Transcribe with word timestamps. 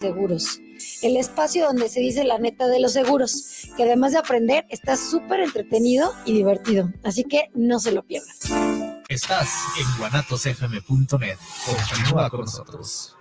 seguros. 0.00 0.60
El 1.02 1.18
espacio 1.18 1.66
donde 1.66 1.90
se 1.90 2.00
dice 2.00 2.24
la 2.24 2.38
neta 2.38 2.66
de 2.66 2.80
los 2.80 2.94
seguros, 2.94 3.68
que 3.76 3.82
además 3.82 4.12
de 4.12 4.18
aprender, 4.18 4.64
está 4.70 4.96
súper 4.96 5.40
entretenido 5.40 6.14
y 6.24 6.32
divertido. 6.32 6.90
Así 7.04 7.24
que 7.24 7.50
no 7.54 7.78
se 7.80 7.92
lo 7.92 8.02
pierdan. 8.02 8.34
Estás 9.08 9.50
en 9.78 9.84
guanatosfm.net. 9.98 11.36
Continúa 11.66 12.30
con 12.30 12.40
nosotros. 12.40 13.14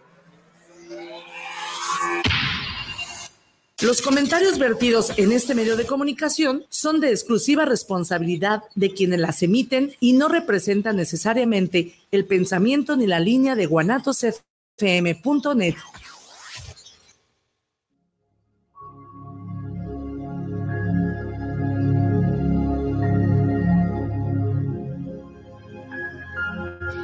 Los 3.82 4.02
comentarios 4.02 4.58
vertidos 4.58 5.12
en 5.18 5.34
este 5.34 5.56
medio 5.56 5.78
de 5.78 5.86
comunicación 5.86 6.66
son 6.70 7.02
de 7.02 7.12
exclusiva 7.12 7.66
responsabilidad 7.66 8.64
de 8.76 8.94
quienes 8.94 9.20
las 9.20 9.44
emiten 9.44 9.92
y 10.00 10.14
no 10.14 10.30
representan 10.30 10.96
necesariamente 10.96 11.96
el 12.12 12.26
pensamiento 12.26 12.96
ni 12.96 13.06
la 13.08 13.20
línea 13.20 13.56
de 13.56 13.66
guanatosfm.net. 13.66 15.76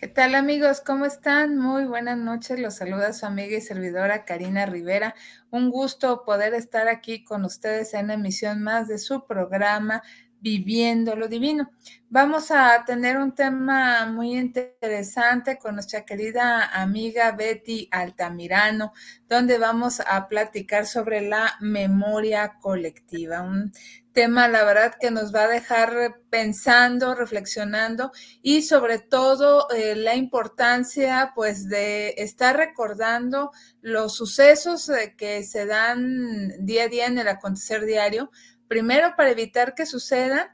¿Qué 0.00 0.08
tal 0.08 0.34
amigos? 0.34 0.80
¿Cómo 0.80 1.04
están? 1.04 1.58
Muy 1.58 1.84
buenas 1.84 2.16
noches. 2.16 2.58
Los 2.58 2.76
saluda 2.76 3.12
su 3.12 3.26
amiga 3.26 3.58
y 3.58 3.60
servidora 3.60 4.24
Karina 4.24 4.64
Rivera. 4.64 5.14
Un 5.50 5.68
gusto 5.68 6.24
poder 6.24 6.54
estar 6.54 6.88
aquí 6.88 7.22
con 7.22 7.44
ustedes 7.44 7.92
en 7.92 8.06
la 8.06 8.14
emisión 8.14 8.62
más 8.62 8.88
de 8.88 8.96
su 8.96 9.26
programa 9.26 10.02
Viviendo 10.40 11.16
lo 11.16 11.28
Divino. 11.28 11.70
Vamos 12.08 12.50
a 12.50 12.82
tener 12.86 13.18
un 13.18 13.34
tema 13.34 14.06
muy 14.06 14.38
interesante 14.38 15.58
con 15.58 15.74
nuestra 15.74 16.06
querida 16.06 16.64
amiga 16.80 17.32
Betty 17.32 17.86
Altamirano, 17.90 18.94
donde 19.28 19.58
vamos 19.58 20.00
a 20.00 20.28
platicar 20.28 20.86
sobre 20.86 21.20
la 21.20 21.56
memoria 21.60 22.56
colectiva, 22.58 23.42
un 23.42 23.70
tema, 24.12 24.48
la 24.48 24.64
verdad, 24.64 24.94
que 25.00 25.10
nos 25.10 25.34
va 25.34 25.44
a 25.44 25.48
dejar 25.48 26.20
pensando, 26.30 27.14
reflexionando 27.14 28.12
y 28.42 28.62
sobre 28.62 28.98
todo 28.98 29.68
eh, 29.70 29.94
la 29.96 30.14
importancia, 30.14 31.32
pues, 31.34 31.68
de 31.68 32.14
estar 32.18 32.56
recordando 32.56 33.50
los 33.80 34.14
sucesos 34.14 34.88
eh, 34.88 35.14
que 35.16 35.42
se 35.44 35.66
dan 35.66 36.64
día 36.64 36.84
a 36.84 36.88
día 36.88 37.06
en 37.06 37.18
el 37.18 37.28
acontecer 37.28 37.84
diario, 37.84 38.30
primero 38.68 39.14
para 39.16 39.30
evitar 39.30 39.74
que 39.74 39.86
sucedan 39.86 40.48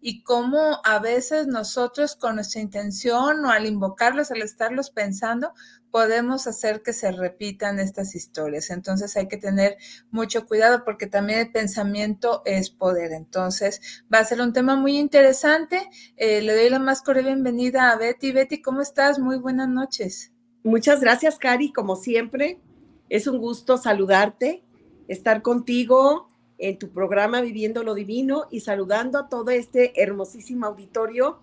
y 0.00 0.22
cómo 0.22 0.80
a 0.84 0.98
veces 1.00 1.46
nosotros 1.46 2.14
con 2.16 2.36
nuestra 2.36 2.60
intención 2.60 3.44
o 3.44 3.50
al 3.50 3.66
invocarlos, 3.66 4.30
al 4.30 4.42
estarlos 4.42 4.90
pensando, 4.90 5.52
podemos 5.90 6.46
hacer 6.46 6.82
que 6.82 6.92
se 6.92 7.12
repitan 7.12 7.78
estas 7.78 8.14
historias. 8.14 8.70
Entonces 8.70 9.16
hay 9.16 9.28
que 9.28 9.36
tener 9.36 9.76
mucho 10.10 10.46
cuidado 10.46 10.84
porque 10.84 11.06
también 11.06 11.40
el 11.40 11.52
pensamiento 11.52 12.42
es 12.44 12.70
poder. 12.70 13.12
Entonces 13.12 14.02
va 14.12 14.18
a 14.18 14.24
ser 14.24 14.40
un 14.40 14.52
tema 14.52 14.76
muy 14.76 14.98
interesante. 14.98 15.88
Eh, 16.16 16.42
le 16.42 16.54
doy 16.54 16.70
la 16.70 16.78
más 16.78 17.02
cordial 17.02 17.26
bienvenida 17.26 17.90
a 17.90 17.96
Betty. 17.96 18.32
Betty, 18.32 18.62
¿cómo 18.62 18.80
estás? 18.80 19.18
Muy 19.18 19.38
buenas 19.38 19.68
noches. 19.68 20.32
Muchas 20.64 21.00
gracias, 21.00 21.38
Cari. 21.38 21.72
Como 21.72 21.96
siempre, 21.96 22.60
es 23.08 23.26
un 23.26 23.38
gusto 23.38 23.78
saludarte, 23.78 24.62
estar 25.06 25.42
contigo 25.42 26.28
en 26.58 26.78
tu 26.78 26.90
programa 26.90 27.40
Viviendo 27.40 27.84
lo 27.84 27.94
Divino 27.94 28.46
y 28.50 28.60
saludando 28.60 29.18
a 29.18 29.28
todo 29.28 29.50
este 29.50 30.02
hermosísimo 30.02 30.66
auditorio 30.66 31.40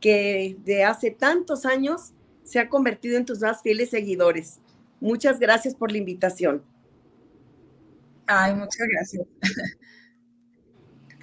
que 0.00 0.56
de 0.64 0.84
hace 0.84 1.10
tantos 1.10 1.66
años 1.66 2.13
se 2.44 2.60
ha 2.60 2.68
convertido 2.68 3.16
en 3.16 3.24
tus 3.24 3.40
más 3.40 3.62
fieles 3.62 3.90
seguidores. 3.90 4.60
Muchas 5.00 5.40
gracias 5.40 5.74
por 5.74 5.90
la 5.90 5.98
invitación. 5.98 6.62
Ay, 8.26 8.54
muchas 8.54 8.86
gracias. 8.88 9.26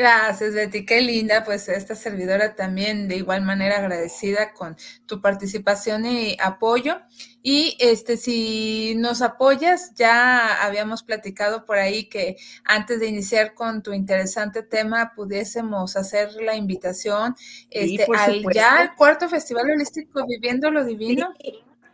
Gracias, 0.02 0.56
Betty. 0.56 0.84
Qué 0.84 1.00
linda, 1.00 1.44
pues 1.44 1.70
esta 1.70 1.94
servidora 1.94 2.56
también 2.56 3.08
de 3.08 3.18
igual 3.18 3.44
manera 3.44 3.78
agradecida 3.78 4.52
con 4.52 4.76
tu 5.06 5.22
participación 5.22 6.08
y 6.08 6.36
apoyo. 6.42 7.02
Y 7.44 7.78
este, 7.80 8.18
si 8.18 8.96
nos 8.98 9.22
apoyas, 9.22 9.94
ya 9.94 10.66
habíamos 10.66 11.04
platicado 11.04 11.66
por 11.66 11.78
ahí 11.78 12.10
que 12.10 12.38
antes 12.64 13.00
de 13.00 13.10
iniciar 13.10 13.54
con 13.54 13.84
tu 13.84 13.94
interesante 13.94 14.64
tema, 14.64 15.14
pudiésemos 15.16 15.96
hacer 15.96 16.34
la 16.42 16.56
invitación 16.56 17.36
este, 17.70 18.08
al 18.18 18.44
ya 18.52 18.96
cuarto 18.98 19.30
Festival 19.30 19.70
Holístico 19.70 20.26
Viviendo 20.26 20.72
lo 20.72 20.84
Divino. 20.84 21.32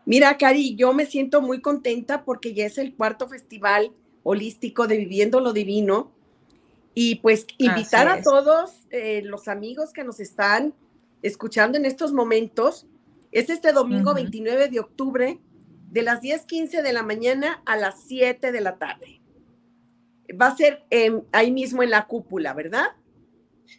Mira, 0.05 0.37
Cari, 0.37 0.77
yo 0.77 0.93
me 0.93 1.07
siento 1.07 1.41
muy 1.41 1.59
contenta 1.59 2.23
porque 2.23 2.53
ya 2.53 2.67
es 2.67 2.77
el 2.77 2.95
cuarto 2.95 3.27
Festival 3.27 3.91
Holístico 4.23 4.87
de 4.87 4.95
Viviendo 4.95 5.41
lo 5.41 5.51
Divino 5.51 6.15
y 6.99 7.17
pues 7.17 7.45
invitar 7.59 8.07
a 8.07 8.23
todos 8.23 8.87
eh, 8.89 9.21
los 9.23 9.47
amigos 9.47 9.93
que 9.93 10.03
nos 10.03 10.19
están 10.19 10.73
escuchando 11.21 11.77
en 11.77 11.85
estos 11.85 12.11
momentos. 12.11 12.87
Es 13.31 13.51
este 13.51 13.71
domingo 13.71 14.15
29 14.15 14.69
de 14.69 14.79
octubre 14.79 15.39
de 15.91 16.01
las 16.01 16.21
10:15 16.21 16.81
de 16.81 16.93
la 16.93 17.03
mañana 17.03 17.61
a 17.67 17.77
las 17.77 18.01
7 18.07 18.51
de 18.51 18.61
la 18.61 18.79
tarde. 18.79 19.21
Va 20.41 20.47
a 20.47 20.57
ser 20.57 20.87
ahí 21.33 21.51
mismo 21.51 21.83
en 21.83 21.91
la 21.91 22.07
cúpula, 22.07 22.55
¿verdad? 22.55 22.87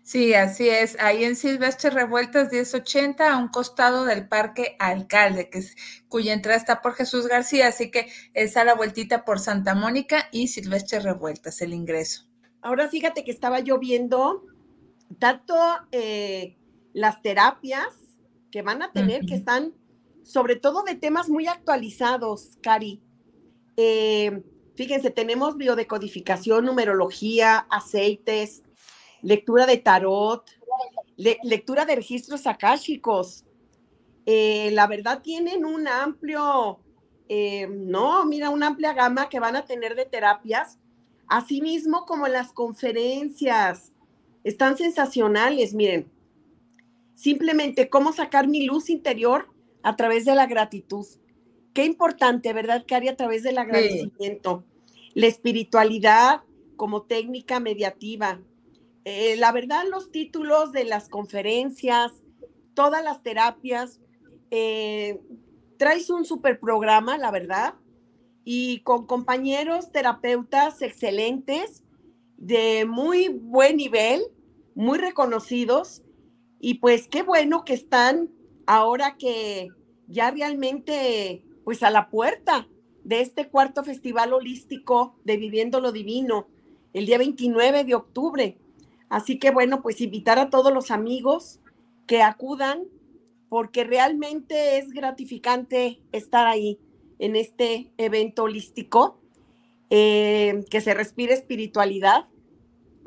Sí, 0.05 0.35
así 0.35 0.69
es. 0.69 0.97
Ahí 1.01 1.25
en 1.25 1.35
Silvestre 1.35 1.91
Revueltas 1.91 2.53
1080, 2.53 3.33
a 3.33 3.37
un 3.37 3.49
costado 3.49 4.05
del 4.05 4.29
Parque 4.29 4.77
Alcalde, 4.79 5.51
que 5.51 5.59
es, 5.59 5.75
cuya 6.07 6.35
entrada 6.35 6.57
está 6.57 6.83
por 6.83 6.95
Jesús 6.95 7.27
García, 7.27 7.67
así 7.67 7.91
que 7.91 8.13
es 8.33 8.57
a 8.57 8.63
la 8.63 8.75
vueltita 8.75 9.25
por 9.25 9.41
Santa 9.41 9.75
Mónica 9.75 10.29
y 10.31 10.47
Silvestre 10.47 11.01
Revueltas, 11.01 11.61
el 11.63 11.75
ingreso. 11.75 12.28
Ahora 12.61 12.89
fíjate 12.89 13.25
que 13.25 13.31
estaba 13.31 13.61
yo 13.61 13.79
viendo 13.79 14.45
tanto 15.19 15.55
eh, 15.93 16.57
las 16.93 17.23
terapias 17.23 17.87
que 18.51 18.63
van 18.63 18.83
a 18.83 18.93
tener, 18.93 19.27
que 19.27 19.35
están 19.35 19.75
sobre 20.23 20.57
todo 20.57 20.83
de 20.83 20.95
temas 20.95 21.29
muy 21.29 21.47
actualizados, 21.47 22.59
Cari. 22.63 23.01
Eh, 23.77 24.43
fíjense, 24.75 25.11
tenemos 25.11 25.57
biodecodificación, 25.57 26.65
numerología, 26.65 27.67
aceites, 27.71 28.63
lectura 29.23 29.67
de 29.67 29.79
tarot, 29.79 30.45
lectura 31.17 31.85
de 31.85 31.97
registros 31.97 32.47
akáshicos. 32.47 33.45
Eh, 34.27 34.71
la 34.73 34.87
verdad 34.87 35.23
tienen 35.23 35.65
un 35.65 35.89
amplio, 35.89 36.81
no, 37.71 38.25
mira, 38.25 38.51
una 38.51 38.69
amplia 38.69 38.93
gama 38.93 39.29
que 39.29 39.41
van 39.41 39.57
a 39.57 39.65
tener 39.65 39.95
de 39.95 40.07
terapias 40.07 40.79
Asimismo, 41.29 42.07
como 42.07 42.27
las 42.27 42.53
conferencias, 42.53 43.93
están 44.45 44.77
sensacionales, 44.77 45.75
miren. 45.75 46.11
Simplemente 47.15 47.91
cómo 47.91 48.13
sacar 48.13 48.49
mi 48.49 48.65
luz 48.65 48.89
interior 48.89 49.49
a 49.83 49.97
través 49.97 50.25
de 50.25 50.35
la 50.35 50.47
gratitud. 50.47 51.07
Qué 51.75 51.85
importante, 51.85 52.53
¿verdad, 52.53 52.85
Cari? 52.87 53.09
A 53.09 53.17
través 53.17 53.43
del 53.43 53.59
agradecimiento. 53.59 54.65
La 55.15 55.27
espiritualidad 55.27 56.43
como 56.77 57.03
técnica 57.03 57.61
mediativa. 57.61 58.41
Eh, 59.05 59.37
la 59.37 59.53
verdad, 59.53 59.85
los 59.91 60.11
títulos 60.11 60.73
de 60.73 60.85
las 60.85 61.09
conferencias, 61.09 62.13
todas 62.75 63.03
las 63.05 63.23
terapias, 63.23 64.01
eh, 64.51 65.21
traes 65.77 66.09
un 66.09 66.25
super 66.25 66.59
programa, 66.59 67.19
la 67.19 67.31
verdad 67.31 67.75
y 68.51 68.79
con 68.79 69.05
compañeros 69.05 69.93
terapeutas 69.93 70.81
excelentes 70.81 71.85
de 72.39 72.87
muy 72.87 73.29
buen 73.29 73.77
nivel, 73.77 74.23
muy 74.75 74.97
reconocidos. 74.97 76.03
Y 76.59 76.79
pues 76.79 77.09
qué 77.09 77.23
bueno 77.23 77.67
que 77.67 77.75
están 77.75 78.31
ahora 78.65 79.19
que 79.19 79.69
ya 80.07 80.31
realmente 80.31 81.45
pues 81.63 81.83
a 81.83 81.91
la 81.91 82.09
puerta 82.09 82.67
de 83.05 83.21
este 83.21 83.51
cuarto 83.51 83.85
festival 83.85 84.33
holístico 84.33 85.15
de 85.25 85.37
Viviendo 85.37 85.81
lo 85.81 85.93
Divino, 85.93 86.49
el 86.95 87.05
día 87.05 87.19
29 87.19 87.85
de 87.85 87.95
octubre. 87.97 88.57
Así 89.11 89.39
que 89.39 89.51
bueno, 89.51 89.83
pues 89.83 90.01
invitar 90.01 90.39
a 90.39 90.49
todos 90.49 90.73
los 90.73 90.91
amigos 90.91 91.61
que 92.07 92.23
acudan 92.23 92.85
porque 93.51 93.85
realmente 93.85 94.79
es 94.79 94.89
gratificante 94.89 96.01
estar 96.13 96.47
ahí 96.47 96.81
en 97.19 97.37
este 97.37 97.93
evento 97.99 98.45
holístico, 98.45 99.21
eh, 99.91 100.65
que 100.71 100.81
se 100.81 100.95
respire 100.95 101.33
espiritualidad, 101.35 102.29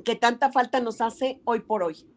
que 0.04 0.16
tanta 0.16 0.52
falta 0.52 0.80
nos 0.80 1.02
hace 1.02 1.40
hoy 1.46 1.60
por 1.60 1.84
hoy. 1.84 2.11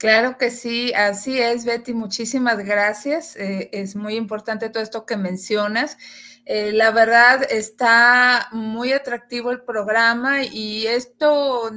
Claro 0.00 0.38
que 0.38 0.50
sí, 0.50 0.94
así 0.94 1.38
es, 1.38 1.66
Betty. 1.66 1.92
Muchísimas 1.92 2.56
gracias. 2.64 3.36
Eh, 3.36 3.68
es 3.70 3.96
muy 3.96 4.14
importante 4.16 4.70
todo 4.70 4.82
esto 4.82 5.04
que 5.04 5.18
mencionas. 5.18 5.98
Eh, 6.46 6.72
la 6.72 6.90
verdad 6.90 7.46
está 7.50 8.48
muy 8.52 8.92
atractivo 8.92 9.50
el 9.50 9.60
programa 9.60 10.42
y 10.42 10.86
esto 10.86 11.70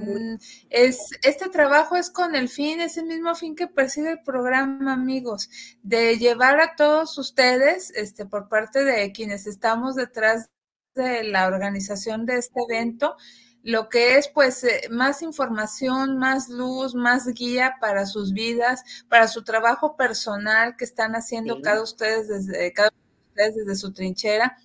es, 0.70 1.00
este 1.22 1.50
trabajo 1.50 1.98
es 1.98 2.10
con 2.10 2.34
el 2.36 2.48
fin, 2.48 2.80
es 2.80 2.96
el 2.98 3.08
mismo 3.08 3.36
fin 3.36 3.58
que 3.58 3.68
persigue 3.68 4.12
el 4.12 4.22
programa, 4.22 4.94
amigos, 4.94 5.50
de 5.82 6.18
llevar 6.18 6.62
a 6.62 6.78
todos 6.78 7.18
ustedes, 7.18 7.92
este, 7.94 8.26
por 8.26 8.48
parte 8.48 8.86
de 8.86 9.12
quienes 9.12 9.48
estamos 9.48 9.96
detrás 9.96 10.50
de 10.96 11.26
la 11.26 11.46
organización 11.48 12.26
de 12.26 12.38
este 12.38 12.62
evento, 12.70 13.18
lo 13.64 13.88
que 13.88 14.18
es 14.18 14.28
pues 14.28 14.64
eh, 14.66 14.82
más 14.92 15.22
información, 15.22 16.18
más 16.18 16.50
luz, 16.50 16.94
más 16.96 17.26
guía 17.28 17.78
para 17.80 18.06
sus 18.06 18.34
vidas, 18.34 18.84
para 19.08 19.28
su 19.28 19.44
trabajo 19.44 19.96
personal 19.96 20.76
que 20.76 20.84
están 20.84 21.14
haciendo 21.16 21.62
cada 21.62 21.82
ustedes 21.82 22.28
desde 22.28 22.74
cada 22.74 22.92
ustedes 23.30 23.56
desde 23.56 23.76
su 23.76 23.94
trinchera. 23.94 24.58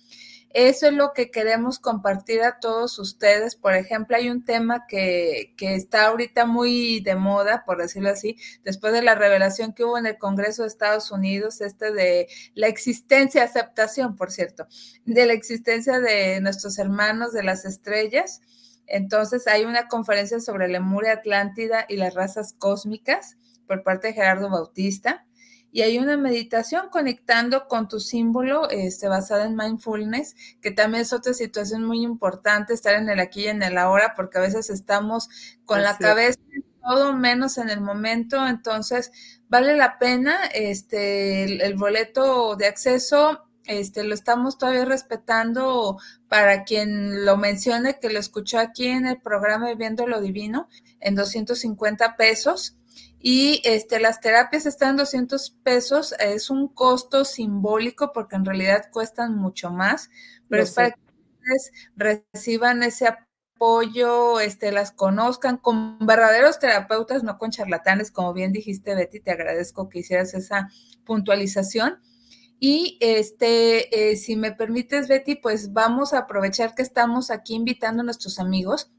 Eso 0.51 0.87
es 0.87 0.93
lo 0.93 1.13
que 1.13 1.29
queremos 1.29 1.77
compartir 1.77 2.41
a 2.41 2.59
todos 2.59 2.97
ustedes. 2.97 3.55
Por 3.55 3.75
ejemplo, 3.75 4.17
hay 4.17 4.31
un 4.31 4.43
tema 4.43 4.85
que, 4.87 5.53
que, 5.55 5.75
está 5.75 6.07
ahorita 6.07 6.45
muy 6.45 7.01
de 7.01 7.15
moda, 7.15 7.63
por 7.65 7.77
decirlo 7.77 8.09
así, 8.09 8.35
después 8.63 8.91
de 8.91 9.03
la 9.03 9.13
revelación 9.13 9.73
que 9.73 9.83
hubo 9.83 9.99
en 9.99 10.07
el 10.07 10.17
Congreso 10.17 10.63
de 10.63 10.69
Estados 10.69 11.11
Unidos, 11.11 11.61
este 11.61 11.93
de 11.93 12.27
la 12.55 12.67
existencia, 12.67 13.43
aceptación, 13.43 14.15
por 14.15 14.31
cierto, 14.31 14.65
de 15.05 15.27
la 15.27 15.33
existencia 15.33 15.99
de 15.99 16.41
nuestros 16.41 16.79
hermanos 16.79 17.31
de 17.31 17.43
las 17.43 17.63
estrellas 17.65 18.41
entonces 18.89 19.47
hay 19.47 19.65
una 19.65 19.87
conferencia 19.87 20.39
sobre 20.39 20.67
Lemuria 20.67 21.13
Atlántida 21.13 21.85
y 21.87 21.97
las 21.97 22.13
razas 22.13 22.53
cósmicas 22.53 23.37
por 23.67 23.83
parte 23.83 24.07
de 24.07 24.13
Gerardo 24.13 24.49
Bautista. 24.49 25.25
Y 25.71 25.83
hay 25.83 25.99
una 25.99 26.17
meditación 26.17 26.89
conectando 26.89 27.67
con 27.67 27.87
tu 27.87 27.99
símbolo 27.99 28.67
este, 28.71 29.07
basada 29.07 29.45
en 29.45 29.55
mindfulness, 29.55 30.35
que 30.61 30.71
también 30.71 31.03
es 31.03 31.13
otra 31.13 31.33
situación 31.33 31.83
muy 31.83 32.01
importante, 32.01 32.73
estar 32.73 32.95
en 32.95 33.07
el 33.07 33.19
aquí 33.19 33.41
y 33.41 33.47
en 33.49 33.61
el 33.61 33.77
ahora, 33.77 34.13
porque 34.15 34.39
a 34.39 34.41
veces 34.41 34.71
estamos 34.71 35.29
con 35.65 35.83
la 35.83 35.95
cabeza 35.97 36.39
todo 36.81 37.13
menos 37.13 37.59
en 37.59 37.69
el 37.69 37.81
momento. 37.81 38.47
Entonces, 38.47 39.11
vale 39.47 39.75
la 39.77 39.99
pena 39.99 40.45
este, 40.47 41.63
el 41.63 41.75
boleto 41.75 42.55
de 42.55 42.65
acceso 42.65 43.48
este, 43.69 44.03
lo 44.03 44.15
estamos 44.15 44.57
todavía 44.57 44.83
respetando 44.83 45.97
para 46.27 46.63
quien 46.63 47.23
lo 47.23 47.37
mencione, 47.37 47.99
que 47.99 48.09
lo 48.09 48.17
escuchó 48.17 48.57
aquí 48.57 48.87
en 48.87 49.05
el 49.05 49.21
programa 49.21 49.67
Viviendo 49.67 50.07
lo 50.07 50.21
Divino, 50.21 50.67
en 50.99 51.13
250 51.13 52.17
pesos. 52.17 52.75
Y 53.19 53.61
este, 53.63 53.99
las 53.99 54.21
terapias 54.21 54.65
están 54.65 54.91
en 54.91 54.97
200 54.97 55.51
pesos, 55.63 56.15
es 56.19 56.49
un 56.49 56.67
costo 56.67 57.25
simbólico 57.25 58.11
porque 58.11 58.37
en 58.37 58.45
realidad 58.45 58.89
cuestan 58.91 59.35
mucho 59.35 59.69
más, 59.69 60.09
pero 60.49 60.63
es 60.63 60.71
para 60.71 60.91
que 60.91 60.99
ustedes 61.37 61.71
reciban 61.95 62.81
ese 62.81 63.07
apoyo, 63.07 64.39
este, 64.39 64.71
las 64.71 64.91
conozcan 64.91 65.57
con 65.57 65.99
verdaderos 65.99 66.57
terapeutas, 66.57 67.23
no 67.23 67.37
con 67.37 67.51
charlatanes, 67.51 68.09
como 68.09 68.33
bien 68.33 68.51
dijiste 68.51 68.95
Betty, 68.95 69.19
te 69.19 69.31
agradezco 69.31 69.89
que 69.89 69.99
hicieras 69.99 70.33
esa 70.33 70.69
puntualización. 71.05 71.99
Y 72.59 72.97
este, 72.99 74.11
eh, 74.11 74.17
si 74.17 74.35
me 74.35 74.51
permites, 74.51 75.07
Betty, 75.07 75.35
pues 75.35 75.71
vamos 75.71 76.13
a 76.13 76.19
aprovechar 76.19 76.75
que 76.75 76.81
estamos 76.81 77.31
aquí 77.31 77.55
invitando 77.55 78.01
a 78.01 78.05
nuestros 78.05 78.39
amigos. 78.39 78.91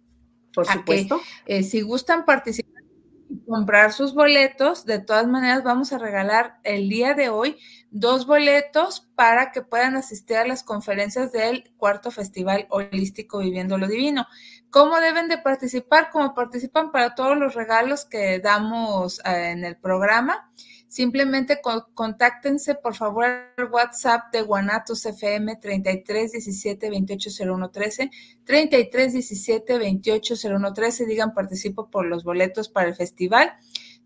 Por 0.55 0.67
supuesto. 0.67 1.21
Eh, 1.47 1.63
si 1.63 1.83
gustan 1.83 2.25
participar 2.25 2.83
y 3.29 3.39
comprar 3.47 3.93
sus 3.93 4.15
boletos, 4.15 4.85
de 4.87 4.99
todas 4.99 5.29
maneras 5.29 5.63
vamos 5.63 5.93
a 5.93 5.99
regalar 5.99 6.59
el 6.65 6.89
día 6.89 7.15
de 7.15 7.29
hoy 7.29 7.57
dos 7.91 8.27
boletos 8.27 9.09
para 9.15 9.53
que 9.53 9.63
puedan 9.63 9.97
asistir 9.97 10.37
a 10.37 10.47
las 10.47 10.63
conferencias 10.63 11.33
del 11.33 11.73
cuarto 11.77 12.11
Festival 12.11 12.67
Holístico 12.71 13.39
Viviendo 13.39 13.79
lo 13.79 13.89
Divino. 13.89 14.27
¿Cómo 14.71 15.01
deben 15.01 15.29
de 15.29 15.39
participar? 15.39 16.11
Como 16.11 16.35
participan 16.35 16.93
para 16.93 17.15
todos 17.15 17.37
los 17.37 17.55
regalos 17.55 18.05
que 18.05 18.39
damos 18.39 19.21
eh, 19.25 19.51
en 19.51 19.65
el 19.65 19.77
programa 19.77 20.51
Simplemente 20.91 21.61
contáctense 21.95 22.75
por 22.75 22.97
favor 22.97 23.25
al 23.57 23.71
WhatsApp 23.71 24.33
de 24.33 24.43
Guanatos 24.43 25.07
FM 25.07 25.55
33 25.55 26.33
17 26.33 26.91
28 26.91 27.31
01 27.45 27.71
13, 27.71 28.11
33 28.43 29.13
17 29.13 29.79
28 29.79 30.35
01 30.49 30.73
13, 30.73 31.07
digan 31.07 31.33
participo 31.33 31.89
por 31.89 32.07
los 32.07 32.25
boletos 32.25 32.69
para 32.69 32.89
el 32.89 32.97
festival. 32.97 33.53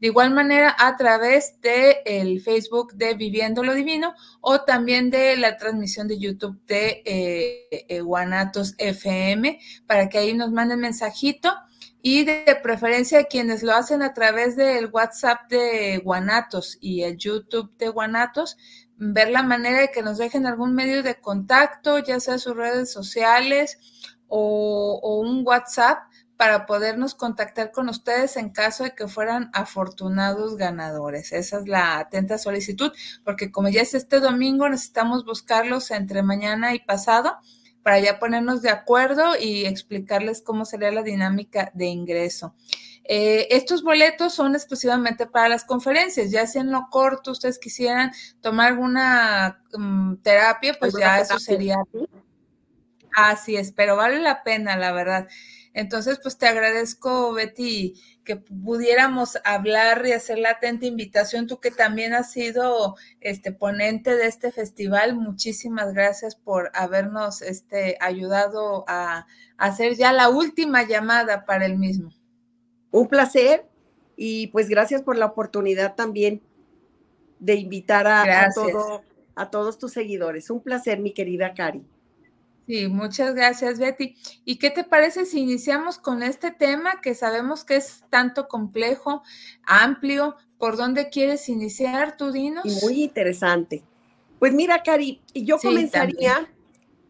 De 0.04 0.08
igual 0.08 0.32
manera, 0.32 0.76
a 0.78 0.96
través 0.98 1.58
de 1.62 2.02
el 2.04 2.42
Facebook 2.42 2.92
de 2.92 3.14
Viviendo 3.14 3.64
lo 3.64 3.72
Divino 3.72 4.12
o 4.42 4.60
también 4.60 5.08
de 5.08 5.34
la 5.38 5.56
transmisión 5.56 6.08
de 6.08 6.18
YouTube 6.18 6.60
de 6.66 7.02
eh, 7.06 7.86
eh, 7.88 8.00
Guanatos 8.02 8.74
FM, 8.76 9.58
para 9.86 10.10
que 10.10 10.18
ahí 10.18 10.34
nos 10.34 10.52
manden 10.52 10.80
mensajito. 10.80 11.54
Y 12.02 12.24
de 12.26 12.44
preferencia 12.62 13.24
quienes 13.24 13.62
lo 13.62 13.72
hacen 13.72 14.02
a 14.02 14.12
través 14.12 14.56
del 14.56 14.90
WhatsApp 14.92 15.48
de 15.48 16.02
Guanatos 16.04 16.76
y 16.82 17.02
el 17.04 17.16
YouTube 17.16 17.74
de 17.78 17.88
Guanatos, 17.88 18.58
ver 18.98 19.30
la 19.30 19.42
manera 19.42 19.80
de 19.80 19.90
que 19.90 20.02
nos 20.02 20.18
dejen 20.18 20.44
algún 20.44 20.74
medio 20.74 21.02
de 21.02 21.18
contacto, 21.18 21.98
ya 22.00 22.20
sea 22.20 22.36
sus 22.36 22.54
redes 22.54 22.92
sociales 22.92 23.78
o 24.28 25.18
un 25.22 25.46
WhatsApp 25.46 26.00
para 26.36 26.66
podernos 26.66 27.14
contactar 27.14 27.70
con 27.70 27.88
ustedes 27.88 28.36
en 28.36 28.50
caso 28.50 28.84
de 28.84 28.94
que 28.94 29.08
fueran 29.08 29.50
afortunados 29.52 30.56
ganadores. 30.56 31.32
Esa 31.32 31.58
es 31.58 31.68
la 31.68 31.98
atenta 31.98 32.38
solicitud, 32.38 32.92
porque 33.24 33.52
como 33.52 33.68
ya 33.68 33.82
es 33.82 33.94
este 33.94 34.20
domingo, 34.20 34.68
necesitamos 34.68 35.24
buscarlos 35.24 35.90
entre 35.90 36.22
mañana 36.22 36.74
y 36.74 36.80
pasado 36.80 37.36
para 37.82 38.00
ya 38.00 38.18
ponernos 38.18 38.62
de 38.62 38.70
acuerdo 38.70 39.34
y 39.38 39.66
explicarles 39.66 40.42
cómo 40.42 40.64
sería 40.64 40.90
la 40.90 41.02
dinámica 41.02 41.70
de 41.74 41.86
ingreso. 41.86 42.54
Eh, 43.06 43.48
estos 43.50 43.82
boletos 43.82 44.32
son 44.32 44.54
exclusivamente 44.54 45.26
para 45.26 45.50
las 45.50 45.64
conferencias, 45.64 46.30
ya 46.30 46.46
si 46.46 46.58
en 46.58 46.72
lo 46.72 46.88
corto 46.90 47.32
ustedes 47.32 47.58
quisieran 47.58 48.10
tomar 48.40 48.68
alguna 48.68 49.62
mm, 49.76 50.16
terapia, 50.22 50.74
pues 50.80 50.94
ya 50.98 51.20
eso 51.20 51.38
sería. 51.38 51.76
Así 53.14 53.56
es, 53.56 53.72
pero 53.72 53.96
vale 53.96 54.18
la 54.18 54.42
pena, 54.42 54.76
la 54.76 54.92
verdad. 54.92 55.28
Entonces, 55.74 56.20
pues 56.22 56.38
te 56.38 56.46
agradezco, 56.46 57.32
Betty, 57.32 58.00
que 58.24 58.36
pudiéramos 58.36 59.38
hablar 59.44 60.06
y 60.06 60.12
hacer 60.12 60.38
la 60.38 60.50
atenta 60.50 60.86
invitación. 60.86 61.48
Tú 61.48 61.58
que 61.58 61.72
también 61.72 62.14
has 62.14 62.30
sido 62.30 62.94
este 63.20 63.50
ponente 63.50 64.14
de 64.14 64.26
este 64.26 64.52
festival, 64.52 65.16
muchísimas 65.16 65.92
gracias 65.92 66.36
por 66.36 66.70
habernos 66.74 67.42
este, 67.42 67.98
ayudado 68.00 68.84
a, 68.86 69.26
hacer 69.58 69.96
ya 69.96 70.12
la 70.12 70.28
última 70.28 70.84
llamada 70.84 71.44
para 71.44 71.66
el 71.66 71.76
mismo. 71.76 72.10
Un 72.92 73.08
placer 73.08 73.66
y 74.16 74.46
pues 74.48 74.68
gracias 74.68 75.02
por 75.02 75.16
la 75.16 75.26
oportunidad 75.26 75.96
también 75.96 76.40
de 77.40 77.54
invitar 77.56 78.06
a, 78.06 78.48
todo, 78.54 79.02
a 79.34 79.50
todos 79.50 79.78
tus 79.78 79.92
seguidores. 79.92 80.50
Un 80.50 80.60
placer, 80.60 81.00
mi 81.00 81.12
querida 81.12 81.52
Cari. 81.52 81.84
Sí, 82.66 82.88
muchas 82.88 83.34
gracias, 83.34 83.78
Betty. 83.78 84.14
¿Y 84.44 84.56
qué 84.56 84.70
te 84.70 84.84
parece 84.84 85.26
si 85.26 85.40
iniciamos 85.40 85.98
con 85.98 86.22
este 86.22 86.50
tema 86.50 87.00
que 87.02 87.14
sabemos 87.14 87.64
que 87.64 87.76
es 87.76 88.04
tanto 88.08 88.48
complejo, 88.48 89.22
amplio? 89.64 90.36
¿Por 90.58 90.76
dónde 90.76 91.10
quieres 91.10 91.48
iniciar, 91.48 92.16
tú 92.16 92.32
dinos? 92.32 92.64
muy 92.82 93.02
interesante. 93.02 93.84
Pues 94.38 94.54
mira, 94.54 94.82
Cari, 94.82 95.20
yo 95.34 95.58
comenzaría 95.58 96.50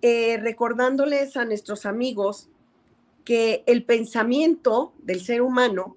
eh, 0.02 0.38
recordándoles 0.38 1.36
a 1.36 1.44
nuestros 1.44 1.86
amigos 1.86 2.48
que 3.24 3.62
el 3.66 3.84
pensamiento 3.84 4.92
del 4.98 5.24
ser 5.24 5.40
humano, 5.40 5.96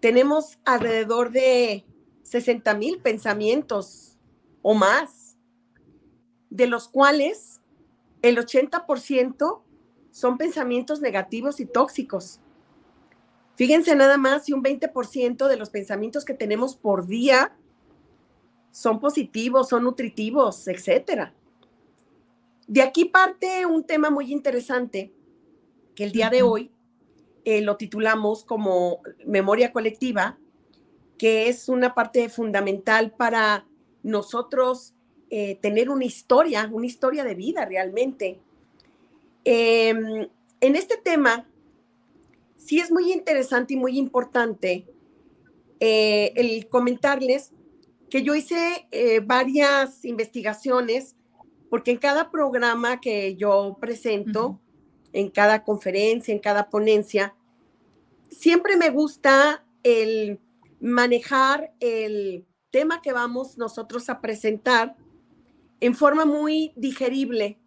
tenemos 0.00 0.58
alrededor 0.64 1.30
de 1.30 1.84
60 2.22 2.74
mil 2.74 3.00
pensamientos 3.00 4.16
o 4.62 4.74
más, 4.74 5.36
de 6.50 6.66
los 6.66 6.88
cuales 6.88 7.57
el 8.22 8.36
80% 8.36 9.62
son 10.10 10.38
pensamientos 10.38 11.00
negativos 11.00 11.60
y 11.60 11.66
tóxicos. 11.66 12.40
Fíjense 13.56 13.94
nada 13.96 14.16
más 14.16 14.44
si 14.44 14.52
un 14.52 14.62
20% 14.62 15.48
de 15.48 15.56
los 15.56 15.70
pensamientos 15.70 16.24
que 16.24 16.34
tenemos 16.34 16.76
por 16.76 17.06
día 17.06 17.56
son 18.70 19.00
positivos, 19.00 19.68
son 19.68 19.84
nutritivos, 19.84 20.68
etcétera. 20.68 21.34
De 22.66 22.82
aquí 22.82 23.06
parte 23.06 23.66
un 23.66 23.84
tema 23.84 24.10
muy 24.10 24.32
interesante 24.32 25.12
que 25.94 26.04
el 26.04 26.12
día 26.12 26.30
de 26.30 26.42
hoy 26.42 26.70
eh, 27.44 27.62
lo 27.62 27.76
titulamos 27.76 28.44
como 28.44 29.00
memoria 29.26 29.72
colectiva, 29.72 30.38
que 31.16 31.48
es 31.48 31.68
una 31.68 31.94
parte 31.94 32.28
fundamental 32.28 33.12
para 33.12 33.66
nosotros 34.02 34.94
eh, 35.30 35.58
tener 35.60 35.90
una 35.90 36.04
historia, 36.04 36.68
una 36.72 36.86
historia 36.86 37.24
de 37.24 37.34
vida 37.34 37.64
realmente. 37.64 38.40
Em, 39.44 40.28
en 40.60 40.76
este 40.76 40.96
tema, 40.96 41.46
sí 42.56 42.80
es 42.80 42.90
muy 42.90 43.12
interesante 43.12 43.74
y 43.74 43.76
muy 43.76 43.98
importante 43.98 44.86
eh, 45.80 46.32
el 46.34 46.68
comentarles 46.68 47.52
que 48.10 48.22
yo 48.22 48.34
hice 48.34 48.88
eh, 48.90 49.20
varias 49.20 50.04
investigaciones, 50.04 51.14
porque 51.70 51.90
en 51.90 51.98
cada 51.98 52.30
programa 52.30 53.00
que 53.00 53.36
yo 53.36 53.76
presento, 53.80 54.58
en 55.12 55.28
cada 55.30 55.62
conferencia, 55.62 56.32
en 56.32 56.40
cada 56.40 56.70
ponencia, 56.70 57.34
siempre 58.30 58.76
me 58.76 58.90
gusta 58.90 59.64
el 59.82 60.40
manejar 60.80 61.72
el 61.80 62.46
tema 62.70 63.02
que 63.02 63.12
vamos 63.12 63.58
nosotros 63.58 64.08
a 64.08 64.20
presentar 64.20 64.96
en 65.80 65.94
forma 65.94 66.24
muy 66.24 66.72
digerible, 66.76 67.58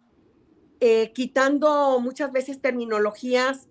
eh, 0.80 1.12
quitando 1.12 2.00
muchas 2.00 2.32
veces 2.32 2.60
terminologías 2.60 3.68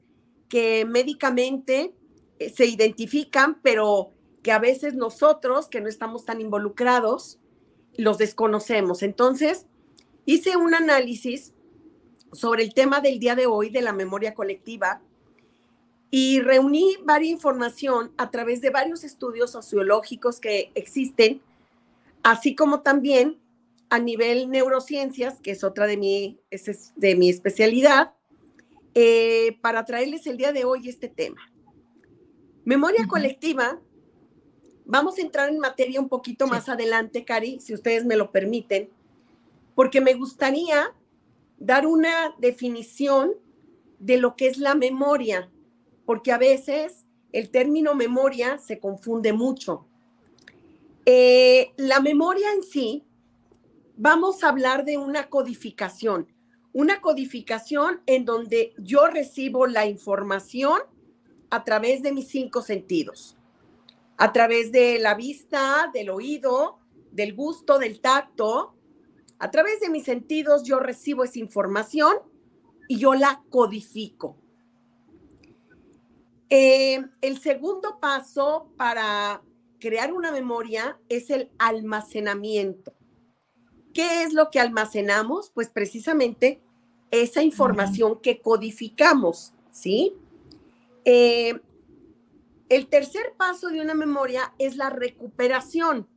que 0.50 0.86
médicamente 0.86 1.94
eh, 2.40 2.50
se 2.50 2.66
identifican, 2.66 3.60
pero 3.62 4.12
que 4.42 4.52
a 4.52 4.60
veces 4.60 4.96
nosotros, 4.96 5.68
que 5.68 5.82
no 5.82 5.90
estamos 5.90 6.26
tan 6.26 6.42
involucrados, 6.42 7.40
los 7.96 8.18
desconocemos. 8.18 9.04
Entonces, 9.04 9.68
hice 10.26 10.58
un 10.58 10.74
análisis 10.74 11.54
sobre 12.32 12.64
el 12.64 12.74
tema 12.74 13.02
del 13.02 13.20
día 13.20 13.36
de 13.36 13.46
hoy 13.46 13.70
de 13.70 13.82
la 13.82 13.94
memoria 13.94 14.34
colectiva 14.34 15.02
y 16.10 16.42
reuní 16.42 16.98
varias 17.04 17.32
información 17.32 18.12
a 18.18 18.32
través 18.32 18.62
de 18.62 18.70
varios 18.70 19.04
estudios 19.04 19.52
sociológicos 19.52 20.40
que 20.40 20.72
existen, 20.76 21.42
así 22.24 22.56
como 22.56 22.82
también 22.82 23.41
a 23.92 24.00
nivel 24.00 24.50
neurociencias, 24.50 25.40
que 25.40 25.52
es 25.52 25.64
otra 25.64 25.86
de 25.86 25.98
mi, 25.98 26.40
es 26.50 26.94
de 26.96 27.16
mi 27.16 27.30
especialidad, 27.30 28.14
eh, 28.96 29.60
para 29.62 29.86
traerles 29.86 30.26
el 30.26 30.38
día 30.38 30.52
de 30.52 30.66
hoy 30.66 30.90
este 30.90 31.08
tema. 31.08 31.42
Memoria 32.66 33.06
colectiva 33.08 33.80
Vamos 34.92 35.18
a 35.18 35.22
entrar 35.22 35.48
en 35.48 35.58
materia 35.58 36.02
un 36.02 36.10
poquito 36.10 36.48
más 36.48 36.68
adelante, 36.68 37.24
Cari, 37.24 37.62
si 37.62 37.74
ustedes 37.74 38.04
me 38.04 38.18
lo 38.18 38.30
permiten, 38.32 38.90
porque 39.74 40.02
me 40.02 40.16
gustaría 40.16 40.94
dar 41.60 41.88
una 41.88 42.36
definición 42.40 43.32
de 43.98 44.18
lo 44.18 44.36
que 44.36 44.48
es 44.48 44.58
la 44.58 44.76
memoria, 44.76 45.50
porque 46.06 46.34
a 46.34 46.38
veces 46.38 47.06
el 47.32 47.52
término 47.52 47.96
memoria 47.96 48.58
se 48.58 48.80
confunde 48.80 49.32
mucho. 49.32 49.86
Eh, 51.06 51.72
la 51.78 52.02
memoria 52.02 52.52
en 52.52 52.62
sí, 52.62 53.06
vamos 53.98 54.44
a 54.44 54.50
hablar 54.50 54.86
de 54.86 54.98
una 54.98 55.30
codificación, 55.30 56.28
una 56.74 57.02
codificación 57.02 58.02
en 58.06 58.26
donde 58.26 58.74
yo 58.78 59.08
recibo 59.08 59.68
la 59.68 59.86
información 59.86 60.80
a 61.50 61.64
través 61.64 62.02
de 62.02 62.12
mis 62.12 62.30
cinco 62.30 62.62
sentidos 62.62 63.38
a 64.22 64.32
través 64.32 64.72
de 64.72 65.00
la 65.00 65.16
vista, 65.16 65.90
del 65.92 66.12
oído, 66.12 66.78
del 67.12 67.34
gusto, 67.34 67.80
del 67.80 68.02
tacto. 68.02 68.76
A 69.40 69.50
través 69.50 69.80
de 69.80 69.90
mis 69.90 70.04
sentidos 70.04 70.62
yo 70.62 70.78
recibo 70.80 71.24
esa 71.24 71.40
información 71.40 72.18
y 72.88 73.00
yo 73.00 73.16
la 73.16 73.42
codifico. 73.50 74.38
Eh, 76.52 77.04
el 77.22 77.40
segundo 77.40 78.00
paso 78.00 78.70
para 78.78 79.42
crear 79.80 80.14
una 80.14 80.32
memoria 80.32 81.00
es 81.10 81.32
el 81.32 81.50
almacenamiento. 81.58 82.94
¿Qué 83.94 84.24
es 84.24 84.34
lo 84.34 84.50
que 84.50 84.60
almacenamos? 84.60 85.52
Pues 85.54 85.70
precisamente 85.70 86.62
esa 87.12 87.44
información 87.44 88.20
que 88.22 88.40
codificamos, 88.40 89.54
¿sí? 89.72 90.16
Eh, 91.04 91.60
el 92.70 92.88
tercer 92.88 93.34
paso 93.38 93.68
de 93.70 93.82
una 93.82 93.94
memoria 93.94 94.54
es 94.58 94.78
la 94.78 94.90
recuperación. 94.90 96.08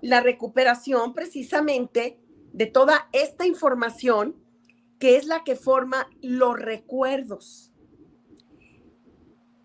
La 0.00 0.20
recuperación 0.20 1.12
precisamente 1.12 2.18
de 2.52 2.66
toda 2.66 3.08
esta 3.12 3.46
información 3.46 4.36
que 4.98 5.16
es 5.16 5.26
la 5.26 5.44
que 5.44 5.54
forma 5.54 6.08
los 6.22 6.58
recuerdos. 6.58 7.72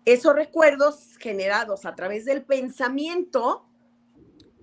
Esos 0.04 0.34
recuerdos 0.34 1.16
generados 1.18 1.86
a 1.86 1.94
través 1.94 2.24
del 2.26 2.44
pensamiento, 2.44 3.64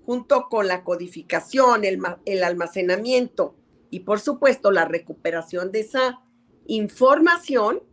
junto 0.05 0.47
con 0.49 0.67
la 0.67 0.83
codificación, 0.83 1.83
el, 1.85 2.43
almacenamiento 2.43 3.55
y 3.89 4.01
por 4.01 4.19
supuesto 4.19 4.71
la 4.71 4.85
recuperación 4.85 5.71
de 5.71 5.81
esa 5.81 6.21
información, 6.65 7.83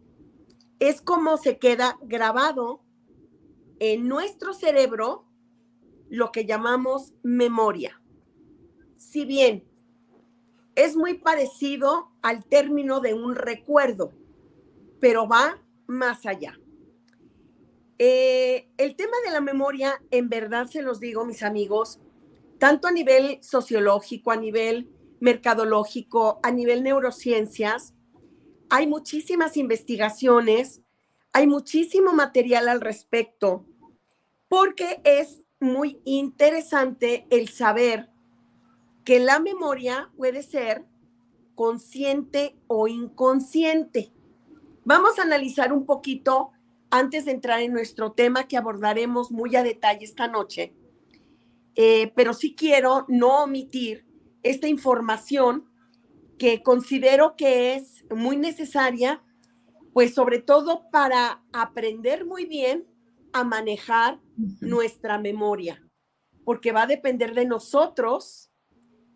es 0.79 1.01
como 1.01 1.37
se 1.37 1.59
queda 1.59 1.99
grabado 2.03 2.83
en 3.81 4.09
nuestro 4.09 4.55
cerebro 4.55 5.25
lo 6.09 6.33
que 6.33 6.47
llamamos 6.47 7.15
memoria. 7.23 8.01
Si 8.97 9.25
bien 9.25 9.65
es 10.75 10.97
muy 10.97 11.15
parecido 11.15 12.13
al 12.23 12.45
término 12.45 13.01
de 13.01 13.15
un 13.15 13.35
recuerdo, 13.35 14.13
pero 15.01 15.27
va 15.29 15.61
más 15.87 16.25
allá. 16.27 16.59
Eh, 17.99 18.69
el 18.77 18.97
tema 18.97 19.17
de 19.25 19.33
la 19.33 19.41
memoria, 19.41 20.01
en 20.11 20.29
verdad 20.29 20.67
se 20.67 20.83
los 20.83 21.01
digo, 21.01 21.25
mis 21.25 21.43
amigos, 21.43 22.01
tanto 22.59 22.89
a 22.89 22.93
nivel 22.93 23.39
sociológico, 23.43 24.31
a 24.31 24.37
nivel 24.37 24.89
mercadológico, 25.21 26.39
a 26.43 26.51
nivel 26.51 26.83
neurociencias, 26.83 27.95
hay 28.71 28.87
muchísimas 28.87 29.57
investigaciones 29.57 30.83
hay 31.33 31.47
muchísimo 31.47 32.13
material 32.13 32.69
al 32.69 32.81
respecto 32.81 33.65
porque 34.49 35.01
es 35.05 35.43
muy 35.61 36.01
interesante 36.05 37.27
el 37.31 37.49
saber 37.49 38.11
que 39.05 39.21
la 39.21 39.39
memoria 39.39 40.11
puede 40.17 40.43
ser 40.43 40.85
consciente 41.55 42.57
o 42.67 42.89
inconsciente. 42.89 44.13
Vamos 44.85 45.19
a 45.19 45.23
analizar 45.23 45.73
un 45.73 45.85
poquito 45.85 46.51
antes 46.91 47.25
de 47.25 47.33
entrar 47.33 47.61
en 47.61 47.73
nuestro 47.73 48.13
tema 48.13 48.49
que 48.49 48.57
abordaremos 48.57 49.31
muy 49.31 49.55
a 49.57 49.63
detalle 49.63 50.05
esta 50.05 50.29
noche, 50.29 50.75
eh, 51.75 52.13
pero 52.17 52.35
sí 52.35 52.55
quiero 52.55 53.05
no 53.09 53.45
omitir 53.45 54.07
esta 54.43 54.69
información 54.69 55.69
que 56.39 56.63
considero 56.63 57.37
que 57.37 57.75
es 57.75 58.05
muy 58.11 58.37
necesaria 58.37 59.23
pues 59.99 60.15
sobre 60.15 60.39
todo 60.39 60.89
para 60.93 61.43
aprender 61.53 62.25
muy 62.25 62.45
bien 62.47 62.87
a 63.33 63.43
manejar 63.43 64.21
nuestra 64.61 65.19
memoria, 65.19 65.83
porque 66.45 66.71
va 66.71 66.83
a 66.83 66.87
depender 66.87 67.35
de 67.35 67.47
nosotros 67.47 68.53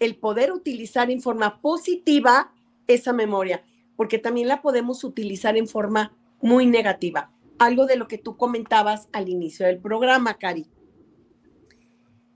el 0.00 0.16
poder 0.16 0.52
utilizar 0.52 1.08
en 1.10 1.20
forma 1.20 1.60
positiva 1.60 2.52
esa 2.88 3.12
memoria, 3.12 3.64
porque 3.96 4.18
también 4.18 4.48
la 4.48 4.60
podemos 4.60 5.04
utilizar 5.04 5.56
en 5.56 5.68
forma 5.68 6.16
muy 6.40 6.66
negativa, 6.66 7.31
algo 7.64 7.86
de 7.86 7.96
lo 7.96 8.08
que 8.08 8.18
tú 8.18 8.36
comentabas 8.36 9.08
al 9.12 9.28
inicio 9.28 9.66
del 9.66 9.80
programa, 9.80 10.38
Cari. 10.38 10.70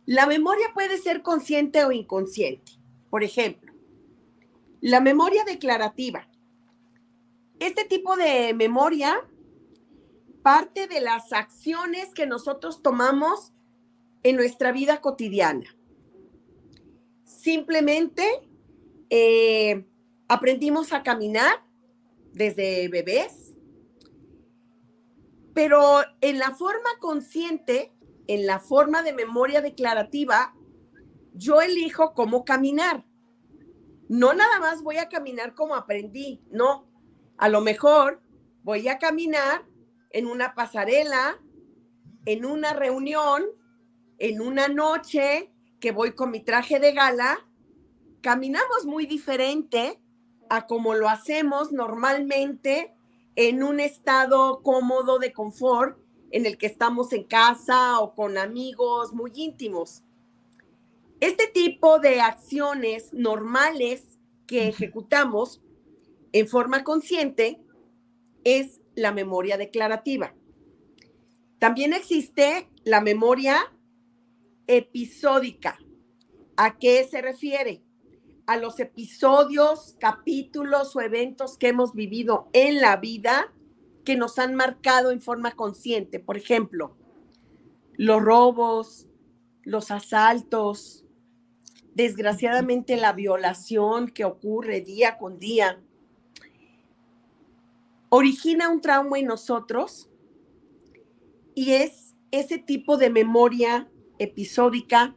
La 0.05 0.27
memoria 0.27 0.69
puede 0.73 0.99
ser 0.99 1.23
consciente 1.23 1.85
o 1.85 1.93
inconsciente. 1.93 2.73
Por 3.11 3.25
ejemplo, 3.25 3.73
la 4.81 5.01
memoria 5.01 5.45
declarativa 5.45 6.29
este 7.59 7.85
tipo 7.85 8.17
de 8.17 8.55
memoria 8.55 9.27
parte 10.43 10.87
de 10.87 11.01
las 11.01 11.33
acciones 11.33 12.13
que 12.15 12.27
nosotros 12.27 12.83
tomamos 12.83 13.53
en 14.23 14.37
nuestra 14.37 14.73
vida 14.73 15.01
cotidiana. 15.01 15.77
Simplemente 17.25 18.25
eh, 19.11 19.85
aprendimos 20.29 20.93
a 20.93 21.03
caminar 21.03 21.65
desde 22.33 22.89
bebés, 22.89 23.46
pero 25.57 26.03
en 26.21 26.39
la 26.39 26.51
forma 26.51 26.91
consciente, 27.01 27.91
en 28.27 28.45
la 28.45 28.59
forma 28.59 29.03
de 29.03 29.15
memoria 29.15 29.63
declarativa, 29.63 30.55
yo 31.33 31.63
elijo 31.63 32.13
cómo 32.13 32.45
caminar. 32.45 33.07
No 34.07 34.35
nada 34.35 34.61
más 34.61 34.83
voy 34.83 34.99
a 34.99 35.09
caminar 35.09 35.55
como 35.55 35.75
aprendí, 35.75 36.43
no, 36.51 36.87
a 37.39 37.49
lo 37.49 37.63
mejor 37.63 38.21
voy 38.65 38.87
a 38.89 38.99
caminar 38.99 39.65
en 40.11 40.27
una 40.27 40.55
pasarela, 40.55 41.41
en 42.27 42.45
una 42.45 42.75
reunión, 42.75 43.47
en 44.19 44.43
una 44.43 44.69
noche 44.69 45.55
que 45.81 45.91
voy 45.91 46.13
con 46.13 46.33
mi 46.33 46.41
traje 46.41 46.81
de 46.81 46.93
gala. 46.93 47.39
Caminamos 48.21 48.85
muy 48.85 49.07
diferente 49.07 50.03
a 50.51 50.67
como 50.67 50.93
lo 50.93 51.09
hacemos 51.09 51.73
normalmente 51.73 52.96
en 53.37 53.63
un 53.63 53.81
estado 53.81 54.63
cómodo 54.63 55.19
de 55.19 55.33
confort 55.33 55.99
en 56.31 56.47
el 56.47 56.59
que 56.59 56.67
estamos 56.67 57.13
en 57.13 57.25
casa 57.25 58.01
o 58.01 58.15
con 58.15 58.39
amigos 58.39 59.13
muy 59.13 59.31
íntimos. 59.35 60.03
Este 61.21 61.47
tipo 61.47 61.99
de 61.99 62.21
acciones 62.21 63.13
normales 63.13 64.19
que 64.47 64.69
ejecutamos 64.69 65.63
en 66.33 66.49
forma 66.49 66.83
consciente 66.83 67.63
es 68.45 68.81
la 68.95 69.13
memoria 69.13 69.57
declarativa. 69.57 70.35
También 71.59 71.93
existe 71.93 72.71
la 72.85 73.01
memoria 73.01 73.73
episódica. 74.67 75.79
¿A 76.57 76.79
qué 76.79 77.05
se 77.05 77.23
refiere? 77.23 77.86
A 78.47 78.57
los 78.57 78.79
episodios, 78.79 79.97
capítulos 79.99 80.95
o 80.95 81.01
eventos 81.01 81.59
que 81.59 81.69
hemos 81.69 81.95
vivido 81.95 82.49
en 82.53 82.81
la 82.81 82.97
vida 82.97 83.53
que 84.05 84.17
nos 84.17 84.39
han 84.39 84.55
marcado 84.55 85.11
en 85.11 85.21
forma 85.21 85.53
consciente. 85.53 86.21
Por 86.21 86.37
ejemplo, 86.37 86.97
los 87.95 88.23
robos, 88.23 89.07
los 89.63 89.91
asaltos, 89.91 91.05
desgraciadamente 91.95 92.97
la 92.97 93.13
violación 93.13 94.09
que 94.09 94.25
ocurre 94.25 94.81
día 94.81 95.19
con 95.19 95.39
día, 95.39 95.83
origina 98.11 98.69
un 98.69 98.81
trauma 98.81 99.19
en 99.19 99.27
nosotros 99.27 100.09
y 101.55 101.73
es 101.73 102.15
ese 102.31 102.59
tipo 102.59 102.97
de 102.97 103.11
memoria 103.11 103.91
episódica 104.19 105.17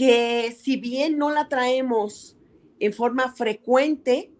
que 0.00 0.56
si 0.58 0.78
bien 0.78 1.18
no 1.18 1.30
la 1.30 1.50
traemos 1.50 2.34
en 2.78 2.94
forma 2.94 3.34
frecuente, 3.34 4.32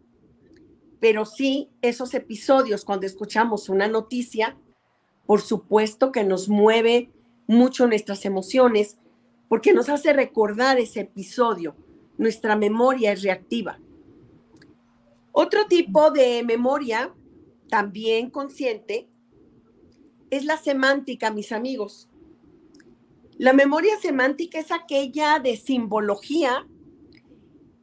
pero 1.01 1.27
sí 1.27 1.69
esos 1.83 2.15
episodios 2.15 2.83
cuando 2.87 3.05
escuchamos 3.05 3.69
una 3.69 3.87
noticia, 3.87 4.57
por 5.27 5.43
supuesto 5.43 6.13
que 6.13 6.25
nos 6.25 6.49
mueve 6.49 7.11
mucho 7.47 7.87
nuestras 7.87 8.25
emociones 8.25 8.97
porque 9.51 9.75
nos 9.75 9.91
hace 9.91 10.15
recordar 10.15 10.79
ese 10.79 11.01
episodio. 11.01 11.77
Nuestra 12.17 12.57
memoria 12.57 13.13
es 13.13 13.23
reactiva. 13.23 13.79
Otro 15.31 15.67
tipo 15.67 16.11
de 16.11 16.43
memoria, 16.43 17.15
también 17.69 18.31
consciente, 18.31 19.11
es 20.31 20.47
la 20.47 20.57
semántica, 20.57 21.31
mis 21.31 21.53
amigos. 21.53 22.10
La 23.41 23.55
memoria 23.55 23.99
semántica 23.99 24.59
es 24.59 24.71
aquella 24.71 25.39
de 25.39 25.57
simbología 25.57 26.67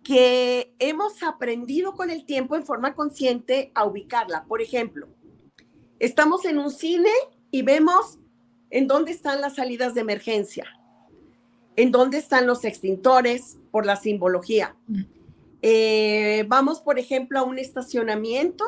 que 0.04 0.72
hemos 0.78 1.24
aprendido 1.24 1.94
con 1.94 2.12
el 2.12 2.26
tiempo 2.26 2.56
en 2.56 2.64
forma 2.64 2.94
consciente 2.94 3.72
a 3.74 3.84
ubicarla. 3.84 4.44
Por 4.44 4.62
ejemplo, 4.62 5.08
estamos 5.98 6.46
en 6.46 6.60
un 6.60 6.70
cine 6.70 7.10
y 7.50 7.64
vemos 7.64 8.20
en 8.70 8.86
dónde 8.86 9.10
están 9.10 9.42
las 9.42 9.56
salidas 9.56 9.96
de 9.96 10.02
emergencia, 10.02 10.68
en 11.76 11.92
dónde 11.92 12.20
están 12.20 12.46
los 12.46 12.64
extintores 12.64 13.58
por 13.72 13.84
la 13.84 13.96
simbología. 13.96 14.76
Eh, 15.64 16.46
vamos, 16.48 16.82
por 16.82 17.00
ejemplo, 17.00 17.40
a 17.40 17.44
un 17.44 17.58
estacionamiento 17.58 18.64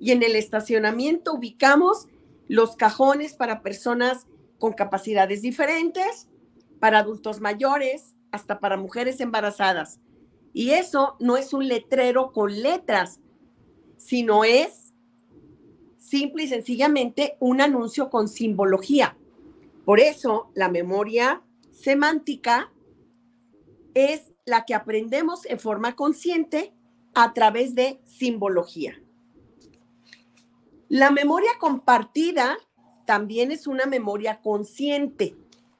y 0.00 0.12
en 0.12 0.22
el 0.22 0.34
estacionamiento 0.34 1.34
ubicamos 1.34 2.06
los 2.48 2.74
cajones 2.74 3.34
para 3.34 3.60
personas 3.60 4.26
con 4.58 4.72
capacidades 4.72 5.42
diferentes, 5.42 6.28
para 6.80 6.98
adultos 6.98 7.40
mayores, 7.40 8.14
hasta 8.30 8.60
para 8.60 8.76
mujeres 8.76 9.20
embarazadas. 9.20 10.00
Y 10.52 10.70
eso 10.70 11.16
no 11.20 11.36
es 11.36 11.52
un 11.52 11.68
letrero 11.68 12.32
con 12.32 12.62
letras, 12.62 13.20
sino 13.96 14.44
es 14.44 14.94
simple 15.98 16.44
y 16.44 16.48
sencillamente 16.48 17.36
un 17.40 17.60
anuncio 17.60 18.10
con 18.10 18.28
simbología. 18.28 19.16
Por 19.84 20.00
eso 20.00 20.50
la 20.54 20.68
memoria 20.68 21.42
semántica 21.70 22.72
es 23.94 24.32
la 24.44 24.64
que 24.64 24.74
aprendemos 24.74 25.46
en 25.46 25.58
forma 25.58 25.96
consciente 25.96 26.72
a 27.14 27.32
través 27.32 27.74
de 27.74 28.00
simbología. 28.04 29.00
La 30.88 31.10
memoria 31.10 31.50
compartida 31.58 32.56
también 33.06 33.50
es 33.50 33.66
una 33.66 33.86
memoria 33.86 34.40
consciente. 34.42 35.36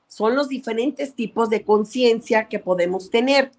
Son 0.06 0.34
los 0.34 0.48
diferentes 0.48 1.14
tipos 1.14 1.50
de 1.50 1.64
conciencia 1.64 2.48
que 2.48 2.58
podemos 2.58 3.10
tener. 3.10 3.50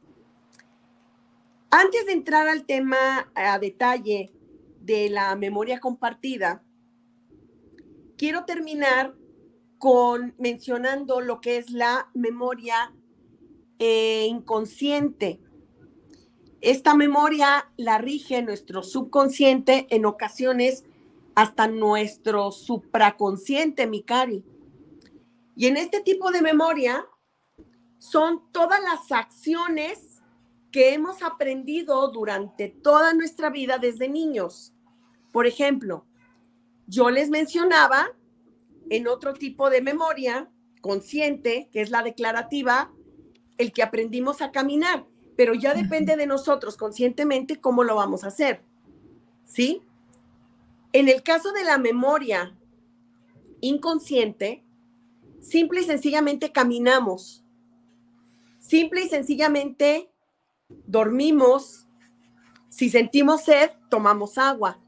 Antes 1.69 2.05
de 2.05 2.13
entrar 2.13 2.47
al 2.47 2.65
tema 2.65 3.29
a 3.35 3.59
detalle 3.59 4.31
de 4.81 5.09
la 5.09 5.35
memoria 5.35 5.79
compartida, 5.79 6.63
quiero 8.17 8.45
terminar 8.45 9.13
con 9.77 10.33
mencionando 10.37 11.21
lo 11.21 11.41
que 11.41 11.57
es 11.57 11.69
la 11.69 12.09
memoria 12.13 12.93
eh, 13.79 14.25
inconsciente. 14.27 15.39
Esta 16.61 16.95
memoria 16.95 17.69
la 17.75 17.97
rige 17.99 18.41
nuestro 18.41 18.81
subconsciente, 18.81 19.85
en 19.89 20.05
ocasiones 20.05 20.85
hasta 21.37 21.67
nuestro 21.67 22.51
supraconsciente, 22.51 23.85
mi 23.85 24.01
cari. 24.01 24.43
Y 25.55 25.67
en 25.67 25.77
este 25.77 26.01
tipo 26.01 26.31
de 26.31 26.41
memoria 26.41 27.05
son 27.99 28.51
todas 28.51 28.81
las 28.81 29.11
acciones 29.11 30.23
que 30.71 30.95
hemos 30.95 31.21
aprendido 31.21 32.07
durante 32.07 32.69
toda 32.69 33.13
nuestra 33.13 33.51
vida 33.51 33.77
desde 33.77 34.09
niños. 34.09 34.73
Por 35.31 35.45
ejemplo, 35.45 36.07
yo 36.87 37.11
les 37.11 37.29
mencionaba 37.29 38.07
en 38.89 39.07
otro 39.07 39.35
tipo 39.35 39.69
de 39.69 39.83
memoria 39.83 40.49
consciente, 40.81 41.69
que 41.71 41.81
es 41.81 41.91
la 41.91 42.01
declarativa, 42.01 42.91
el 43.59 43.73
que 43.73 43.83
aprendimos 43.83 44.41
a 44.41 44.51
caminar, 44.51 45.05
pero 45.35 45.53
ya 45.53 45.75
depende 45.75 46.15
de 46.15 46.25
nosotros 46.25 46.77
conscientemente 46.77 47.61
cómo 47.61 47.83
lo 47.83 47.93
vamos 47.93 48.23
a 48.23 48.29
hacer. 48.29 48.63
¿Sí? 49.45 49.83
En 50.93 51.09
el 51.09 51.23
caso 51.23 51.51
de 51.51 51.63
la 51.63 51.77
memoria 51.77 52.57
inconsciente, 53.61 54.63
simple 55.41 55.81
y 55.81 55.83
sencillamente 55.83 56.51
caminamos. 56.51 57.43
Simple 58.59 59.03
y 59.03 59.09
sencillamente 59.09 60.11
dormimos, 60.69 61.87
si 62.69 62.89
sentimos 62.89 63.43
sed, 63.43 63.71
tomamos 63.89 64.37
agua, 64.37 64.81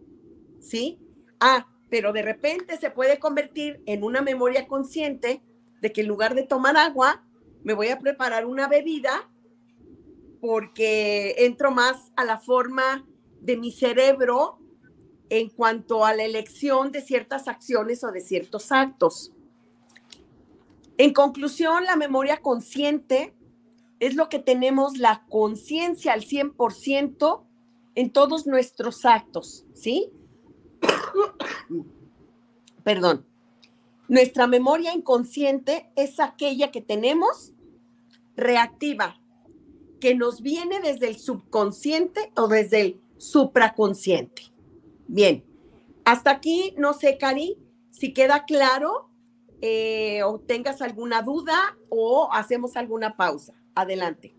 ¿sí? 0.59 0.99
Ah, 1.39 1.67
pero 1.89 2.13
de 2.13 2.21
repente 2.21 2.77
se 2.77 2.91
puede 2.91 3.19
convertir 3.19 3.81
en 3.85 4.03
una 4.03 4.21
memoria 4.21 4.67
consciente 4.67 5.41
de 5.81 5.91
que 5.91 6.01
en 6.01 6.07
lugar 6.07 6.35
de 6.35 6.43
tomar 6.43 6.77
agua, 6.77 7.25
me 7.63 7.73
voy 7.73 7.87
a 7.89 7.99
preparar 7.99 8.45
una 8.45 8.67
bebida 8.67 9.29
porque 10.41 11.35
entro 11.39 11.71
más 11.71 12.11
a 12.15 12.25
la 12.25 12.37
forma 12.37 13.05
de 13.41 13.57
mi 13.57 13.71
cerebro 13.71 14.59
en 15.29 15.49
cuanto 15.49 16.05
a 16.05 16.13
la 16.13 16.23
elección 16.23 16.91
de 16.91 17.01
ciertas 17.01 17.47
acciones 17.47 18.03
o 18.03 18.11
de 18.11 18.21
ciertos 18.21 18.71
actos. 18.71 19.31
En 20.97 21.13
conclusión, 21.13 21.85
la 21.85 21.95
memoria 21.95 22.37
consciente 22.37 23.33
es 23.99 24.15
lo 24.15 24.29
que 24.29 24.39
tenemos 24.39 24.97
la 24.97 25.25
conciencia 25.29 26.13
al 26.13 26.21
100% 26.21 27.43
en 27.95 28.11
todos 28.11 28.47
nuestros 28.47 29.05
actos, 29.05 29.65
¿sí? 29.73 30.11
Perdón. 32.83 33.25
Nuestra 34.07 34.47
memoria 34.47 34.93
inconsciente 34.93 35.91
es 35.95 36.19
aquella 36.19 36.71
que 36.71 36.81
tenemos 36.81 37.53
reactiva, 38.35 39.21
que 39.99 40.15
nos 40.15 40.41
viene 40.41 40.79
desde 40.79 41.09
el 41.09 41.17
subconsciente 41.17 42.31
o 42.35 42.47
desde 42.47 42.81
el 42.81 43.01
supraconsciente. 43.17 44.48
Bien, 45.11 45.43
hasta 46.05 46.29
aquí, 46.29 46.75
no 46.77 46.93
sé, 46.93 47.17
Cari, 47.17 47.57
si 47.89 48.13
queda 48.13 48.45
claro 48.45 49.09
eh, 49.59 50.21
o 50.21 50.39
tengas 50.39 50.83
alguna 50.83 51.23
duda 51.23 51.55
o 51.89 52.29
hacemos 52.31 52.77
alguna 52.77 53.17
pausa. 53.17 53.55
Adelante. 53.73 54.35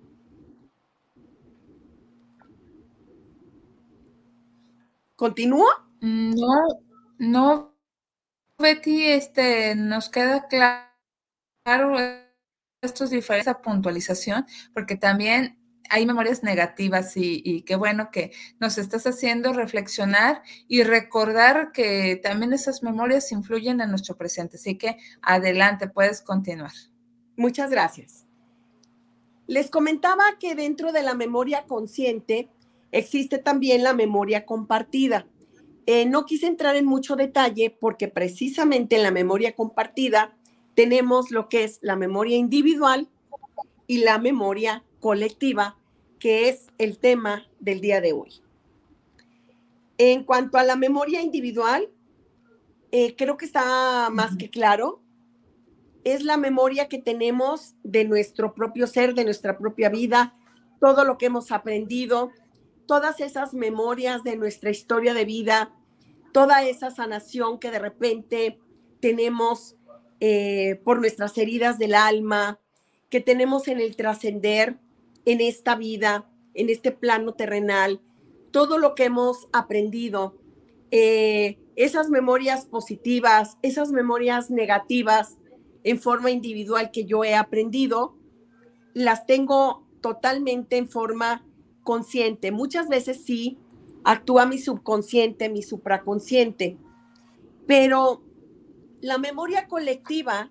¿Continúa? 5.16 5.90
No, 6.00 6.62
no, 7.18 7.74
Betty, 8.56 9.06
este, 9.06 9.74
nos 9.74 10.08
queda 10.08 10.46
claro 10.46 11.96
estos 12.80 13.10
diferentes 13.10 13.56
puntualización, 13.56 14.46
porque 14.72 14.94
también 14.94 15.59
hay 15.90 16.06
memorias 16.06 16.42
negativas 16.42 17.16
y, 17.16 17.62
qué 17.62 17.76
bueno 17.76 18.10
que 18.10 18.32
nos 18.60 18.78
estás 18.78 19.06
haciendo 19.06 19.52
reflexionar 19.52 20.42
y 20.68 20.84
recordar 20.84 21.72
que 21.72 22.18
también 22.22 22.52
esas 22.52 22.82
memorias 22.82 23.32
influyen 23.32 23.80
en 23.80 23.90
nuestro 23.90 24.16
presente. 24.16 24.56
Así 24.56 24.78
que 24.78 24.96
adelante, 25.20 25.88
puedes 25.88 26.22
continuar. 26.22 26.72
Muchas 27.36 27.70
gracias. 27.70 28.24
Les 29.46 29.68
comentaba 29.68 30.22
que 30.38 30.54
dentro 30.54 30.92
de 30.92 31.02
la 31.02 31.14
memoria 31.14 31.64
consciente 31.66 32.48
existe 32.92 33.38
también 33.38 33.82
la 33.82 33.92
memoria 33.92 34.46
compartida. 34.46 35.26
Eh, 35.86 36.06
no 36.06 36.24
quise 36.24 36.46
entrar 36.46 36.76
en 36.76 36.86
mucho 36.86 37.16
detalle 37.16 37.76
porque 37.80 38.06
precisamente 38.06 38.94
en 38.94 39.02
la 39.02 39.10
memoria 39.10 39.56
compartida 39.56 40.36
tenemos 40.74 41.32
lo 41.32 41.48
que 41.48 41.64
es 41.64 41.80
la 41.82 41.96
memoria 41.96 42.36
individual 42.36 43.08
y 43.88 43.98
la 43.98 44.18
memoria 44.18 44.84
colectiva, 45.00 45.79
que 46.20 46.48
es 46.48 46.68
el 46.78 46.98
tema 46.98 47.48
del 47.58 47.80
día 47.80 48.00
de 48.00 48.12
hoy. 48.12 48.42
En 49.98 50.22
cuanto 50.22 50.58
a 50.58 50.62
la 50.62 50.76
memoria 50.76 51.22
individual, 51.22 51.90
eh, 52.92 53.16
creo 53.16 53.36
que 53.36 53.46
está 53.46 54.08
más 54.10 54.36
que 54.36 54.50
claro. 54.50 55.02
Es 56.04 56.22
la 56.22 56.36
memoria 56.36 56.88
que 56.88 56.98
tenemos 56.98 57.74
de 57.82 58.04
nuestro 58.04 58.54
propio 58.54 58.86
ser, 58.86 59.14
de 59.14 59.24
nuestra 59.24 59.58
propia 59.58 59.88
vida, 59.88 60.36
todo 60.78 61.04
lo 61.04 61.18
que 61.18 61.26
hemos 61.26 61.52
aprendido, 61.52 62.30
todas 62.86 63.20
esas 63.20 63.54
memorias 63.54 64.22
de 64.22 64.36
nuestra 64.36 64.70
historia 64.70 65.14
de 65.14 65.24
vida, 65.24 65.74
toda 66.32 66.64
esa 66.64 66.90
sanación 66.90 67.58
que 67.58 67.70
de 67.70 67.78
repente 67.78 68.58
tenemos 69.00 69.76
eh, 70.20 70.80
por 70.84 71.00
nuestras 71.00 71.36
heridas 71.38 71.78
del 71.78 71.94
alma, 71.94 72.58
que 73.08 73.20
tenemos 73.20 73.68
en 73.68 73.80
el 73.80 73.96
trascender, 73.96 74.78
en 75.24 75.40
esta 75.40 75.76
vida, 75.76 76.30
en 76.54 76.70
este 76.70 76.92
plano 76.92 77.34
terrenal, 77.34 78.00
todo 78.50 78.78
lo 78.78 78.94
que 78.94 79.04
hemos 79.04 79.48
aprendido, 79.52 80.36
eh, 80.90 81.58
esas 81.76 82.10
memorias 82.10 82.66
positivas, 82.66 83.58
esas 83.62 83.92
memorias 83.92 84.50
negativas 84.50 85.38
en 85.84 85.98
forma 85.98 86.30
individual 86.30 86.90
que 86.90 87.04
yo 87.04 87.24
he 87.24 87.34
aprendido, 87.34 88.16
las 88.92 89.26
tengo 89.26 89.86
totalmente 90.00 90.76
en 90.76 90.88
forma 90.88 91.46
consciente. 91.82 92.52
Muchas 92.52 92.88
veces 92.88 93.22
sí 93.24 93.58
actúa 94.04 94.46
mi 94.46 94.58
subconsciente, 94.58 95.48
mi 95.48 95.62
supraconsciente, 95.62 96.76
pero 97.66 98.22
la 99.00 99.18
memoria 99.18 99.68
colectiva, 99.68 100.50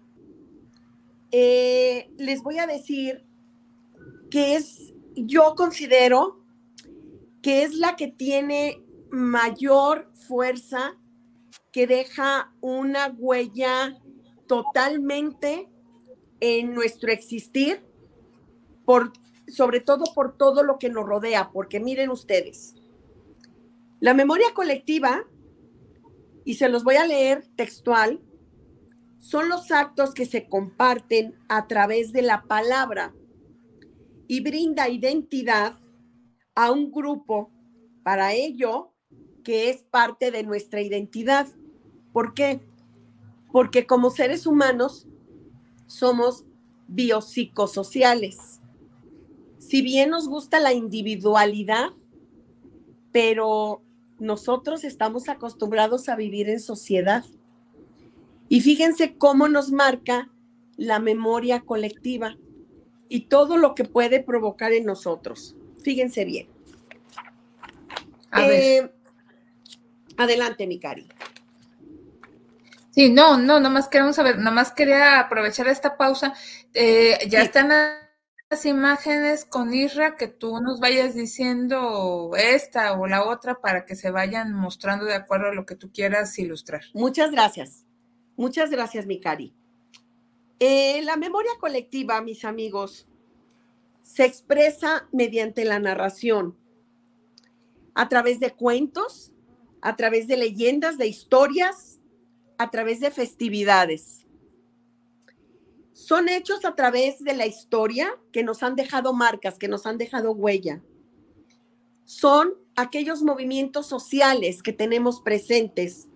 eh, 1.31 2.09
les 2.17 2.41
voy 2.41 2.57
a 2.57 2.65
decir 2.65 3.28
que 4.29 4.55
es, 4.55 4.93
yo 5.15 5.55
considero 5.55 6.39
que 7.41 7.63
es 7.63 7.75
la 7.75 7.95
que 7.95 8.07
tiene 8.07 8.83
mayor 9.09 10.11
fuerza, 10.13 10.97
que 11.71 11.87
deja 11.87 12.53
una 12.61 13.07
huella 13.17 13.99
totalmente 14.47 15.69
en 16.39 16.73
nuestro 16.73 17.11
existir, 17.11 17.83
por, 18.85 19.13
sobre 19.47 19.79
todo 19.79 20.05
por 20.13 20.37
todo 20.37 20.63
lo 20.63 20.79
que 20.79 20.89
nos 20.89 21.05
rodea, 21.05 21.51
porque 21.51 21.79
miren 21.79 22.09
ustedes, 22.09 22.75
la 23.99 24.13
memoria 24.13 24.53
colectiva, 24.53 25.25
y 26.45 26.55
se 26.55 26.69
los 26.69 26.83
voy 26.83 26.95
a 26.95 27.05
leer 27.05 27.45
textual, 27.55 28.21
son 29.19 29.49
los 29.49 29.71
actos 29.71 30.13
que 30.13 30.25
se 30.25 30.47
comparten 30.47 31.37
a 31.49 31.67
través 31.67 32.13
de 32.13 32.21
la 32.21 32.43
palabra 32.43 33.13
y 34.29 34.41
brinda 34.41 34.87
identidad 34.87 35.73
a 36.53 36.71
un 36.71 36.91
grupo 36.91 37.49
para 38.03 38.33
ello 38.35 38.93
que 39.43 39.71
es 39.71 39.81
parte 39.81 40.29
de 40.29 40.43
nuestra 40.43 40.81
identidad. 40.81 41.47
¿Por 42.13 42.35
qué? 42.35 42.61
Porque 43.51 43.87
como 43.87 44.11
seres 44.11 44.45
humanos 44.45 45.07
somos 45.87 46.45
biopsicosociales. 46.87 48.61
Si 49.57 49.81
bien 49.81 50.11
nos 50.11 50.27
gusta 50.27 50.59
la 50.59 50.73
individualidad, 50.73 51.89
pero 53.11 53.81
nosotros 54.19 54.83
estamos 54.83 55.27
acostumbrados 55.27 56.07
a 56.07 56.15
vivir 56.15 56.49
en 56.49 56.59
sociedad. 56.59 57.25
Y 58.47 58.61
fíjense 58.61 59.17
cómo 59.17 59.47
nos 59.47 59.71
marca 59.71 60.31
la 60.77 60.99
memoria 60.99 61.61
colectiva 61.61 62.37
y 63.09 63.21
todo 63.21 63.57
lo 63.57 63.75
que 63.75 63.83
puede 63.83 64.21
provocar 64.21 64.71
en 64.71 64.85
nosotros. 64.85 65.55
Fíjense 65.81 66.23
bien. 66.23 66.47
Eh, 68.37 68.89
adelante, 70.17 70.67
mi 70.67 70.79
cari. 70.79 71.09
Sí, 72.91 73.09
no, 73.09 73.37
no, 73.37 73.59
nomás 73.59 73.87
queremos 73.87 74.15
saber, 74.15 74.37
nomás 74.37 74.71
quería 74.71 75.19
aprovechar 75.19 75.67
esta 75.67 75.97
pausa. 75.97 76.33
Eh, 76.73 77.17
ya 77.27 77.41
están 77.41 77.69
las 78.49 78.65
imágenes 78.65 79.45
con 79.45 79.73
Isra 79.73 80.15
que 80.15 80.27
tú 80.27 80.59
nos 80.59 80.79
vayas 80.79 81.15
diciendo 81.15 82.31
esta 82.37 82.93
o 82.93 83.07
la 83.07 83.23
otra 83.23 83.61
para 83.61 83.85
que 83.85 83.95
se 83.95 84.11
vayan 84.11 84.53
mostrando 84.53 85.05
de 85.05 85.15
acuerdo 85.15 85.47
a 85.47 85.53
lo 85.53 85.65
que 85.65 85.75
tú 85.75 85.91
quieras 85.91 86.37
ilustrar. 86.37 86.81
Muchas 86.93 87.31
gracias. 87.31 87.85
Muchas 88.35 88.69
gracias, 88.69 89.05
mi 89.05 89.19
cari. 89.19 89.58
Eh, 90.59 91.01
la 91.03 91.15
memoria 91.15 91.51
colectiva, 91.59 92.21
mis 92.21 92.43
amigos, 92.43 93.07
se 94.01 94.25
expresa 94.25 95.07
mediante 95.13 95.63
la 95.63 95.79
narración, 95.79 96.57
a 97.95 98.09
través 98.09 98.41
de 98.41 98.51
cuentos, 98.51 99.31
a 99.81 99.95
través 99.95 100.27
de 100.27 100.35
leyendas, 100.35 100.97
de 100.97 101.07
historias, 101.07 101.99
a 102.57 102.69
través 102.69 102.99
de 102.99 103.09
festividades. 103.09 104.25
Son 105.93 106.27
hechos 106.27 106.65
a 106.65 106.75
través 106.75 107.23
de 107.23 107.35
la 107.35 107.45
historia 107.45 108.19
que 108.33 108.43
nos 108.43 108.61
han 108.61 108.75
dejado 108.75 109.13
marcas, 109.13 109.57
que 109.57 109.69
nos 109.69 109.85
han 109.85 109.97
dejado 109.97 110.33
huella. 110.33 110.81
Son 112.03 112.53
aquellos 112.75 113.21
movimientos 113.21 113.87
sociales 113.87 114.61
que 114.61 114.73
tenemos 114.73 115.21
presentes. 115.21 116.08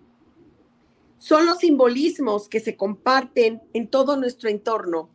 Son 1.24 1.46
los 1.46 1.60
simbolismos 1.60 2.50
que 2.50 2.60
se 2.60 2.76
comparten 2.76 3.62
en 3.72 3.88
todo 3.88 4.18
nuestro 4.18 4.50
entorno. 4.50 5.08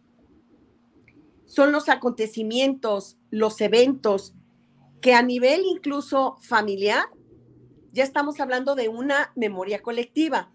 Son 1.46 1.72
los 1.72 1.88
acontecimientos, 1.88 3.20
los 3.30 3.62
eventos 3.62 4.34
que 5.02 5.14
a 5.14 5.22
nivel 5.22 5.62
incluso 5.68 6.38
familiar, 6.42 7.04
ya 7.92 8.04
estamos 8.04 8.40
hablando 8.40 8.74
de 8.74 8.90
una 8.90 9.32
memoria 9.36 9.84
colectiva, 9.84 10.52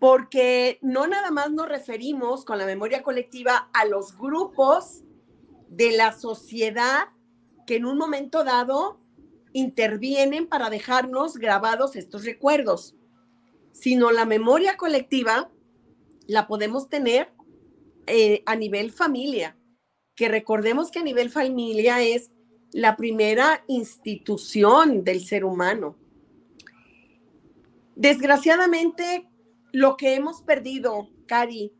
porque 0.00 0.80
no 0.82 1.06
nada 1.06 1.30
más 1.30 1.52
nos 1.52 1.68
referimos 1.68 2.44
con 2.44 2.58
la 2.58 2.66
memoria 2.66 3.04
colectiva 3.04 3.70
a 3.72 3.84
los 3.84 4.18
grupos 4.18 5.04
de 5.68 5.96
la 5.96 6.10
sociedad 6.18 7.10
que 7.64 7.76
en 7.76 7.84
un 7.84 7.96
momento 7.96 8.42
dado 8.42 8.98
intervienen 9.52 10.48
para 10.48 10.68
dejarnos 10.68 11.36
grabados 11.36 11.94
estos 11.94 12.24
recuerdos, 12.24 12.96
sino 13.72 14.10
la 14.10 14.24
memoria 14.24 14.76
colectiva 14.76 15.50
la 16.26 16.46
podemos 16.46 16.88
tener 16.88 17.32
eh, 18.06 18.42
a 18.46 18.56
nivel 18.56 18.92
familia 18.92 19.56
que 20.14 20.28
recordemos 20.28 20.90
que 20.90 20.98
a 20.98 21.02
nivel 21.02 21.30
familia 21.30 22.02
es 22.02 22.30
la 22.72 22.96
primera 22.96 23.64
institución 23.68 25.04
del 25.04 25.24
ser 25.24 25.44
humano. 25.44 25.96
Desgraciadamente, 27.96 29.28
lo 29.72 29.96
que 29.96 30.14
hemos 30.14 30.42
perdido, 30.42 31.08
Cari, 31.26 31.72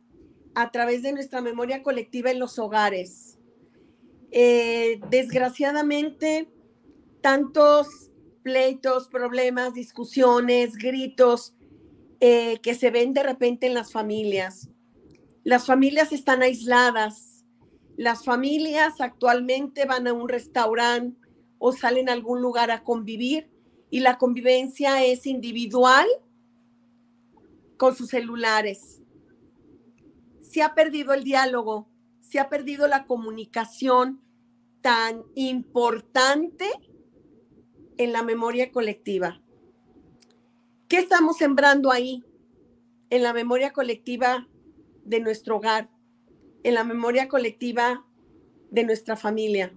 a 0.55 0.71
través 0.71 1.03
de 1.03 1.13
nuestra 1.13 1.41
memoria 1.41 1.83
colectiva 1.83 2.31
en 2.31 2.39
los 2.39 2.59
hogares, 2.59 3.39
eh, 4.31 5.01
desgraciadamente, 5.09 6.51
tantos 7.21 8.11
pleitos, 8.43 9.09
problemas, 9.09 9.75
discusiones, 9.75 10.75
gritos 10.77 11.55
eh, 12.25 12.61
que 12.63 12.77
se 12.77 12.93
ven 12.93 13.15
de 13.15 13.25
repente 13.25 13.67
en 13.67 13.75
las 13.75 13.91
familias. 13.91 14.69
Las 15.43 15.67
familias 15.67 16.13
están 16.13 16.41
aisladas, 16.41 17.45
las 17.97 18.25
familias 18.25 19.01
actualmente 19.01 19.87
van 19.87 20.07
a 20.07 20.13
un 20.13 20.29
restaurante 20.29 21.19
o 21.59 21.73
salen 21.73 22.09
a 22.09 22.13
algún 22.13 22.41
lugar 22.41 22.71
a 22.71 22.85
convivir 22.85 23.51
y 23.91 23.99
la 23.99 24.19
convivencia 24.19 25.05
es 25.05 25.27
individual 25.27 26.07
con 27.77 27.97
sus 27.97 28.11
celulares. 28.11 29.03
Se 30.41 30.63
ha 30.63 30.77
perdido 30.77 31.15
el 31.15 31.25
diálogo, 31.25 31.89
se 32.21 32.39
ha 32.39 32.49
perdido 32.49 32.87
la 32.87 33.05
comunicación 33.05 34.23
tan 34.81 35.25
importante 35.35 36.71
en 37.97 38.13
la 38.13 38.23
memoria 38.23 38.71
colectiva. 38.71 39.42
¿Qué 40.93 40.99
estamos 40.99 41.39
sembrando 41.39 41.91
ahí 41.91 42.23
en 43.09 43.23
la 43.23 43.33
memoria 43.33 43.73
colectiva 43.73 44.47
de 45.07 45.21
nuestro 45.21 45.57
hogar? 45.57 45.89
en 46.65 46.75
la 46.75 46.85
memoria 46.85 47.29
colectiva 47.29 48.05
de 48.71 48.85
nuestra 48.85 49.17
familia. 49.17 49.73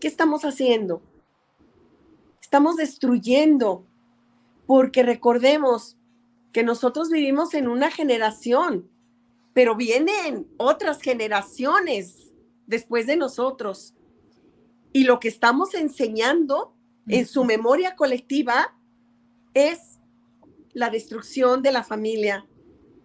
¿Qué 0.00 0.08
estamos 0.08 0.44
haciendo? 0.44 1.00
Estamos 2.42 2.74
destruyendo, 2.74 3.86
porque 4.66 5.04
recordemos 5.04 5.96
que 6.52 6.64
nosotros 6.64 7.08
vivimos 7.08 7.54
en 7.54 7.68
una 7.68 7.92
generación, 7.92 8.90
pero 9.54 9.76
vienen 9.76 10.48
otras 10.56 11.02
generaciones 11.02 12.32
después 12.66 13.06
de 13.06 13.16
nosotros. 13.16 13.94
Y 14.92 15.04
lo 15.04 15.20
que 15.20 15.28
estamos 15.28 15.72
enseñando 15.74 16.74
en 17.06 17.26
su 17.26 17.44
memoria 17.44 17.94
colectiva 17.94 18.76
es 19.54 19.95
la 20.76 20.90
destrucción 20.90 21.62
de 21.62 21.72
la 21.72 21.82
familia, 21.82 22.46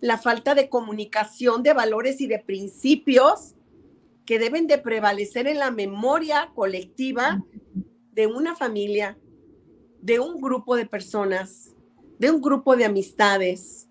la 0.01 0.17
falta 0.17 0.55
de 0.55 0.67
comunicación 0.67 1.63
de 1.63 1.71
valores 1.71 2.19
y 2.19 2.27
de 2.27 2.37
principios 2.37 3.55
que 4.25 4.39
deben 4.39 4.67
de 4.67 4.77
prevalecer 4.77 5.47
en 5.47 5.57
la 5.57 5.71
memoria 5.71 6.51
colectiva 6.53 7.41
de 8.11 8.27
una 8.27 8.57
familia, 8.57 9.17
de 10.01 10.19
un 10.19 10.41
grupo 10.41 10.75
de 10.75 10.85
personas, 10.85 11.73
de 12.19 12.29
un 12.29 12.41
grupo 12.41 12.75
de 12.75 12.83
amistades. 12.83 13.87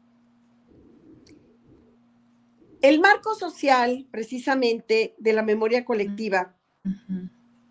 El 2.83 3.01
marco 3.01 3.35
social, 3.35 4.07
precisamente, 4.11 5.14
de 5.16 5.33
la 5.33 5.43
memoria 5.43 5.87
colectiva, 5.87 6.55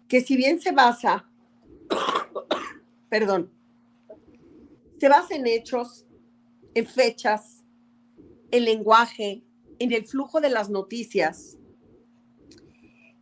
que 0.07 0.21
si 0.21 0.35
bien 0.35 0.59
se 0.59 0.71
basa, 0.71 1.29
perdón, 3.09 3.58
se 4.99 5.09
basa 5.09 5.35
en 5.35 5.47
hechos, 5.47 6.05
en 6.73 6.85
fechas, 6.85 7.63
en 8.51 8.65
lenguaje, 8.65 9.43
en 9.79 9.91
el 9.93 10.05
flujo 10.05 10.41
de 10.41 10.49
las 10.49 10.69
noticias, 10.69 11.57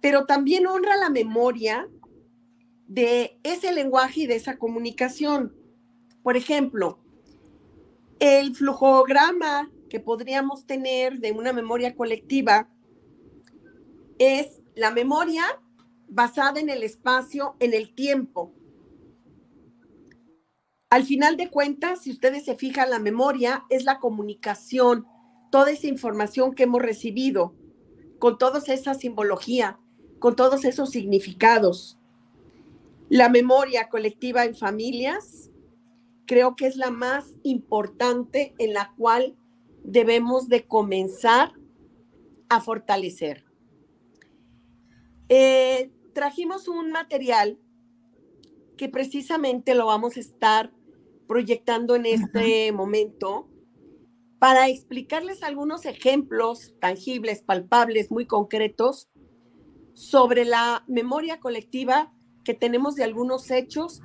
pero 0.01 0.25
también 0.25 0.67
honra 0.67 0.97
la 0.97 1.09
memoria 1.09 1.87
de 2.87 3.39
ese 3.43 3.73
lenguaje 3.73 4.21
y 4.21 4.27
de 4.27 4.35
esa 4.35 4.57
comunicación. 4.57 5.53
Por 6.23 6.37
ejemplo, 6.37 6.99
el 8.19 8.55
flujograma 8.55 9.69
que 9.89 9.99
podríamos 9.99 10.65
tener 10.65 11.19
de 11.19 11.31
una 11.31 11.53
memoria 11.53 11.95
colectiva 11.95 12.69
es 14.17 14.61
la 14.75 14.91
memoria 14.91 15.43
basada 16.07 16.59
en 16.59 16.69
el 16.69 16.83
espacio, 16.83 17.55
en 17.59 17.73
el 17.73 17.93
tiempo. 17.93 18.53
Al 20.89 21.03
final 21.03 21.35
de 21.35 21.49
cuentas, 21.49 22.03
si 22.03 22.11
ustedes 22.11 22.45
se 22.45 22.55
fijan, 22.55 22.89
la 22.89 22.99
memoria 22.99 23.65
es 23.69 23.83
la 23.83 23.99
comunicación, 23.99 25.05
toda 25.51 25.71
esa 25.71 25.87
información 25.87 26.53
que 26.53 26.63
hemos 26.63 26.81
recibido, 26.81 27.53
con 28.19 28.37
toda 28.37 28.59
esa 28.65 28.93
simbología, 28.93 29.79
con 30.19 30.37
todos 30.37 30.63
esos 30.63 30.89
significados. 30.89 31.99
La 33.09 33.27
memoria 33.27 33.89
colectiva 33.89 34.45
en 34.45 34.55
familias 34.55 35.51
creo 36.25 36.55
que 36.55 36.67
es 36.67 36.77
la 36.77 36.89
más 36.89 37.35
importante 37.43 38.55
en 38.57 38.73
la 38.73 38.93
cual 38.97 39.35
debemos 39.83 40.47
de 40.47 40.67
comenzar 40.67 41.51
a 42.47 42.61
fortalecer. 42.61 43.43
Eh, 45.27 45.91
trajimos 46.13 46.69
un 46.69 46.91
material 46.91 47.59
que 48.77 48.87
precisamente 48.87 49.75
lo 49.75 49.87
vamos 49.87 50.15
a 50.15 50.21
estar 50.21 50.71
proyectando 51.27 51.95
en 51.95 52.05
este 52.05 52.71
momento 52.71 53.49
para 54.39 54.67
explicarles 54.67 55.43
algunos 55.43 55.85
ejemplos 55.85 56.75
tangibles, 56.79 57.41
palpables, 57.41 58.11
muy 58.11 58.25
concretos 58.25 59.09
sobre 59.93 60.45
la 60.45 60.83
memoria 60.87 61.39
colectiva 61.39 62.13
que 62.43 62.53
tenemos 62.53 62.95
de 62.95 63.03
algunos 63.03 63.49
hechos 63.49 64.01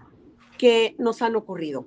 que 0.58 0.96
nos 0.98 1.22
han 1.22 1.36
ocurrido. 1.36 1.86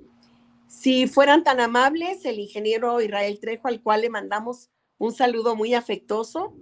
Si 0.68 1.06
fueran 1.06 1.44
tan 1.44 1.60
amables, 1.60 2.24
el 2.24 2.38
ingeniero 2.38 3.00
Israel 3.00 3.38
Trejo, 3.40 3.68
al 3.68 3.82
cual 3.82 4.02
le 4.02 4.10
mandamos 4.10 4.70
un 4.98 5.12
saludo 5.12 5.56
muy 5.56 5.74
afectuoso. 5.74 6.54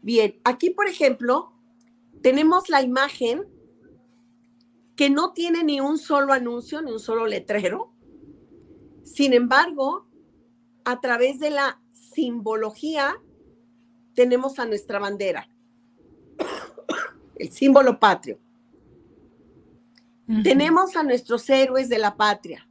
Bien, 0.00 0.40
aquí, 0.44 0.70
por 0.70 0.88
ejemplo, 0.88 1.52
tenemos 2.22 2.68
la 2.68 2.82
imagen 2.82 3.46
que 4.96 5.10
no 5.10 5.32
tiene 5.32 5.64
ni 5.64 5.80
un 5.80 5.98
solo 5.98 6.32
anuncio, 6.32 6.82
ni 6.82 6.92
un 6.92 7.00
solo 7.00 7.26
letrero. 7.26 7.91
Sin 9.04 9.32
embargo, 9.32 10.06
a 10.84 11.00
través 11.00 11.38
de 11.38 11.50
la 11.50 11.80
simbología, 11.92 13.20
tenemos 14.14 14.58
a 14.58 14.66
nuestra 14.66 14.98
bandera, 14.98 15.48
el 17.36 17.50
símbolo 17.50 17.98
patrio. 17.98 18.38
Tenemos 20.42 20.96
a 20.96 21.02
nuestros 21.02 21.48
héroes 21.50 21.88
de 21.88 21.98
la 21.98 22.16
patria. 22.16 22.66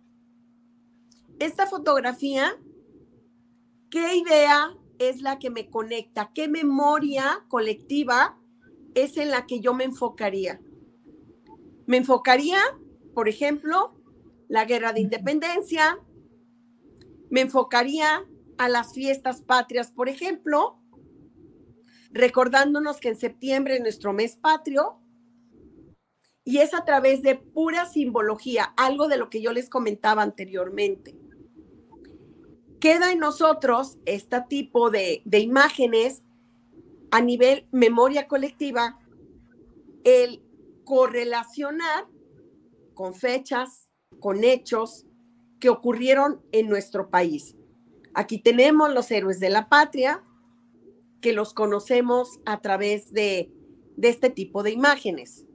Esta 1.38 1.68
fotografía, 1.68 2.58
¿qué 3.90 4.16
idea 4.16 4.76
es 4.98 5.22
la 5.22 5.38
que 5.38 5.50
me 5.50 5.70
conecta? 5.70 6.32
¿Qué 6.34 6.48
memoria 6.48 7.46
colectiva 7.50 8.40
es 8.96 9.18
en 9.18 9.30
la 9.30 9.46
que 9.46 9.60
yo 9.60 9.74
me 9.74 9.84
enfocaría? 9.84 10.60
Me 11.86 11.98
enfocaría, 11.98 12.60
por 13.14 13.28
ejemplo, 13.28 13.94
la 14.48 14.66
guerra 14.66 14.94
de 14.94 15.02
independencia, 15.02 16.00
me 17.32 17.42
enfocaría 17.42 18.24
a 18.58 18.70
las 18.70 18.94
fiestas 18.94 19.42
patrias, 19.42 19.92
por 19.92 20.10
ejemplo, 20.10 20.78
recordándonos 22.12 23.00
que 23.00 23.08
en 23.08 23.16
septiembre 23.16 23.76
es 23.76 23.82
nuestro 23.82 24.14
mes 24.14 24.36
patrio, 24.36 25.00
y 26.44 26.58
es 26.58 26.74
a 26.74 26.84
través 26.84 27.22
de 27.22 27.36
pura 27.36 27.86
simbología, 27.86 28.74
algo 28.76 29.08
de 29.08 29.18
lo 29.18 29.30
que 29.30 29.42
yo 29.42 29.54
les 29.54 29.70
comentaba 29.70 30.22
anteriormente. 30.24 31.16
Queda 32.80 33.12
en 33.12 33.20
nosotros 33.20 34.00
este 34.06 34.42
tipo 34.50 34.90
de, 34.90 35.22
de 35.24 35.40
imágenes 35.40 36.24
a 37.12 37.22
nivel 37.22 37.68
memoria 37.72 38.28
colectiva, 38.28 39.00
el 40.04 40.44
correlacionar 40.84 42.08
con 42.96 43.14
fechas, 43.14 43.90
con 44.20 44.44
hechos 44.44 45.06
que 45.62 45.70
ocurrieron 45.70 46.42
en 46.52 46.68
nuestro 46.68 47.10
país. 47.10 47.56
Aquí 48.14 48.40
tenemos 48.40 48.94
los 48.94 49.10
héroes 49.12 49.40
de 49.40 49.50
la 49.50 49.70
patria, 49.70 50.22
que 51.22 51.32
los 51.32 51.54
conocemos 51.54 52.42
a 52.46 52.60
través 52.60 53.14
de, 53.14 53.50
de 53.96 54.10
este 54.10 54.30
tipo 54.30 54.64
de 54.64 54.72
imágenes. 54.72 55.46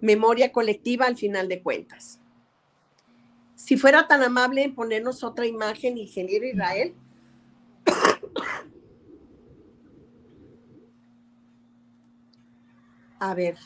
Memoria 0.00 0.52
colectiva 0.52 1.06
al 1.06 1.16
final 1.16 1.48
de 1.48 1.62
cuentas. 1.62 2.20
Si 3.56 3.76
fuera 3.76 4.06
tan 4.06 4.22
amable 4.22 4.62
en 4.62 4.74
ponernos 4.74 5.24
otra 5.24 5.46
imagen, 5.46 5.98
ingeniero 5.98 6.46
Israel. 6.46 6.94
A 13.18 13.34
ver, 13.34 13.56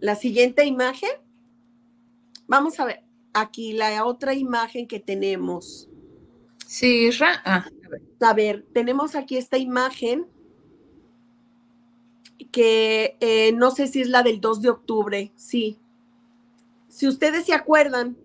la 0.00 0.16
siguiente 0.16 0.64
imagen. 0.64 1.10
Vamos 2.48 2.80
a 2.80 2.86
ver, 2.86 3.04
aquí 3.32 3.72
la 3.72 4.04
otra 4.04 4.34
imagen 4.34 4.86
que 4.86 5.00
tenemos. 5.00 5.88
Sí, 6.66 7.10
ah, 7.20 7.66
a, 8.20 8.34
ver. 8.34 8.66
tenemos 8.74 9.14
aquí 9.14 9.36
esta 9.36 9.56
imagen 9.56 10.26
que 12.52 13.16
eh, 13.20 13.52
no 13.52 13.70
sé 13.70 13.88
si 13.88 14.02
es 14.02 14.08
la 14.08 14.22
del 14.22 14.40
2 14.40 14.62
de 14.62 14.70
octubre, 14.70 15.32
sí. 15.36 15.78
Si 16.88 17.06
ustedes 17.06 17.46
se 17.46 17.54
acuerdan, 17.54 18.18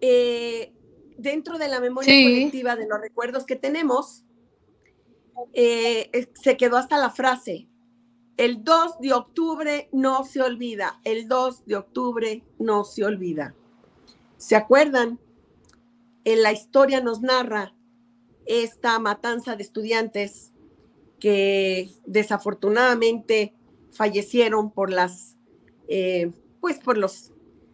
eh, 0.00 0.72
dentro 1.16 1.58
de 1.58 1.68
la 1.68 1.80
memoria 1.80 2.12
colectiva 2.24 2.76
de 2.76 2.86
los 2.86 3.00
recuerdos 3.00 3.44
que 3.44 3.56
tenemos, 3.56 4.24
eh, 5.52 6.28
se 6.34 6.56
quedó 6.56 6.76
hasta 6.76 6.98
la 6.98 7.10
frase, 7.10 7.68
el 8.38 8.62
2 8.62 9.00
de 9.00 9.12
octubre 9.12 9.88
no 9.90 10.24
se 10.24 10.40
olvida. 10.40 11.00
El 11.04 11.26
2 11.26 11.66
de 11.66 11.76
octubre 11.76 12.44
no 12.58 12.84
se 12.84 13.04
olvida. 13.04 13.54
¿Se 14.36 14.54
acuerdan? 14.54 15.18
En 16.24 16.42
la 16.42 16.52
historia 16.52 17.00
nos 17.00 17.20
narra 17.20 17.74
esta 18.46 18.98
matanza 19.00 19.56
de 19.56 19.64
estudiantes 19.64 20.52
que 21.18 21.90
desafortunadamente 22.06 23.54
fallecieron 23.90 24.70
por 24.70 24.92
las, 24.92 25.36
eh, 25.88 26.30
pues 26.60 26.78
por 26.78 26.96
los, 26.96 27.32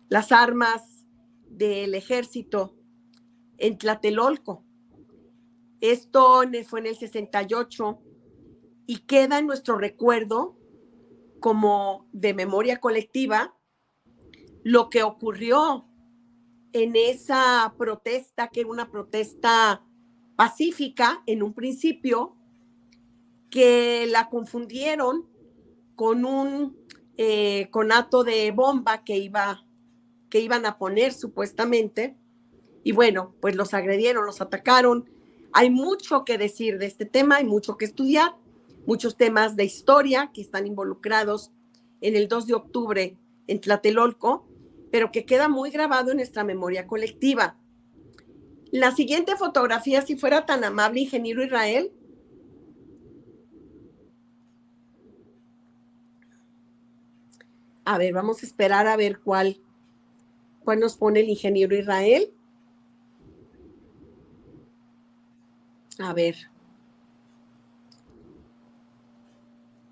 las 0.08 0.32
armas 0.32 1.04
del 1.46 1.94
ejército 1.94 2.74
en 3.58 3.76
Tlatelolco. 3.76 4.64
Esto 5.82 6.42
fue 6.66 6.80
en 6.80 6.86
el 6.86 6.96
68 6.96 8.00
y 8.86 8.98
queda 9.00 9.38
en 9.38 9.46
nuestro 9.46 9.78
recuerdo 9.78 10.56
como 11.40 12.08
de 12.12 12.34
memoria 12.34 12.80
colectiva 12.80 13.54
lo 14.62 14.88
que 14.88 15.02
ocurrió 15.02 15.86
en 16.72 16.96
esa 16.96 17.74
protesta, 17.78 18.48
que 18.48 18.60
era 18.60 18.70
una 18.70 18.90
protesta 18.90 19.84
pacífica 20.36 21.22
en 21.26 21.42
un 21.42 21.52
principio, 21.52 22.36
que 23.50 24.06
la 24.08 24.28
confundieron 24.28 25.28
con 25.94 26.24
un 26.24 26.76
eh, 27.16 27.68
conato 27.70 28.24
de 28.24 28.50
bomba 28.50 29.04
que, 29.04 29.18
iba, 29.18 29.64
que 30.30 30.40
iban 30.40 30.66
a 30.66 30.78
poner 30.78 31.12
supuestamente. 31.12 32.16
Y 32.82 32.92
bueno, 32.92 33.36
pues 33.40 33.54
los 33.54 33.74
agredieron, 33.74 34.26
los 34.26 34.40
atacaron. 34.40 35.08
Hay 35.52 35.70
mucho 35.70 36.24
que 36.24 36.38
decir 36.38 36.78
de 36.78 36.86
este 36.86 37.06
tema, 37.06 37.36
hay 37.36 37.44
mucho 37.44 37.76
que 37.76 37.84
estudiar 37.84 38.34
muchos 38.86 39.16
temas 39.16 39.56
de 39.56 39.64
historia 39.64 40.30
que 40.32 40.40
están 40.40 40.66
involucrados 40.66 41.50
en 42.00 42.16
el 42.16 42.28
2 42.28 42.46
de 42.46 42.54
octubre 42.54 43.16
en 43.46 43.60
Tlatelolco, 43.60 44.46
pero 44.90 45.10
que 45.10 45.24
queda 45.24 45.48
muy 45.48 45.70
grabado 45.70 46.10
en 46.10 46.18
nuestra 46.18 46.44
memoria 46.44 46.86
colectiva. 46.86 47.56
La 48.70 48.94
siguiente 48.94 49.36
fotografía, 49.36 50.02
si 50.02 50.16
fuera 50.16 50.46
tan 50.46 50.64
amable, 50.64 51.00
ingeniero 51.00 51.44
Israel. 51.44 51.92
A 57.84 57.98
ver, 57.98 58.12
vamos 58.12 58.42
a 58.42 58.46
esperar 58.46 58.86
a 58.86 58.96
ver 58.96 59.20
cuál, 59.20 59.60
cuál 60.64 60.80
nos 60.80 60.96
pone 60.96 61.20
el 61.20 61.28
ingeniero 61.28 61.76
Israel. 61.76 62.32
A 65.98 66.12
ver. 66.12 66.53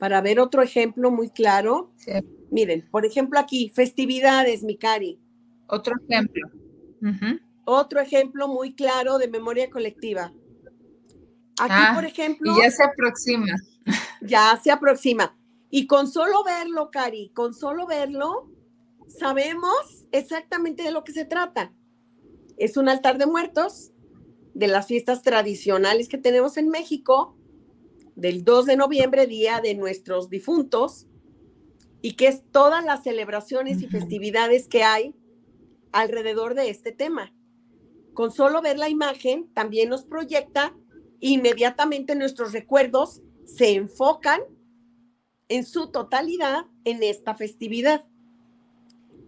Para 0.03 0.21
ver 0.21 0.41
otro 0.41 0.63
ejemplo 0.63 1.13
muy 1.13 1.31
claro. 1.31 1.93
Miren, 2.51 2.89
por 2.91 3.07
ejemplo 3.07 3.39
aquí, 3.39 3.71
festividades, 3.73 4.65
Mikari. 4.65 5.21
Otro 5.69 5.95
ejemplo. 6.09 6.51
Otro 7.65 8.01
ejemplo 8.01 8.49
muy 8.49 8.75
claro 8.75 9.19
de 9.19 9.29
memoria 9.29 9.71
colectiva. 9.71 10.33
Aquí, 11.61 11.73
ah, 11.77 11.93
por 11.95 12.05
ejemplo. 12.05 12.53
Y 12.53 12.63
ya 12.63 12.71
se 12.73 12.83
aproxima. 12.83 13.47
Ya 14.23 14.61
se 14.61 14.73
aproxima. 14.73 15.39
Y 15.71 15.87
con 15.87 16.09
solo 16.09 16.43
verlo, 16.43 16.91
Cari, 16.91 17.31
con 17.33 17.55
solo 17.55 17.87
verlo, 17.87 18.51
sabemos 19.07 20.09
exactamente 20.11 20.83
de 20.83 20.91
lo 20.91 21.05
que 21.05 21.13
se 21.13 21.27
trata. 21.27 21.73
Es 22.57 22.77
un 22.77 22.89
altar 22.89 23.19
de 23.19 23.27
muertos 23.27 23.93
de 24.53 24.67
las 24.67 24.89
fiestas 24.89 25.23
tradicionales 25.23 26.09
que 26.09 26.19
tenemos 26.19 26.57
en 26.57 26.71
México, 26.71 27.37
del 28.15 28.45
2 28.45 28.67
de 28.67 28.77
noviembre, 28.77 29.27
día 29.27 29.61
de 29.61 29.75
nuestros 29.75 30.29
difuntos, 30.29 31.07
y 32.01 32.15
que 32.15 32.29
es 32.29 32.43
todas 32.51 32.85
las 32.85 33.05
celebraciones 33.05 33.81
y 33.81 33.87
festividades 33.87 34.69
que 34.69 34.83
hay 34.83 35.15
alrededor 35.93 36.55
de 36.55 36.69
este 36.69 36.93
tema. 36.93 37.33
Con 38.15 38.33
solo 38.33 38.61
ver 38.61 38.79
la 38.79 38.89
imagen, 38.89 39.49
también 39.55 39.89
nos 39.89 40.05
proyecta 40.05 40.75
inmediatamente 41.21 42.17
nuestros 42.17 42.53
recuerdos 42.53 43.23
se 43.45 43.75
enfocan 43.75 44.41
en 45.49 45.65
su 45.65 45.91
totalidad 45.91 46.67
en 46.85 47.03
esta 47.03 47.35
festividad. 47.35 48.05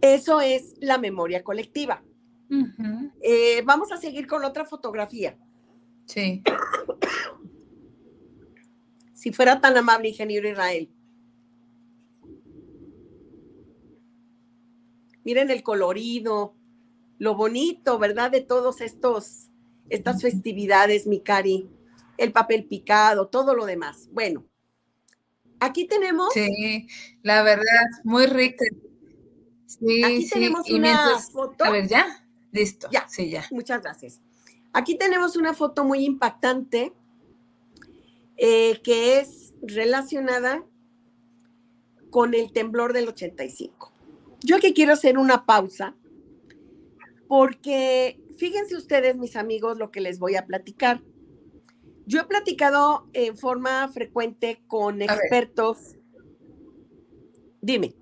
Eso 0.01 0.41
es 0.41 0.75
la 0.79 0.97
memoria 0.97 1.43
colectiva. 1.43 2.03
Eh, 3.21 3.61
vamos 3.65 3.91
a 3.91 3.97
seguir 3.97 4.27
con 4.27 4.43
otra 4.43 4.65
fotografía. 4.65 5.37
Sí. 6.05 6.43
Si 9.25 9.31
fuera 9.31 9.59
tan 9.59 9.75
amable, 9.75 10.09
ingeniero 10.09 10.47
Israel. 10.47 10.87
Miren 15.23 15.49
el 15.49 15.63
colorido, 15.63 16.53
lo 17.17 17.33
bonito, 17.33 17.97
¿verdad? 17.97 18.29
De 18.29 18.41
todos 18.41 18.81
estos, 18.81 19.49
estas 19.89 20.21
festividades, 20.21 21.07
mi 21.07 21.21
cari. 21.21 21.67
El 22.19 22.33
papel 22.33 22.65
picado, 22.65 23.27
todo 23.27 23.55
lo 23.55 23.65
demás. 23.65 24.09
Bueno, 24.11 24.45
aquí 25.59 25.87
tenemos. 25.87 26.31
Sí, 26.31 26.87
la 27.23 27.41
verdad, 27.41 27.87
muy 28.03 28.27
rica. 28.27 28.63
Sí, 29.65 30.03
aquí 30.03 30.29
tenemos 30.29 30.69
una 30.69 31.17
foto. 31.17 31.65
A 31.65 31.71
ver, 31.71 31.87
ya. 31.87 32.27
Listo. 32.51 32.89
Ya. 32.91 33.07
Sí, 33.09 33.31
ya. 33.31 33.43
Muchas 33.49 33.81
gracias. 33.81 34.21
Aquí 34.71 34.99
tenemos 34.99 35.35
una 35.35 35.55
foto 35.55 35.83
muy 35.83 36.05
impactante 36.05 36.93
eh, 38.37 38.81
que 38.83 39.19
es 39.19 39.53
relacionada 39.61 40.63
con 42.09 42.33
el 42.33 42.51
temblor 42.51 42.93
del 42.93 43.07
85. 43.07 43.91
Yo 44.41 44.57
aquí 44.57 44.73
quiero 44.73 44.93
hacer 44.93 45.17
una 45.17 45.45
pausa 45.45 45.95
porque 47.27 48.19
fíjense 48.37 48.75
ustedes, 48.75 49.17
mis 49.17 49.35
amigos, 49.35 49.77
lo 49.77 49.91
que 49.91 50.01
les 50.01 50.19
voy 50.19 50.35
a 50.35 50.45
platicar. 50.45 51.01
Yo 52.05 52.21
he 52.21 52.25
platicado 52.25 53.09
en 53.13 53.37
forma 53.37 53.87
frecuente 53.89 54.61
con 54.67 55.01
expertos. 55.01 55.95
Dime. 57.61 57.95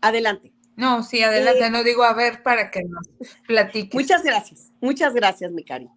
Adelante. 0.00 0.52
No, 0.76 1.02
sí, 1.02 1.22
adelante, 1.22 1.66
eh, 1.66 1.70
no 1.70 1.82
digo 1.82 2.04
a 2.04 2.14
ver 2.14 2.42
para 2.44 2.70
que 2.70 2.84
nos 2.84 3.06
platique. 3.46 3.96
Muchas 3.96 4.22
gracias, 4.22 4.70
muchas 4.80 5.12
gracias, 5.12 5.50
mi 5.50 5.64
cari. 5.64 5.90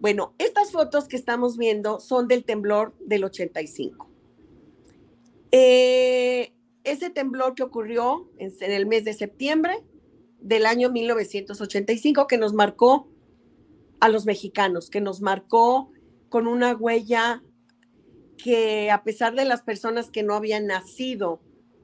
Bueno, 0.00 0.34
estas 0.38 0.72
fotos 0.72 1.08
que 1.08 1.16
estamos 1.16 1.56
viendo 1.56 2.00
son 2.00 2.28
del 2.28 2.44
temblor 2.44 2.94
del 3.00 3.24
85. 3.24 4.08
Eh, 5.50 6.52
ese 6.84 7.10
temblor 7.10 7.54
que 7.54 7.62
ocurrió 7.62 8.28
en, 8.38 8.52
el 8.60 8.86
mes 8.86 9.04
de 9.04 9.14
septiembre 9.14 9.82
del 10.40 10.66
año 10.66 10.90
1985 10.90 12.26
que 12.26 12.38
nos 12.38 12.52
marcó 12.52 13.08
a 14.00 14.08
los 14.08 14.26
mexicanos, 14.26 14.90
que 14.90 15.00
nos 15.00 15.22
marcó 15.22 15.90
con 16.28 16.46
una 16.46 16.74
huella 16.74 17.42
que 18.36 18.90
a 18.90 19.04
pesar 19.04 19.34
de 19.34 19.44
las 19.44 19.62
personas 19.62 20.10
que 20.10 20.22
no 20.22 20.34
habían 20.34 20.66
nacido 20.66 21.40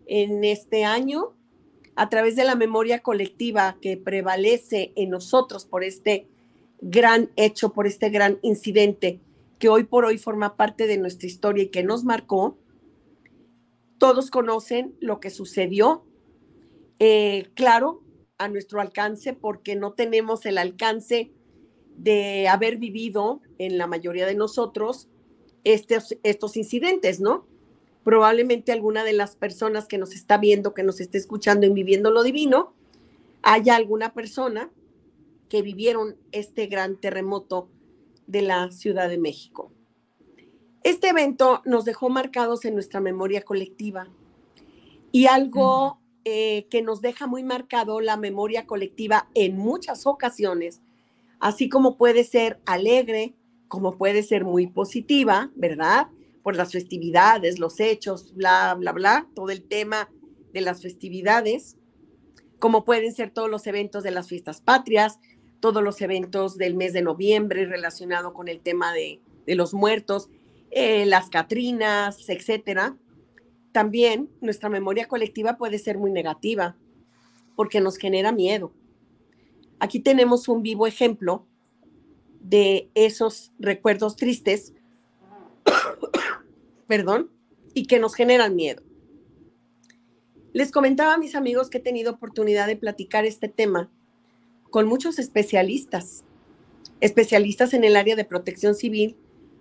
en 0.06 0.44
este 0.44 0.84
año, 0.84 1.36
a 1.94 2.08
través 2.08 2.36
de 2.36 2.44
la 2.44 2.56
memoria 2.56 3.00
colectiva 3.00 3.78
que 3.80 3.96
prevalece 3.96 4.92
en 4.96 5.10
nosotros 5.10 5.64
por 5.64 5.84
este 5.84 6.28
gran 6.80 7.30
hecho, 7.36 7.72
por 7.72 7.86
este 7.86 8.10
gran 8.10 8.38
incidente 8.42 9.20
que 9.58 9.68
hoy 9.68 9.84
por 9.84 10.04
hoy 10.04 10.16
forma 10.16 10.56
parte 10.56 10.86
de 10.86 10.96
nuestra 10.96 11.26
historia 11.26 11.64
y 11.64 11.68
que 11.68 11.82
nos 11.82 12.04
marcó, 12.04 12.58
todos 13.98 14.30
conocen 14.30 14.96
lo 15.00 15.20
que 15.20 15.28
sucedió, 15.28 16.04
eh, 16.98 17.48
claro, 17.54 18.02
a 18.38 18.48
nuestro 18.48 18.80
alcance, 18.80 19.34
porque 19.34 19.76
no 19.76 19.92
tenemos 19.92 20.46
el 20.46 20.56
alcance 20.56 21.30
de 21.96 22.48
haber 22.48 22.78
vivido 22.78 23.42
en 23.58 23.76
la 23.76 23.86
mayoría 23.86 24.26
de 24.26 24.34
nosotros 24.34 25.08
estos, 25.64 26.16
estos 26.22 26.56
incidentes, 26.56 27.20
¿no? 27.20 27.46
probablemente 28.02 28.72
alguna 28.72 29.04
de 29.04 29.12
las 29.12 29.36
personas 29.36 29.86
que 29.86 29.98
nos 29.98 30.14
está 30.14 30.38
viendo, 30.38 30.74
que 30.74 30.82
nos 30.82 31.00
esté 31.00 31.18
escuchando 31.18 31.66
en 31.66 31.74
Viviendo 31.74 32.10
lo 32.10 32.22
Divino, 32.22 32.72
haya 33.42 33.76
alguna 33.76 34.14
persona 34.14 34.70
que 35.50 35.60
vivieron 35.60 36.16
este 36.32 36.66
gran 36.66 36.96
terremoto 36.96 37.68
de 38.26 38.40
la 38.40 38.70
Ciudad 38.70 39.10
de 39.10 39.18
México. 39.18 39.70
Este 40.82 41.08
evento 41.08 41.60
nos 41.66 41.84
dejó 41.84 42.08
marcados 42.08 42.64
en 42.64 42.72
nuestra 42.72 43.00
memoria 43.00 43.42
colectiva 43.42 44.08
y 45.12 45.26
algo 45.26 46.00
eh, 46.24 46.66
que 46.70 46.80
nos 46.80 47.02
deja 47.02 47.26
muy 47.26 47.42
marcado 47.42 48.00
la 48.00 48.16
memoria 48.16 48.66
colectiva 48.66 49.28
en 49.34 49.58
muchas 49.58 50.06
ocasiones, 50.06 50.80
así 51.38 51.68
como 51.68 51.98
puede 51.98 52.24
ser 52.24 52.62
alegre, 52.64 53.34
como 53.68 53.98
puede 53.98 54.22
ser 54.22 54.46
muy 54.46 54.68
positiva, 54.68 55.50
¿verdad? 55.54 56.08
por 56.42 56.56
las 56.56 56.72
festividades, 56.72 57.58
los 57.58 57.80
hechos, 57.80 58.34
bla, 58.34 58.74
bla, 58.74 58.92
bla, 58.92 59.28
todo 59.34 59.50
el 59.50 59.62
tema 59.62 60.10
de 60.52 60.60
las 60.60 60.82
festividades, 60.82 61.76
como 62.58 62.84
pueden 62.84 63.12
ser 63.12 63.30
todos 63.30 63.50
los 63.50 63.66
eventos 63.66 64.02
de 64.02 64.10
las 64.10 64.28
fiestas 64.28 64.60
patrias, 64.60 65.18
todos 65.60 65.82
los 65.82 66.00
eventos 66.00 66.56
del 66.56 66.74
mes 66.74 66.92
de 66.92 67.02
noviembre 67.02 67.66
relacionado 67.66 68.32
con 68.32 68.48
el 68.48 68.60
tema 68.60 68.92
de, 68.92 69.20
los 69.46 69.74
muertos, 69.74 70.28
eh, 70.70 71.06
las 71.06 71.28
Catrinas, 71.28 72.28
etcétera. 72.28 72.96
También 73.72 74.30
nuestra 74.40 74.68
memoria 74.68 75.06
colectiva 75.06 75.56
puede 75.56 75.78
ser 75.78 75.98
muy 75.98 76.10
negativa 76.10 76.76
porque 77.56 77.80
nos 77.80 77.96
genera 77.96 78.32
miedo. 78.32 78.72
Aquí 79.78 80.00
tenemos 80.00 80.48
un 80.48 80.62
vivo 80.62 80.86
ejemplo 80.86 81.46
de 82.40 82.88
esos 82.94 83.52
recuerdos 83.58 84.16
tristes 84.16 84.72
perdón, 86.86 87.30
y 87.74 87.86
que 87.86 87.98
nos 87.98 88.14
generan 88.14 88.56
miedo. 88.56 88.82
Les 90.52 90.72
comentaba 90.72 91.14
a 91.14 91.18
mis 91.18 91.34
amigos 91.34 91.70
que 91.70 91.78
he 91.78 91.80
tenido 91.80 92.12
oportunidad 92.12 92.66
de 92.66 92.76
platicar 92.76 93.24
este 93.24 93.48
tema 93.48 93.90
con 94.70 94.87
muchos 94.87 95.18
especialistas, 95.18 96.24
especialistas 97.00 97.74
en 97.74 97.85
el 97.85 97.96
área 97.96 98.16
de 98.16 98.24
protección 98.24 98.74
civil, 98.74 99.16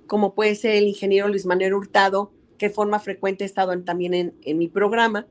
como 0.07 0.33
puede 0.33 0.55
ser 0.55 0.75
el 0.75 0.87
ingeniero 0.87 1.27
Luis 1.27 1.45
Manuel 1.45 1.73
Hurtado, 1.73 2.31
que 2.57 2.69
forma 2.69 2.99
frecuente 2.99 3.43
ha 3.43 3.47
estado 3.47 3.79
también 3.83 4.35
en, 4.41 4.57
mi 4.57 4.67
programa. 4.67 5.27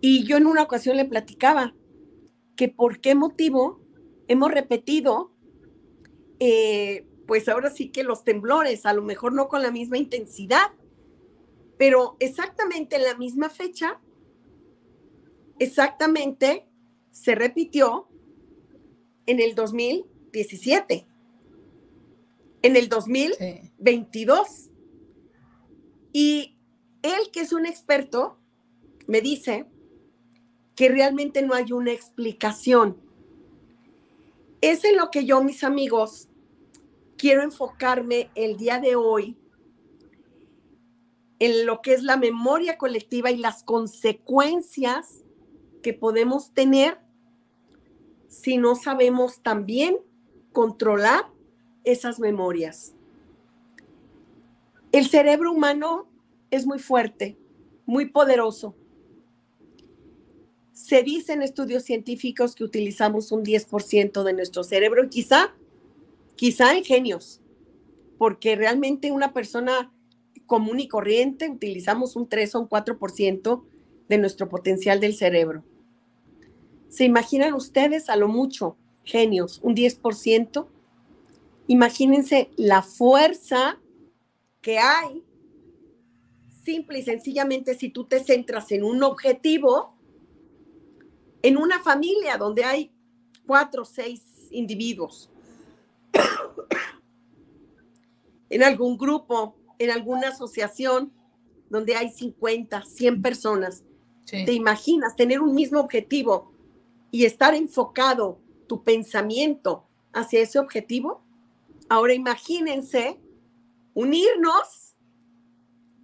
Y 0.00 0.24
yo 0.24 0.36
en 0.36 0.46
una 0.46 0.62
ocasión 0.62 0.96
le 0.96 1.04
platicaba 1.04 1.74
que 2.56 2.68
por 2.68 3.00
qué 3.00 3.14
motivo 3.14 3.80
hemos 4.28 4.50
repetido 4.52 5.32
eh, 6.38 7.06
pues 7.26 7.48
ahora 7.48 7.70
sí 7.70 7.88
que 7.88 8.04
los 8.04 8.24
temblores, 8.24 8.84
a 8.84 8.92
lo 8.92 9.02
mejor 9.02 9.32
no 9.32 9.48
con 9.48 9.62
la 9.62 9.70
misma 9.70 9.98
intensidad, 9.98 10.72
pero 11.78 12.16
exactamente 12.20 12.96
en 12.96 13.04
la 13.04 13.16
misma 13.16 13.48
fecha, 13.48 14.00
exactamente 15.58 16.66
se 17.10 17.34
repitió 17.34 18.08
en 19.26 19.40
el 19.40 19.54
2017, 19.54 21.06
en 22.62 22.76
el 22.76 22.88
2022. 22.88 24.70
Y 26.12 26.56
él, 27.02 27.30
que 27.32 27.40
es 27.40 27.52
un 27.52 27.66
experto, 27.66 28.38
me 29.06 29.20
dice 29.20 29.66
que 30.74 30.88
realmente 30.88 31.42
no 31.42 31.54
hay 31.54 31.72
una 31.72 31.92
explicación. 31.92 32.96
Es 34.60 34.84
en 34.84 34.96
lo 34.96 35.10
que 35.10 35.24
yo, 35.24 35.42
mis 35.42 35.64
amigos, 35.64 36.28
quiero 37.16 37.42
enfocarme 37.42 38.30
el 38.34 38.56
día 38.56 38.78
de 38.78 38.96
hoy 38.96 39.36
en 41.38 41.66
lo 41.66 41.82
que 41.82 41.92
es 41.92 42.04
la 42.04 42.16
memoria 42.16 42.78
colectiva 42.78 43.30
y 43.30 43.36
las 43.36 43.64
consecuencias 43.64 45.24
que 45.82 45.92
podemos 45.92 46.54
tener 46.54 47.00
si 48.32 48.56
no 48.56 48.76
sabemos 48.76 49.42
también 49.42 49.98
controlar 50.52 51.26
esas 51.84 52.18
memorias. 52.18 52.94
El 54.90 55.06
cerebro 55.06 55.52
humano 55.52 56.08
es 56.50 56.66
muy 56.66 56.78
fuerte, 56.78 57.36
muy 57.84 58.08
poderoso. 58.08 58.74
Se 60.72 61.02
dice 61.02 61.34
en 61.34 61.42
estudios 61.42 61.84
científicos 61.84 62.54
que 62.54 62.64
utilizamos 62.64 63.32
un 63.32 63.44
10% 63.44 64.22
de 64.22 64.32
nuestro 64.32 64.64
cerebro 64.64 65.10
quizá, 65.10 65.54
quizá 66.34 66.74
en 66.74 66.84
genios, 66.84 67.42
porque 68.16 68.56
realmente 68.56 69.12
una 69.12 69.34
persona 69.34 69.92
común 70.46 70.80
y 70.80 70.88
corriente 70.88 71.50
utilizamos 71.50 72.16
un 72.16 72.26
3 72.26 72.54
o 72.54 72.60
un 72.60 72.68
4% 72.68 73.62
de 74.08 74.18
nuestro 74.18 74.48
potencial 74.48 75.00
del 75.00 75.14
cerebro. 75.14 75.64
¿Se 76.92 77.04
imaginan 77.04 77.54
ustedes 77.54 78.10
a 78.10 78.16
lo 78.16 78.28
mucho 78.28 78.76
genios, 79.02 79.60
un 79.62 79.74
10%? 79.74 80.66
Imagínense 81.66 82.50
la 82.56 82.82
fuerza 82.82 83.80
que 84.60 84.78
hay, 84.78 85.24
simple 86.62 86.98
y 86.98 87.02
sencillamente 87.02 87.74
si 87.74 87.88
tú 87.88 88.04
te 88.04 88.22
centras 88.22 88.70
en 88.72 88.84
un 88.84 89.02
objetivo, 89.02 89.96
en 91.40 91.56
una 91.56 91.82
familia 91.82 92.36
donde 92.36 92.62
hay 92.62 92.92
cuatro 93.46 93.82
o 93.82 93.86
seis 93.86 94.48
individuos, 94.50 95.30
en 98.50 98.62
algún 98.62 98.98
grupo, 98.98 99.56
en 99.78 99.90
alguna 99.90 100.28
asociación 100.28 101.10
donde 101.70 101.96
hay 101.96 102.10
50, 102.10 102.82
100 102.82 103.22
personas, 103.22 103.82
te 104.26 104.52
imaginas 104.52 105.16
tener 105.16 105.40
un 105.40 105.54
mismo 105.54 105.80
objetivo 105.80 106.51
y 107.12 107.26
estar 107.26 107.54
enfocado 107.54 108.40
tu 108.66 108.82
pensamiento 108.82 109.86
hacia 110.12 110.40
ese 110.40 110.58
objetivo. 110.58 111.22
Ahora 111.88 112.14
imagínense 112.14 113.20
unirnos 113.94 114.96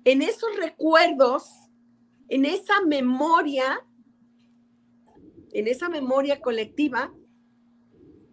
en 0.05 0.21
esos 0.21 0.55
recuerdos, 0.57 1.51
en 2.29 2.45
esa 2.45 2.83
memoria, 2.83 3.85
en 5.53 5.67
esa 5.67 5.89
memoria 5.89 6.43
colectiva, 6.43 7.13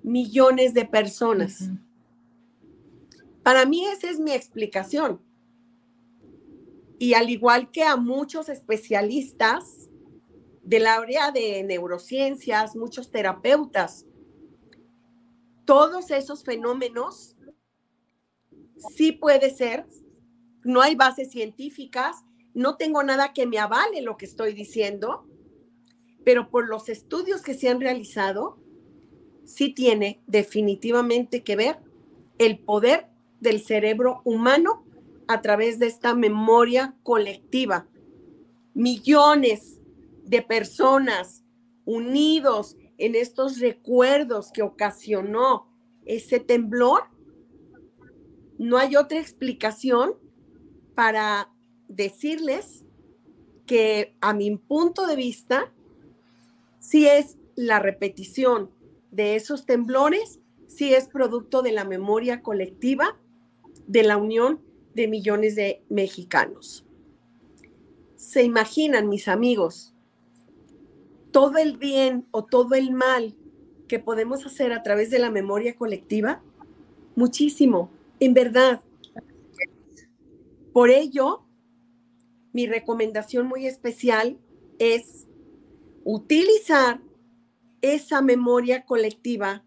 millones 0.03 0.73
de 0.73 0.85
personas. 0.85 1.69
Para 3.41 3.65
mí 3.65 3.85
esa 3.85 4.09
es 4.09 4.19
mi 4.19 4.31
explicación. 4.31 5.21
Y 6.99 7.13
al 7.13 7.29
igual 7.29 7.71
que 7.71 7.83
a 7.83 7.95
muchos 7.95 8.49
especialistas 8.49 9.89
del 10.65 10.87
área 10.87 11.31
de 11.31 11.63
neurociencias, 11.63 12.75
muchos 12.75 13.11
terapeutas, 13.11 14.05
todos 15.63 16.11
esos 16.11 16.43
fenómenos 16.43 17.35
sí 18.95 19.11
puede 19.11 19.51
ser, 19.51 19.85
no 20.63 20.81
hay 20.81 20.95
bases 20.95 21.31
científicas, 21.31 22.25
no 22.53 22.77
tengo 22.77 23.03
nada 23.03 23.31
que 23.33 23.45
me 23.45 23.59
avale 23.59 24.01
lo 24.01 24.17
que 24.17 24.25
estoy 24.25 24.53
diciendo, 24.53 25.27
pero 26.23 26.49
por 26.49 26.67
los 26.67 26.89
estudios 26.89 27.41
que 27.43 27.53
se 27.53 27.69
han 27.69 27.79
realizado, 27.79 28.57
sí 29.43 29.71
tiene 29.71 30.23
definitivamente 30.25 31.43
que 31.43 31.55
ver 31.55 31.79
el 32.39 32.57
poder 32.57 33.07
del 33.39 33.61
cerebro 33.61 34.21
humano 34.23 34.83
a 35.27 35.41
través 35.41 35.77
de 35.77 35.87
esta 35.87 36.15
memoria 36.15 36.95
colectiva. 37.03 37.87
Millones 38.73 39.79
de 40.25 40.41
personas 40.41 41.43
unidos 41.85 42.77
en 42.97 43.15
estos 43.15 43.59
recuerdos 43.59 44.51
que 44.51 44.61
ocasionó 44.61 45.67
ese 46.05 46.39
temblor, 46.39 47.03
no 48.57 48.77
hay 48.77 48.95
otra 48.95 49.19
explicación 49.19 50.15
para 50.95 51.51
decirles 51.87 52.85
que 53.65 54.15
a 54.21 54.33
mi 54.33 54.55
punto 54.55 55.07
de 55.07 55.15
vista, 55.15 55.73
si 56.79 57.07
es 57.07 57.37
la 57.55 57.79
repetición 57.79 58.71
de 59.11 59.35
esos 59.35 59.65
temblores, 59.65 60.39
si 60.67 60.93
es 60.93 61.07
producto 61.07 61.61
de 61.61 61.71
la 61.71 61.85
memoria 61.85 62.41
colectiva, 62.41 63.17
de 63.87 64.03
la 64.03 64.17
unión 64.17 64.61
de 64.93 65.07
millones 65.07 65.55
de 65.55 65.83
mexicanos. 65.89 66.85
¿Se 68.15 68.43
imaginan, 68.43 69.09
mis 69.09 69.27
amigos, 69.27 69.94
todo 71.35 71.57
el 71.57 71.75
bien 71.75 72.25
o 72.31 72.45
todo 72.45 72.75
el 72.75 72.93
mal 72.93 73.35
que 73.89 73.99
podemos 73.99 74.45
hacer 74.45 74.71
a 74.71 74.83
través 74.83 75.09
de 75.09 75.19
la 75.19 75.29
memoria 75.29 75.75
colectiva? 75.75 76.41
Muchísimo, 77.17 77.89
en 78.21 78.33
verdad. 78.33 78.79
Por 80.71 80.91
ello, 80.91 81.43
mi 82.53 82.67
recomendación 82.67 83.47
muy 83.47 83.67
especial 83.67 84.39
es 84.79 85.27
utilizar 86.05 87.01
esa 87.81 88.21
memoria 88.21 88.85
colectiva 88.85 89.65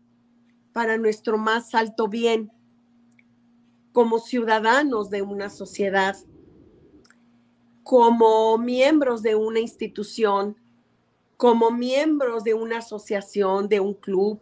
para 0.72 0.96
nuestro 0.96 1.36
más 1.36 1.74
alto 1.74 2.08
bien 2.08 2.50
como 3.92 4.20
ciudadanos 4.20 5.10
de 5.10 5.20
una 5.20 5.50
sociedad, 5.50 6.16
como 7.82 8.56
miembros 8.56 9.20
de 9.20 9.34
una 9.34 9.60
institución, 9.60 10.56
como 11.38 11.70
miembros 11.70 12.42
de 12.42 12.52
una 12.52 12.78
asociación, 12.78 13.68
de 13.68 13.78
un 13.78 13.94
club, 13.94 14.40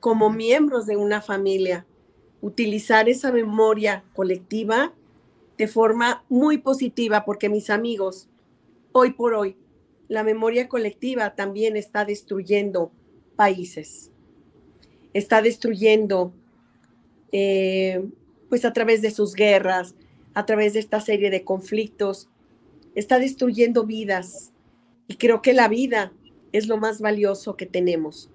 como 0.00 0.30
miembros 0.30 0.86
de 0.86 0.96
una 0.96 1.20
familia, 1.20 1.86
utilizar 2.40 3.10
esa 3.10 3.30
memoria 3.30 4.02
colectiva 4.14 4.94
de 5.58 5.68
forma 5.68 6.24
muy 6.30 6.56
positiva, 6.56 7.26
porque 7.26 7.50
mis 7.50 7.68
amigos, 7.68 8.30
hoy 8.92 9.12
por 9.12 9.34
hoy, 9.34 9.58
la 10.08 10.24
memoria 10.24 10.70
colectiva 10.70 11.34
también 11.34 11.76
está 11.76 12.06
destruyendo 12.06 12.90
países, 13.36 14.10
está 15.12 15.42
destruyendo 15.42 16.32
eh, 17.30 18.08
pues 18.48 18.64
a 18.64 18.72
través 18.72 19.02
de 19.02 19.10
sus 19.10 19.34
guerras, 19.34 19.94
a 20.32 20.46
través 20.46 20.72
de 20.72 20.80
esta 20.80 21.02
serie 21.02 21.28
de 21.28 21.44
conflictos, 21.44 22.30
está 22.94 23.18
destruyendo 23.18 23.84
vidas. 23.84 24.52
Y 25.10 25.16
creo 25.16 25.42
que 25.42 25.54
la 25.54 25.66
vida 25.66 26.12
es 26.52 26.68
lo 26.68 26.76
más 26.76 27.00
valioso 27.00 27.56
que 27.56 27.66
tenemos. 27.66 28.30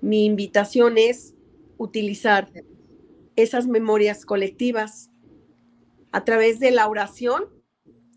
Mi 0.00 0.24
invitación 0.24 0.98
es 0.98 1.36
utilizar 1.78 2.50
esas 3.36 3.68
memorias 3.68 4.26
colectivas 4.26 5.12
a 6.10 6.24
través 6.24 6.58
de 6.58 6.72
la 6.72 6.88
oración, 6.88 7.44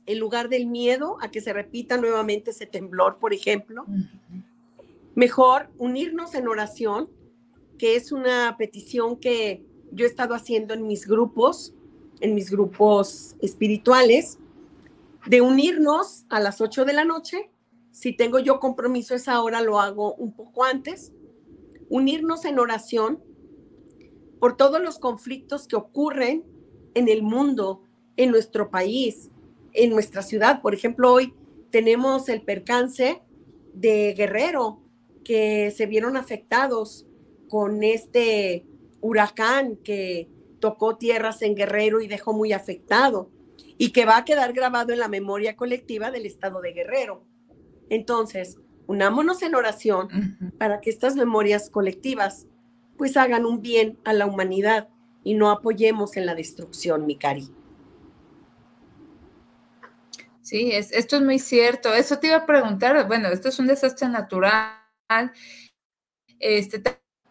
en 0.08 0.18
lugar 0.18 0.50
del 0.50 0.66
miedo 0.66 1.18
a 1.22 1.30
que 1.30 1.42
se 1.42 1.54
repita 1.54 1.98
nuevamente 1.98 2.50
ese 2.50 2.66
temblor, 2.66 3.20
por 3.20 3.36
ejemplo. 3.36 3.86
Mejor 5.14 5.70
unirnos 5.78 6.34
en 6.34 6.48
oración, 6.48 7.08
que 7.78 7.96
es 7.96 8.12
una 8.12 8.56
petición 8.58 9.16
que 9.16 9.64
yo 9.92 10.08
he 10.08 10.10
estado 10.10 10.34
haciendo 10.34 10.74
en 10.74 10.88
mis 10.88 11.06
grupos, 11.06 11.76
en 12.20 12.34
mis 12.34 12.50
grupos 12.50 13.36
espirituales, 13.44 14.40
de 15.26 15.42
unirnos 15.42 16.26
a 16.30 16.40
las 16.40 16.62
8 16.62 16.86
de 16.86 16.94
la 16.94 17.06
noche. 17.06 17.50
Si 17.92 18.14
tengo 18.14 18.40
yo 18.40 18.60
compromiso 18.60 19.16
esa 19.16 19.42
hora, 19.42 19.62
lo 19.62 19.80
hago 19.80 20.16
un 20.16 20.36
poco 20.36 20.64
antes. 20.64 21.14
Unirnos 21.90 22.46
en 22.46 22.60
oración 22.60 23.24
por 24.40 24.58
todos 24.58 24.82
los 24.82 25.00
conflictos 25.00 25.68
que 25.68 25.76
ocurren 25.76 26.44
en 26.96 27.08
el 27.08 27.24
mundo, 27.24 27.84
en 28.18 28.32
nuestro 28.32 28.70
país, 28.70 29.30
en 29.74 29.92
nuestra 29.92 30.22
ciudad. 30.22 30.62
Por 30.62 30.74
ejemplo, 30.74 31.12
hoy 31.14 31.34
tenemos 31.70 32.30
el 32.30 32.42
percance 32.42 33.22
de 33.74 34.14
Guerrero, 34.16 34.82
que 35.24 35.72
se 35.72 35.86
vieron 35.86 36.18
afectados 36.18 37.08
con 37.48 37.84
este 37.84 38.66
huracán 39.00 39.78
que 39.78 40.30
tocó 40.60 40.98
tierras 40.98 41.42
en 41.42 41.56
Guerrero 41.56 42.02
y 42.02 42.08
dejó 42.08 42.34
muy 42.34 42.52
afectado 42.52 43.30
y 43.78 43.92
que 43.92 44.06
va 44.06 44.18
a 44.18 44.26
quedar 44.26 44.54
grabado 44.54 44.94
en 44.94 45.00
la 45.00 45.08
memoria 45.08 45.56
colectiva 45.56 46.12
del 46.12 46.26
estado 46.26 46.62
de 46.62 46.74
Guerrero. 46.74 47.26
Entonces, 47.90 48.58
unámonos 48.88 49.42
en 49.42 49.56
oración 49.56 50.54
para 50.58 50.82
que 50.82 50.90
estas 50.90 51.16
memorias 51.16 51.70
colectivas 51.70 52.48
pues 52.98 53.18
hagan 53.18 53.46
un 53.46 53.62
bien 53.62 54.00
a 54.06 54.14
la 54.14 54.26
humanidad 54.26 54.90
y 55.24 55.34
no 55.34 55.50
apoyemos 55.50 56.18
en 56.18 56.26
la 56.26 56.36
destrucción, 56.36 57.06
mi 57.06 57.18
cari. 57.18 57.50
Sí, 60.42 60.72
es, 60.74 60.92
esto 60.92 61.16
es 61.16 61.22
muy 61.22 61.40
cierto. 61.40 61.94
Eso 61.94 62.20
te 62.20 62.28
iba 62.28 62.38
a 62.38 62.46
preguntar. 62.46 63.08
Bueno, 63.08 63.30
esto 63.30 63.48
es 63.48 63.60
un 63.60 63.68
desastre 63.68 64.10
natural. 64.10 64.82
Este, 66.40 66.84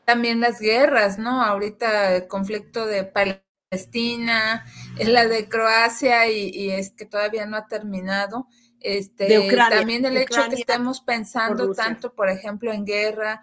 también 0.04 0.40
las 0.40 0.60
guerras, 0.60 1.18
¿no? 1.18 1.42
Ahorita 1.42 2.16
el 2.16 2.26
conflicto 2.26 2.86
de 2.86 3.04
Palestina, 3.04 3.44
es 3.72 5.08
la 5.08 5.26
de 5.26 5.48
Croacia 5.48 6.28
y, 6.30 6.70
es 6.70 6.92
que 6.92 7.06
todavía 7.06 7.46
no 7.46 7.56
ha 7.56 7.66
terminado. 7.66 8.46
Este, 8.80 9.26
de 9.26 9.38
Ucrania, 9.38 9.78
también 9.78 10.04
el 10.04 10.16
hecho 10.16 10.48
que 10.48 10.56
estemos 10.56 11.00
pensando 11.00 11.72
tanto, 11.72 12.14
por 12.14 12.28
ejemplo, 12.28 12.72
en 12.72 12.84
guerra, 12.84 13.42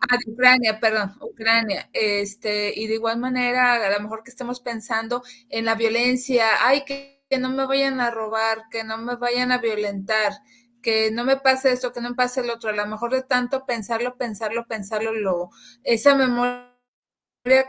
Ah, 0.00 0.18
de 0.24 0.32
Ucrania, 0.32 0.78
perdón, 0.78 1.16
Ucrania. 1.20 1.88
Este, 1.92 2.72
y 2.78 2.86
de 2.86 2.94
igual 2.94 3.18
manera, 3.18 3.74
a 3.74 3.90
lo 3.90 4.00
mejor 4.00 4.22
que 4.22 4.30
estemos 4.30 4.60
pensando 4.60 5.22
en 5.48 5.64
la 5.64 5.74
violencia, 5.74 6.46
ay, 6.60 6.84
que, 6.84 7.16
no 7.40 7.48
me 7.50 7.66
vayan 7.66 8.00
a 8.00 8.10
robar, 8.10 8.68
que 8.70 8.84
no 8.84 8.98
me 8.98 9.16
vayan 9.16 9.50
a 9.50 9.58
violentar, 9.58 10.32
que 10.80 11.10
no 11.10 11.24
me 11.24 11.36
pase 11.36 11.72
esto, 11.72 11.92
que 11.92 12.00
no 12.00 12.10
me 12.10 12.14
pase 12.14 12.40
el 12.40 12.50
otro. 12.50 12.70
A 12.70 12.72
lo 12.72 12.86
mejor 12.86 13.12
de 13.12 13.22
tanto 13.22 13.66
pensarlo, 13.66 14.16
pensarlo, 14.16 14.66
pensarlo, 14.68 15.12
lo, 15.12 15.50
esa 15.82 16.14
memoria 16.14 16.70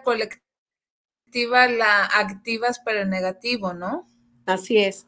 colectiva 0.04 0.47
la 1.34 2.06
activas 2.06 2.80
para 2.80 3.02
el 3.02 3.10
negativo, 3.10 3.74
¿no? 3.74 4.08
Así 4.46 4.78
es. 4.78 5.06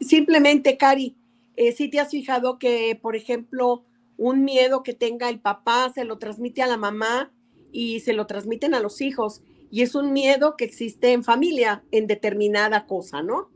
Simplemente, 0.00 0.76
Cari, 0.76 1.16
eh, 1.56 1.72
si 1.72 1.88
te 1.88 2.00
has 2.00 2.10
fijado 2.10 2.58
que, 2.58 2.98
por 3.00 3.16
ejemplo, 3.16 3.84
un 4.16 4.44
miedo 4.44 4.82
que 4.82 4.94
tenga 4.94 5.28
el 5.28 5.40
papá 5.40 5.92
se 5.94 6.04
lo 6.04 6.18
transmite 6.18 6.62
a 6.62 6.66
la 6.66 6.76
mamá 6.76 7.32
y 7.72 8.00
se 8.00 8.12
lo 8.12 8.26
transmiten 8.26 8.74
a 8.74 8.80
los 8.80 9.00
hijos. 9.00 9.42
Y 9.70 9.82
es 9.82 9.94
un 9.94 10.12
miedo 10.12 10.56
que 10.56 10.64
existe 10.64 11.12
en 11.12 11.24
familia, 11.24 11.82
en 11.90 12.06
determinada 12.06 12.86
cosa, 12.86 13.22
¿no? 13.22 13.50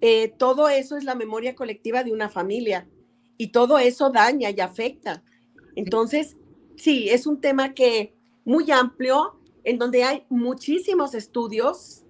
Eh, 0.00 0.34
todo 0.36 0.68
eso 0.68 0.96
es 0.96 1.04
la 1.04 1.14
memoria 1.14 1.54
colectiva 1.54 2.02
de 2.02 2.12
una 2.12 2.28
familia 2.28 2.88
y 3.36 3.48
todo 3.48 3.78
eso 3.78 4.10
daña 4.10 4.50
y 4.50 4.60
afecta. 4.60 5.22
Entonces, 5.76 6.36
sí, 6.76 7.08
es 7.08 7.26
un 7.26 7.40
tema 7.40 7.74
que 7.74 8.14
muy 8.44 8.70
amplio, 8.70 9.38
en 9.64 9.78
donde 9.78 10.04
hay 10.04 10.24
muchísimos 10.28 11.14
estudios 11.14 12.02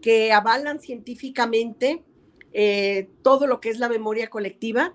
que 0.00 0.32
avalan 0.32 0.80
científicamente 0.80 2.04
eh, 2.52 3.10
todo 3.22 3.46
lo 3.46 3.60
que 3.60 3.70
es 3.70 3.78
la 3.78 3.88
memoria 3.88 4.28
colectiva, 4.28 4.94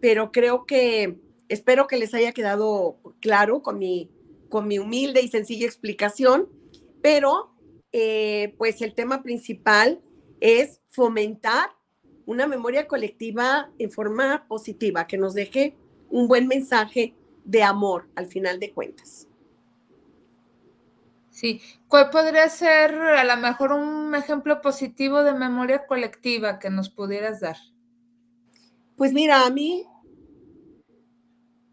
pero 0.00 0.30
creo 0.30 0.66
que 0.66 1.18
Espero 1.52 1.86
que 1.86 1.98
les 1.98 2.14
haya 2.14 2.32
quedado 2.32 2.96
claro 3.20 3.60
con 3.60 3.78
mi, 3.78 4.08
con 4.48 4.66
mi 4.66 4.78
humilde 4.78 5.20
y 5.20 5.28
sencilla 5.28 5.66
explicación, 5.66 6.48
pero 7.02 7.50
eh, 7.92 8.54
pues 8.56 8.80
el 8.80 8.94
tema 8.94 9.22
principal 9.22 10.00
es 10.40 10.80
fomentar 10.88 11.68
una 12.24 12.46
memoria 12.46 12.88
colectiva 12.88 13.70
en 13.78 13.90
forma 13.90 14.46
positiva, 14.48 15.06
que 15.06 15.18
nos 15.18 15.34
deje 15.34 15.76
un 16.08 16.26
buen 16.26 16.48
mensaje 16.48 17.14
de 17.44 17.62
amor 17.62 18.08
al 18.14 18.28
final 18.28 18.58
de 18.58 18.72
cuentas. 18.72 19.28
Sí, 21.32 21.62
¿cuál 21.88 22.10
podría 22.10 22.48
ser 22.50 22.94
a 22.94 23.24
lo 23.24 23.36
mejor 23.38 23.72
un 23.72 24.14
ejemplo 24.14 24.60
positivo 24.60 25.24
de 25.24 25.32
memoria 25.32 25.86
colectiva 25.86 26.58
que 26.58 26.68
nos 26.68 26.90
pudieras 26.90 27.40
dar? 27.40 27.56
Pues 28.96 29.14
mira, 29.14 29.46
a 29.46 29.50
mí 29.50 29.86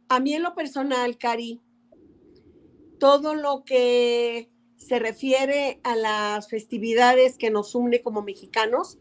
a 0.07 0.19
mí 0.19 0.33
en 0.33 0.43
lo 0.43 0.55
personal, 0.55 1.17
Cari, 1.17 1.61
todo 2.99 3.35
lo 3.35 3.63
que 3.63 4.49
se 4.77 4.97
refiere 4.97 5.79
a 5.83 5.95
las 5.95 6.49
festividades 6.49 7.37
que 7.37 7.51
nos 7.51 7.75
une 7.75 8.01
como 8.01 8.21
mexicanos, 8.21 8.97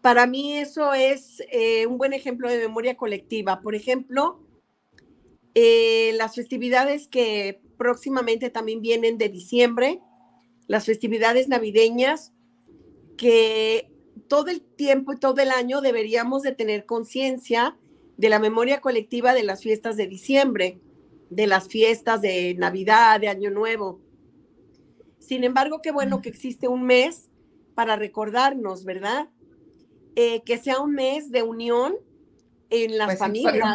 para 0.00 0.26
mí 0.26 0.56
eso 0.56 0.94
es 0.94 1.42
eh, 1.52 1.86
un 1.86 1.98
buen 1.98 2.12
ejemplo 2.12 2.48
de 2.48 2.58
memoria 2.58 2.96
colectiva. 2.96 3.60
Por 3.60 3.74
ejemplo, 3.74 4.40
eh, 5.58 6.12
las 6.18 6.34
festividades 6.34 7.08
que 7.08 7.62
próximamente 7.78 8.50
también 8.50 8.82
vienen 8.82 9.16
de 9.16 9.30
diciembre, 9.30 10.02
las 10.66 10.84
festividades 10.84 11.48
navideñas, 11.48 12.34
que 13.16 13.90
todo 14.28 14.48
el 14.48 14.60
tiempo 14.60 15.14
y 15.14 15.16
todo 15.16 15.40
el 15.40 15.50
año 15.50 15.80
deberíamos 15.80 16.42
de 16.42 16.52
tener 16.52 16.84
conciencia 16.84 17.78
de 18.18 18.28
la 18.28 18.38
memoria 18.38 18.82
colectiva 18.82 19.32
de 19.32 19.44
las 19.44 19.62
fiestas 19.62 19.96
de 19.96 20.06
diciembre, 20.06 20.78
de 21.30 21.46
las 21.46 21.68
fiestas 21.68 22.20
de 22.20 22.54
Navidad, 22.58 23.18
de 23.18 23.28
Año 23.28 23.50
Nuevo. 23.50 23.98
Sin 25.20 25.42
embargo, 25.42 25.80
qué 25.80 25.90
bueno 25.90 26.20
que 26.20 26.28
existe 26.28 26.68
un 26.68 26.82
mes 26.82 27.30
para 27.74 27.96
recordarnos, 27.96 28.84
¿verdad? 28.84 29.30
Eh, 30.16 30.42
que 30.42 30.58
sea 30.58 30.80
un 30.80 30.92
mes 30.92 31.30
de 31.30 31.42
unión 31.42 31.94
en 32.68 32.98
las 32.98 33.06
pues 33.06 33.18
familias, 33.20 33.74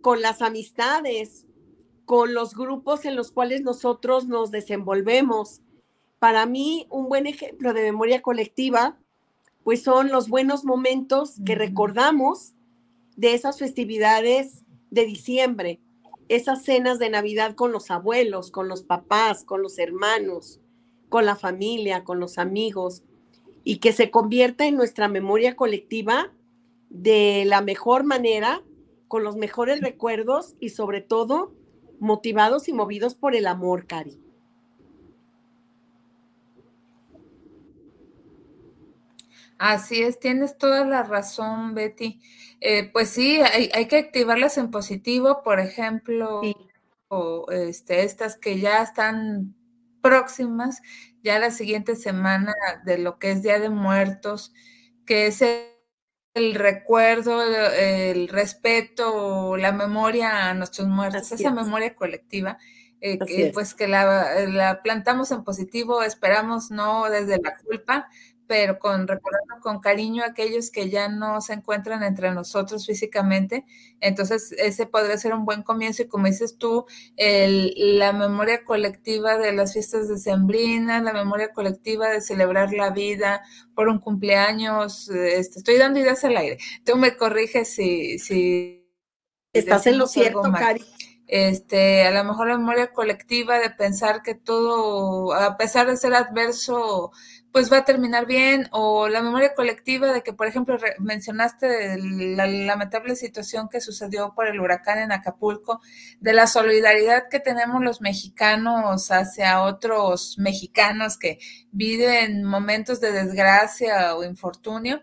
con 0.00 0.20
las 0.22 0.42
amistades, 0.42 1.46
con 2.04 2.34
los 2.34 2.54
grupos 2.54 3.04
en 3.04 3.16
los 3.16 3.32
cuales 3.32 3.62
nosotros 3.62 4.26
nos 4.26 4.50
desenvolvemos. 4.50 5.60
Para 6.18 6.46
mí, 6.46 6.86
un 6.90 7.08
buen 7.08 7.26
ejemplo 7.26 7.72
de 7.72 7.82
memoria 7.82 8.22
colectiva 8.22 8.98
pues 9.62 9.82
son 9.82 10.10
los 10.10 10.28
buenos 10.28 10.64
momentos 10.64 11.34
que 11.44 11.54
recordamos 11.54 12.54
de 13.16 13.34
esas 13.34 13.58
festividades 13.58 14.64
de 14.90 15.04
diciembre, 15.04 15.80
esas 16.28 16.64
cenas 16.64 16.98
de 16.98 17.10
Navidad 17.10 17.54
con 17.54 17.72
los 17.72 17.90
abuelos, 17.90 18.50
con 18.50 18.68
los 18.68 18.82
papás, 18.82 19.44
con 19.44 19.62
los 19.62 19.78
hermanos, 19.78 20.60
con 21.08 21.26
la 21.26 21.36
familia, 21.36 22.04
con 22.04 22.20
los 22.20 22.38
amigos, 22.38 23.02
y 23.62 23.78
que 23.78 23.92
se 23.92 24.10
convierta 24.10 24.66
en 24.66 24.76
nuestra 24.76 25.08
memoria 25.08 25.54
colectiva 25.54 26.32
de 26.88 27.44
la 27.46 27.60
mejor 27.60 28.04
manera, 28.04 28.62
con 29.10 29.24
los 29.24 29.34
mejores 29.34 29.80
recuerdos 29.80 30.54
y 30.60 30.68
sobre 30.68 31.00
todo 31.00 31.52
motivados 31.98 32.68
y 32.68 32.72
movidos 32.72 33.16
por 33.16 33.34
el 33.34 33.48
amor, 33.48 33.88
Cari. 33.88 34.22
Así 39.58 40.00
es, 40.00 40.20
tienes 40.20 40.56
toda 40.56 40.84
la 40.84 41.02
razón, 41.02 41.74
Betty. 41.74 42.20
Eh, 42.60 42.88
pues 42.92 43.10
sí, 43.10 43.40
hay, 43.40 43.88
que 43.88 43.98
activarlas 43.98 44.56
en 44.58 44.70
positivo, 44.70 45.42
por 45.42 45.58
ejemplo, 45.58 46.42
o 47.08 47.50
este, 47.50 48.04
estas 48.04 48.36
que 48.36 48.60
ya 48.60 48.80
están 48.80 49.56
próximas, 50.02 50.82
ya 51.24 51.40
la 51.40 51.50
siguiente 51.50 51.96
semana 51.96 52.54
de 52.84 52.98
lo 52.98 53.18
que 53.18 53.32
es 53.32 53.42
Día 53.42 53.58
de 53.58 53.70
Muertos, 53.70 54.54
que 55.04 55.26
es 55.26 55.42
el, 55.42 55.79
recuerdo, 56.34 57.42
el, 57.42 58.28
respeto, 58.28 59.56
la 59.56 59.72
memoria 59.72 60.48
a 60.48 60.54
nuestros 60.54 60.88
muertos, 60.88 61.32
esa 61.32 61.50
memoria 61.50 61.94
colectiva. 61.94 62.58
Eh, 63.02 63.18
que, 63.18 63.50
pues 63.54 63.72
que 63.72 63.88
la, 63.88 64.46
la, 64.46 64.82
plantamos 64.82 65.30
en 65.30 65.42
positivo, 65.42 66.02
esperamos 66.02 66.70
no 66.70 67.08
desde 67.08 67.40
la 67.40 67.56
culpa, 67.56 68.10
pero 68.50 68.80
con 68.80 69.06
recordando 69.06 69.60
con 69.62 69.78
cariño 69.78 70.24
a 70.24 70.30
aquellos 70.30 70.72
que 70.72 70.90
ya 70.90 71.08
no 71.08 71.40
se 71.40 71.52
encuentran 71.52 72.02
entre 72.02 72.32
nosotros 72.32 72.84
físicamente. 72.84 73.64
Entonces, 74.00 74.50
ese 74.58 74.86
podría 74.86 75.16
ser 75.18 75.34
un 75.34 75.44
buen 75.44 75.62
comienzo. 75.62 76.02
Y 76.02 76.08
como 76.08 76.26
dices 76.26 76.58
tú, 76.58 76.84
la 77.16 78.12
memoria 78.12 78.64
colectiva 78.64 79.38
de 79.38 79.52
las 79.52 79.74
fiestas 79.74 80.08
de 80.08 80.18
Sembrina, 80.18 81.00
la 81.00 81.12
memoria 81.12 81.52
colectiva 81.52 82.08
de 82.08 82.20
celebrar 82.20 82.72
la 82.72 82.90
vida 82.90 83.40
por 83.76 83.86
un 83.86 84.00
cumpleaños. 84.00 85.08
Este, 85.10 85.60
estoy 85.60 85.76
dando 85.76 86.00
ideas 86.00 86.24
al 86.24 86.36
aire. 86.36 86.58
Tú 86.84 86.96
me 86.96 87.16
corriges 87.16 87.72
si... 87.72 88.18
si 88.18 88.78
Estás 89.52 89.86
en 89.86 89.98
lo 89.98 90.08
cierto, 90.08 90.42
Cari 90.42 90.84
este, 91.30 92.02
a 92.02 92.10
lo 92.10 92.24
mejor 92.24 92.48
la 92.48 92.58
memoria 92.58 92.92
colectiva 92.92 93.60
de 93.60 93.70
pensar 93.70 94.22
que 94.22 94.34
todo, 94.34 95.32
a 95.32 95.56
pesar 95.56 95.86
de 95.86 95.96
ser 95.96 96.12
adverso, 96.12 97.12
pues 97.52 97.72
va 97.72 97.78
a 97.78 97.84
terminar 97.84 98.26
bien, 98.26 98.68
o 98.70 99.08
la 99.08 99.22
memoria 99.22 99.54
colectiva 99.54 100.12
de 100.12 100.22
que, 100.22 100.32
por 100.32 100.46
ejemplo, 100.46 100.76
mencionaste 100.98 101.98
la, 101.98 102.46
lamentable 102.46 103.16
situación 103.16 103.68
que 103.68 103.80
sucedió 103.80 104.34
por 104.34 104.46
el 104.46 104.60
huracán 104.60 104.98
en 104.98 105.12
Acapulco, 105.12 105.80
de 106.20 106.32
la 106.32 106.46
solidaridad 106.46 107.28
que 107.28 107.40
tenemos 107.40 107.82
los 107.82 108.00
mexicanos 108.00 109.10
hacia 109.10 109.62
otros 109.62 110.36
mexicanos 110.38 111.18
que 111.18 111.38
viven 111.72 112.44
momentos 112.44 113.00
de 113.00 113.12
desgracia 113.12 114.14
o 114.16 114.24
infortunio 114.24 115.02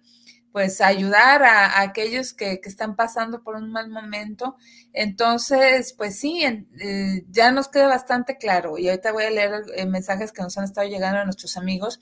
pues 0.57 0.81
ayudar 0.81 1.43
a, 1.43 1.81
aquellos 1.81 2.33
que, 2.33 2.59
están 2.63 2.95
pasando 2.95 3.43
por 3.43 3.55
un 3.55 3.71
mal 3.71 3.91
momento. 3.91 4.55
Entonces, 4.91 5.93
pues 5.95 6.17
sí, 6.17 6.43
eh, 6.43 7.25
ya 7.29 7.51
nos 7.51 7.67
queda 7.67 7.85
bastante 7.85 8.37
claro 8.37 8.79
y 8.79 8.89
ahorita 8.89 9.11
voy 9.11 9.25
a 9.25 9.29
leer 9.29 9.65
eh, 9.75 9.85
mensajes 9.85 10.31
que 10.31 10.41
nos 10.41 10.57
han 10.57 10.63
estado 10.63 10.87
llegando 10.87 11.19
a 11.19 11.25
nuestros 11.25 11.57
amigos, 11.57 11.99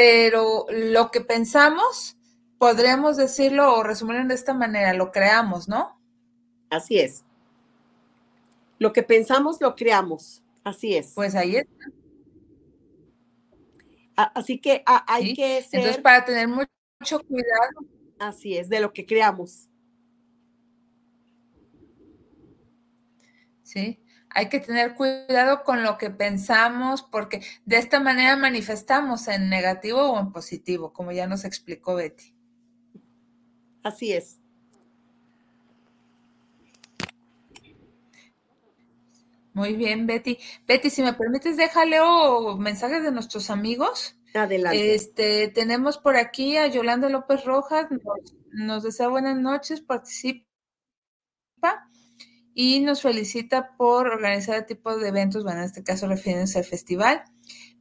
pero 0.00 0.64
lo 0.70 1.10
que 1.10 1.20
pensamos, 1.20 2.16
podríamos 2.56 3.18
decirlo 3.18 3.74
o 3.74 3.82
resumirlo 3.82 4.26
de 4.26 4.34
esta 4.34 4.54
manera, 4.54 4.94
lo 4.94 5.12
creamos, 5.12 5.68
¿no? 5.68 6.00
Así 6.70 6.98
es. 6.98 7.22
Lo 8.78 8.94
que 8.94 9.02
pensamos, 9.02 9.60
lo 9.60 9.76
creamos. 9.76 10.42
Así 10.64 10.96
es. 10.96 11.12
Pues 11.14 11.34
ahí 11.34 11.56
está. 11.56 11.84
Así 14.16 14.58
que 14.58 14.82
hay 14.86 15.34
que 15.34 15.60
ser... 15.60 15.80
Entonces, 15.80 16.02
para 16.02 16.24
tener 16.24 16.48
mucho 16.48 16.70
mucho 16.98 17.20
cuidado. 17.20 17.70
Así 18.18 18.56
es, 18.56 18.70
de 18.70 18.80
lo 18.80 18.94
que 18.94 19.04
creamos. 19.04 19.68
Sí, 23.62 24.00
hay 24.30 24.48
que 24.48 24.60
tener 24.60 24.94
cuidado 24.94 25.64
con 25.64 25.82
lo 25.82 25.98
que 25.98 26.10
pensamos 26.10 27.02
porque 27.02 27.42
de 27.64 27.78
esta 27.78 28.00
manera 28.00 28.36
manifestamos 28.36 29.28
en 29.28 29.48
negativo 29.48 30.00
o 30.00 30.20
en 30.20 30.32
positivo, 30.32 30.92
como 30.92 31.12
ya 31.12 31.26
nos 31.26 31.44
explicó 31.44 31.96
Betty. 31.96 32.34
Así 33.82 34.12
es. 34.12 34.38
Muy 39.52 39.74
bien, 39.74 40.06
Betty. 40.06 40.38
Betty, 40.66 40.90
si 40.90 41.02
me 41.02 41.12
permites, 41.12 41.56
déjale 41.56 41.98
o 42.00 42.56
mensajes 42.56 43.02
de 43.02 43.10
nuestros 43.10 43.50
amigos. 43.50 44.16
Adelante. 44.32 44.94
Este, 44.94 45.48
tenemos 45.48 45.98
por 45.98 46.16
aquí 46.16 46.56
a 46.56 46.68
Yolanda 46.68 47.08
López 47.08 47.44
Rojas, 47.44 47.88
nos, 48.52 48.84
desea 48.84 49.08
buenas 49.08 49.36
noches, 49.36 49.80
participa 49.80 51.89
y 52.54 52.80
nos 52.80 53.02
felicita 53.02 53.76
por 53.76 54.08
organizar 54.08 54.56
el 54.56 54.66
tipo 54.66 54.96
de 54.96 55.08
eventos, 55.08 55.44
bueno, 55.44 55.60
en 55.60 55.66
este 55.66 55.82
caso 55.82 56.08
refiriéndose 56.08 56.58
al 56.58 56.64
festival. 56.64 57.24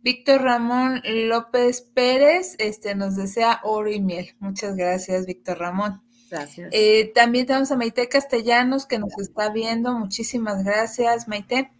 Víctor 0.01 0.41
Ramón 0.41 1.01
López 1.03 1.82
Pérez 1.82 2.55
este, 2.57 2.95
nos 2.95 3.15
desea 3.15 3.59
oro 3.63 3.91
y 3.91 3.99
miel. 3.99 4.36
Muchas 4.39 4.76
gracias, 4.76 5.26
Víctor 5.26 5.59
Ramón. 5.59 6.01
Gracias. 6.30 6.70
Eh, 6.72 7.11
también 7.13 7.45
tenemos 7.47 7.72
a 7.72 7.76
Maite 7.76 8.07
Castellanos 8.07 8.86
que 8.86 8.99
nos 8.99 9.17
está 9.17 9.49
viendo. 9.49 9.93
Muchísimas 9.93 10.63
gracias, 10.63 11.28
Maite. 11.28 11.72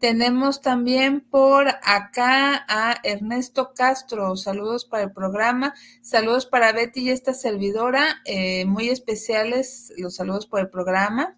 Tenemos 0.00 0.62
también 0.62 1.20
por 1.20 1.68
acá 1.68 2.64
a 2.66 2.96
Ernesto 3.04 3.74
Castro. 3.74 4.34
Saludos 4.34 4.86
para 4.86 5.04
el 5.04 5.12
programa. 5.12 5.74
Saludos 6.00 6.46
para 6.46 6.72
Betty 6.72 7.02
y 7.02 7.10
esta 7.10 7.34
servidora. 7.34 8.22
Eh, 8.24 8.64
muy 8.64 8.88
especiales 8.88 9.92
los 9.98 10.16
saludos 10.16 10.46
por 10.46 10.60
el 10.60 10.70
programa. 10.70 11.36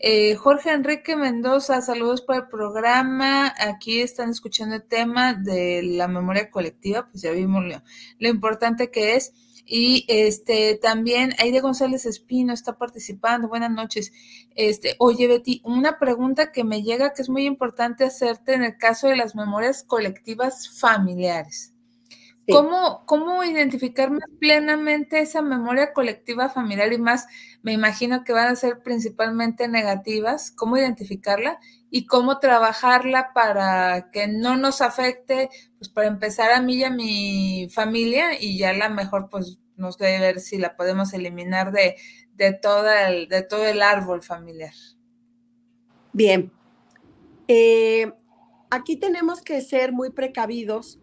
Eh, 0.00 0.36
Jorge 0.36 0.70
Enrique 0.70 1.16
Mendoza, 1.16 1.80
saludos 1.80 2.22
por 2.22 2.36
el 2.36 2.48
programa. 2.48 3.52
Aquí 3.58 4.00
están 4.00 4.30
escuchando 4.30 4.76
el 4.76 4.84
tema 4.84 5.34
de 5.34 5.82
la 5.82 6.06
memoria 6.06 6.50
colectiva, 6.50 7.06
pues 7.06 7.22
ya 7.22 7.32
vimos 7.32 7.64
lo 8.18 8.28
importante 8.28 8.90
que 8.90 9.16
es. 9.16 9.32
Y 9.70 10.06
este 10.08 10.78
también 10.80 11.34
Aide 11.38 11.60
González 11.60 12.06
Espino 12.06 12.54
está 12.54 12.78
participando. 12.78 13.48
Buenas 13.48 13.72
noches. 13.72 14.12
Este, 14.54 14.94
oye, 14.98 15.26
Betty, 15.26 15.60
una 15.64 15.98
pregunta 15.98 16.52
que 16.52 16.64
me 16.64 16.82
llega 16.82 17.12
que 17.12 17.22
es 17.22 17.28
muy 17.28 17.44
importante 17.44 18.04
hacerte 18.04 18.54
en 18.54 18.62
el 18.62 18.78
caso 18.78 19.08
de 19.08 19.16
las 19.16 19.34
memorias 19.34 19.82
colectivas 19.82 20.70
familiares. 20.78 21.74
¿Cómo, 22.50 23.04
¿Cómo 23.04 23.44
identificar 23.44 24.10
más 24.10 24.28
plenamente 24.38 25.20
esa 25.20 25.42
memoria 25.42 25.92
colectiva 25.92 26.48
familiar 26.48 26.92
y 26.92 26.98
más, 26.98 27.26
me 27.62 27.72
imagino 27.72 28.24
que 28.24 28.32
van 28.32 28.48
a 28.48 28.56
ser 28.56 28.82
principalmente 28.82 29.68
negativas? 29.68 30.50
¿Cómo 30.50 30.78
identificarla 30.78 31.58
y 31.90 32.06
cómo 32.06 32.38
trabajarla 32.38 33.32
para 33.34 34.10
que 34.10 34.28
no 34.28 34.56
nos 34.56 34.80
afecte, 34.80 35.50
pues 35.78 35.88
para 35.90 36.08
empezar 36.08 36.52
a 36.52 36.60
mí 36.60 36.76
y 36.76 36.84
a 36.84 36.90
mi 36.90 37.68
familia 37.70 38.40
y 38.40 38.58
ya 38.58 38.72
la 38.72 38.88
mejor 38.88 39.28
pues 39.28 39.58
nos 39.76 39.96
debe 39.98 40.18
ver 40.20 40.40
si 40.40 40.58
la 40.58 40.76
podemos 40.76 41.12
eliminar 41.12 41.72
de, 41.72 41.96
de, 42.34 42.52
toda 42.52 43.08
el, 43.08 43.28
de 43.28 43.42
todo 43.42 43.64
el 43.66 43.82
árbol 43.82 44.22
familiar. 44.22 44.74
Bien. 46.12 46.52
Eh, 47.46 48.12
aquí 48.70 48.96
tenemos 48.96 49.40
que 49.40 49.60
ser 49.60 49.92
muy 49.92 50.10
precavidos 50.10 50.98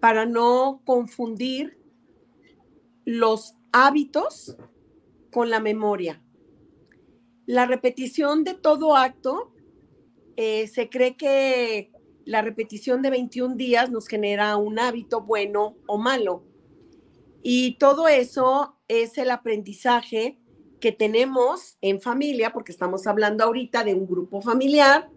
para 0.00 0.26
no 0.26 0.82
confundir 0.84 1.78
los 3.04 3.56
hábitos 3.72 4.56
con 5.30 5.50
la 5.50 5.60
memoria. 5.60 6.22
La 7.46 7.66
repetición 7.66 8.42
de 8.44 8.54
todo 8.54 8.96
acto 8.96 9.52
eh, 10.36 10.66
se 10.66 10.88
cree 10.88 11.16
que 11.16 11.92
la 12.24 12.42
repetición 12.42 13.02
de 13.02 13.10
21 13.10 13.54
días 13.54 13.90
nos 13.90 14.08
genera 14.08 14.56
un 14.56 14.78
hábito 14.78 15.20
bueno 15.20 15.76
o 15.86 15.96
malo. 15.96 16.42
Y 17.42 17.78
todo 17.78 18.08
eso 18.08 18.76
es 18.88 19.16
el 19.18 19.30
aprendizaje 19.30 20.40
que 20.80 20.90
tenemos 20.90 21.78
en 21.80 22.00
familia, 22.00 22.52
porque 22.52 22.72
estamos 22.72 23.06
hablando 23.06 23.44
ahorita 23.44 23.84
de 23.84 23.94
un 23.94 24.06
grupo 24.06 24.42
familiar 24.42 25.08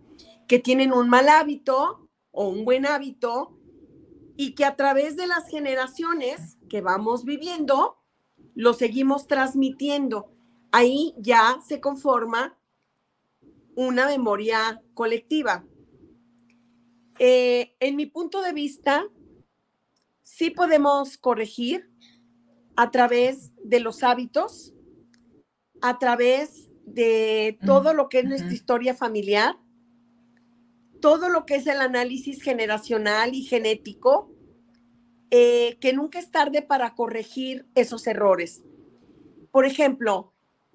que 0.47 0.59
tienen 0.59 0.93
un 0.93 1.09
mal 1.09 1.27
hábito 1.29 2.07
o 2.31 2.47
un 2.47 2.65
buen 2.65 2.85
hábito 2.85 3.58
y 4.41 4.55
que 4.55 4.63
a 4.63 4.77
través 4.77 5.17
de 5.17 5.27
las 5.27 5.49
generaciones 5.49 6.57
que 6.69 6.79
vamos 6.79 7.25
viviendo, 7.25 7.97
lo 8.55 8.71
seguimos 8.71 9.27
transmitiendo. 9.27 10.31
Ahí 10.71 11.13
ya 11.17 11.59
se 11.67 11.81
conforma 11.81 12.57
una 13.75 14.07
memoria 14.07 14.81
colectiva. 14.93 15.65
Eh, 17.19 17.75
en 17.81 17.97
mi 17.97 18.05
punto 18.05 18.41
de 18.41 18.53
vista, 18.53 19.03
sí 20.23 20.51
podemos 20.51 21.17
corregir 21.17 21.91
a 22.77 22.91
través 22.91 23.51
de 23.61 23.81
los 23.81 24.03
hábitos, 24.03 24.73
a 25.81 25.99
través 25.99 26.71
de 26.85 27.59
todo 27.65 27.93
lo 27.93 28.07
que 28.07 28.19
es 28.19 28.25
nuestra 28.25 28.53
historia 28.53 28.95
familiar, 28.95 29.57
todo 30.99 31.29
lo 31.29 31.45
que 31.45 31.55
es 31.55 31.67
el 31.67 31.81
análisis 31.81 32.41
generacional 32.41 33.33
y 33.33 33.43
genético, 33.43 34.31
eh, 35.31 35.77
que 35.79 35.93
nunca 35.93 36.19
es 36.19 36.31
tarde 36.31 36.61
para 36.61 36.95
corregir 36.95 37.67
esos 37.75 38.07
errores. 38.07 38.63
Por 39.51 39.65
ejemplo, 39.65 40.33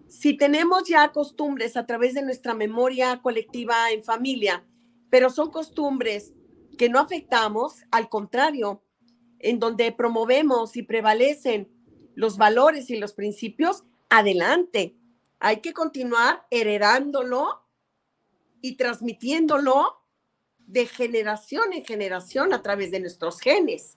si 0.08 0.36
tenemos 0.36 0.84
ya 0.88 1.10
costumbres 1.12 1.76
a 1.76 1.86
través 1.86 2.14
de 2.14 2.22
nuestra 2.22 2.54
memoria 2.54 3.20
colectiva 3.22 3.90
en 3.90 4.04
familia, 4.04 4.64
pero 5.10 5.30
son 5.30 5.50
costumbres 5.50 6.32
que 6.78 6.88
no 6.88 6.98
afectamos, 6.98 7.82
al 7.90 8.08
contrario, 8.08 8.82
en 9.38 9.58
donde 9.58 9.92
promovemos 9.92 10.76
y 10.76 10.82
prevalecen 10.82 11.68
los 12.14 12.36
valores 12.36 12.90
y 12.90 12.96
los 12.96 13.12
principios, 13.12 13.84
adelante. 14.08 14.96
Hay 15.38 15.58
que 15.58 15.72
continuar 15.72 16.46
heredándolo 16.50 17.62
y 18.60 18.76
transmitiéndolo 18.76 20.03
de 20.66 20.86
generación 20.86 21.72
en 21.72 21.84
generación 21.84 22.52
a 22.52 22.62
través 22.62 22.90
de 22.90 23.00
nuestros 23.00 23.40
genes. 23.40 23.96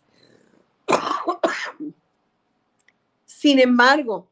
Sin 3.25 3.59
embargo, 3.59 4.29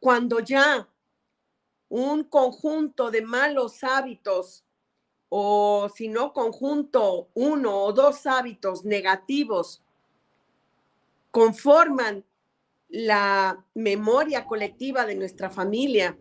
cuando 0.00 0.40
ya 0.40 0.88
un 1.88 2.24
conjunto 2.24 3.10
de 3.10 3.22
malos 3.22 3.82
hábitos 3.84 4.64
o 5.28 5.88
si 5.94 6.08
no 6.08 6.32
conjunto 6.32 7.28
uno 7.34 7.82
o 7.82 7.92
dos 7.92 8.26
hábitos 8.26 8.84
negativos 8.84 9.82
conforman 11.30 12.24
la 12.88 13.64
memoria 13.74 14.46
colectiva 14.46 15.04
de 15.04 15.16
nuestra 15.16 15.50
familia, 15.50 16.16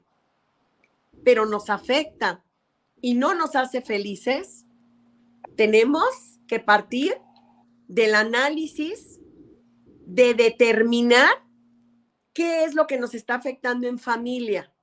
pero 1.23 1.45
nos 1.45 1.69
afecta 1.69 2.43
y 3.01 3.13
no 3.13 3.33
nos 3.35 3.55
hace 3.55 3.81
felices, 3.81 4.64
tenemos 5.55 6.05
que 6.47 6.59
partir 6.59 7.13
del 7.87 8.15
análisis 8.15 9.19
de 10.05 10.33
determinar 10.33 11.29
qué 12.33 12.65
es 12.65 12.75
lo 12.75 12.87
que 12.87 12.99
nos 12.99 13.13
está 13.15 13.35
afectando 13.35 13.87
en 13.87 13.97
familia, 13.97 14.73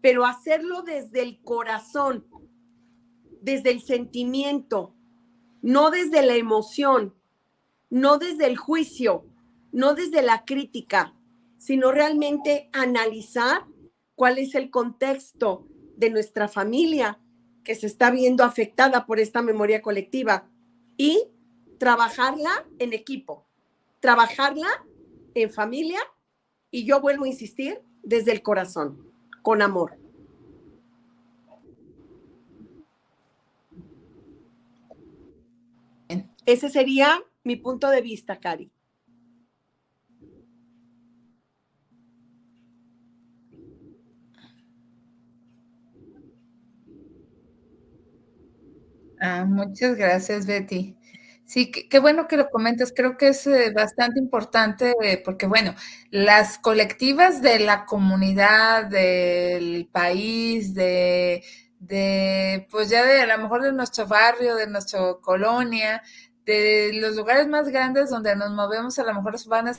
pero 0.00 0.24
hacerlo 0.24 0.82
desde 0.82 1.22
el 1.22 1.42
corazón, 1.42 2.26
desde 3.40 3.70
el 3.70 3.82
sentimiento, 3.82 4.94
no 5.62 5.90
desde 5.90 6.24
la 6.24 6.36
emoción, 6.36 7.14
no 7.90 8.18
desde 8.18 8.46
el 8.46 8.56
juicio, 8.56 9.26
no 9.72 9.94
desde 9.94 10.22
la 10.22 10.44
crítica, 10.44 11.14
sino 11.58 11.90
realmente 11.90 12.68
analizar 12.72 13.66
cuál 14.14 14.38
es 14.38 14.54
el 14.54 14.70
contexto 14.70 15.66
de 15.96 16.10
nuestra 16.10 16.48
familia 16.48 17.18
que 17.64 17.74
se 17.74 17.86
está 17.86 18.10
viendo 18.10 18.44
afectada 18.44 19.06
por 19.06 19.18
esta 19.18 19.42
memoria 19.42 19.82
colectiva 19.82 20.46
y 20.96 21.24
trabajarla 21.78 22.66
en 22.78 22.92
equipo, 22.92 23.46
trabajarla 24.00 24.68
en 25.34 25.50
familia 25.50 25.98
y 26.70 26.84
yo 26.84 27.00
vuelvo 27.00 27.24
a 27.24 27.28
insistir 27.28 27.82
desde 28.02 28.32
el 28.32 28.42
corazón, 28.42 29.10
con 29.42 29.62
amor. 29.62 29.98
Ese 36.46 36.68
sería 36.68 37.24
mi 37.42 37.56
punto 37.56 37.88
de 37.88 38.02
vista, 38.02 38.38
Cari. 38.38 38.70
Ah, 49.26 49.46
muchas 49.48 49.96
gracias, 49.96 50.44
Betty. 50.46 50.96
Sí, 51.46 51.70
qué, 51.70 51.98
bueno 51.98 52.28
que 52.28 52.36
lo 52.36 52.50
comentas. 52.50 52.92
Creo 52.94 53.16
que 53.16 53.28
es 53.28 53.46
eh, 53.46 53.72
bastante 53.74 54.18
importante 54.20 54.94
eh, 55.02 55.22
porque, 55.24 55.46
bueno, 55.46 55.74
las 56.10 56.58
colectivas 56.58 57.40
de 57.40 57.58
la 57.60 57.86
comunidad, 57.86 58.84
del 58.86 59.88
país, 59.90 60.74
de, 60.74 61.42
de, 61.78 62.66
pues 62.70 62.90
ya 62.90 63.02
de 63.04 63.22
a 63.22 63.26
lo 63.36 63.42
mejor 63.42 63.62
de 63.62 63.72
nuestro 63.72 64.06
barrio, 64.06 64.56
de 64.56 64.66
nuestra 64.66 65.00
colonia, 65.22 66.02
de 66.44 66.90
los 66.94 67.16
lugares 67.16 67.48
más 67.48 67.68
grandes 67.70 68.10
donde 68.10 68.36
nos 68.36 68.50
movemos, 68.52 68.98
a 68.98 69.04
lo 69.04 69.14
mejor 69.14 69.36
van 69.48 69.68
a 69.68 69.72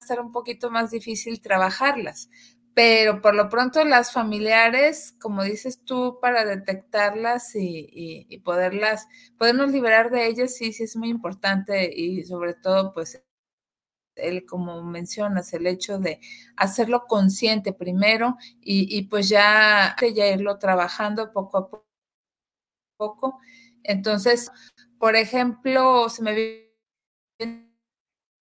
estar 0.00 0.20
un 0.20 0.30
poquito 0.32 0.70
más 0.70 0.90
difícil 0.92 1.40
trabajarlas. 1.40 2.30
Pero 2.74 3.20
por 3.20 3.34
lo 3.34 3.48
pronto 3.48 3.84
las 3.84 4.12
familiares, 4.12 5.14
como 5.20 5.42
dices 5.42 5.84
tú, 5.84 6.18
para 6.20 6.44
detectarlas 6.44 7.54
y, 7.56 7.88
y 8.28 8.38
poderlas, 8.38 9.08
podernos 9.38 9.72
liberar 9.72 10.10
de 10.10 10.26
ellas, 10.26 10.54
sí, 10.56 10.72
sí 10.72 10.84
es 10.84 10.96
muy 10.96 11.08
importante 11.10 11.92
y 11.94 12.24
sobre 12.24 12.54
todo, 12.54 12.92
pues 12.92 13.22
el, 14.16 14.46
como 14.46 14.82
mencionas, 14.82 15.52
el 15.52 15.66
hecho 15.66 15.98
de 15.98 16.20
hacerlo 16.56 17.06
consciente 17.06 17.72
primero 17.72 18.36
y, 18.60 19.02
pues 19.08 19.28
ya, 19.28 19.96
ya 20.14 20.26
irlo 20.28 20.58
trabajando 20.58 21.32
poco 21.32 21.58
a 21.58 21.70
poco. 22.96 23.38
Entonces, 23.82 24.50
por 24.98 25.16
ejemplo, 25.16 26.08
se 26.08 26.22
me 26.22 26.34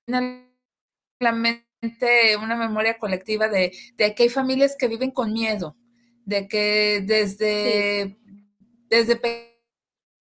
viene 0.07 0.49
la 1.19 1.32
mente 1.32 1.68
una 2.41 2.55
memoria 2.55 2.97
colectiva 2.97 3.47
de, 3.47 3.71
de 3.95 4.15
que 4.15 4.23
hay 4.23 4.30
familias 4.30 4.75
que 4.77 4.88
viven 4.88 5.11
con 5.11 5.32
miedo, 5.32 5.75
de 6.25 6.47
que 6.47 7.01
desde, 7.05 8.17
desde 8.89 9.19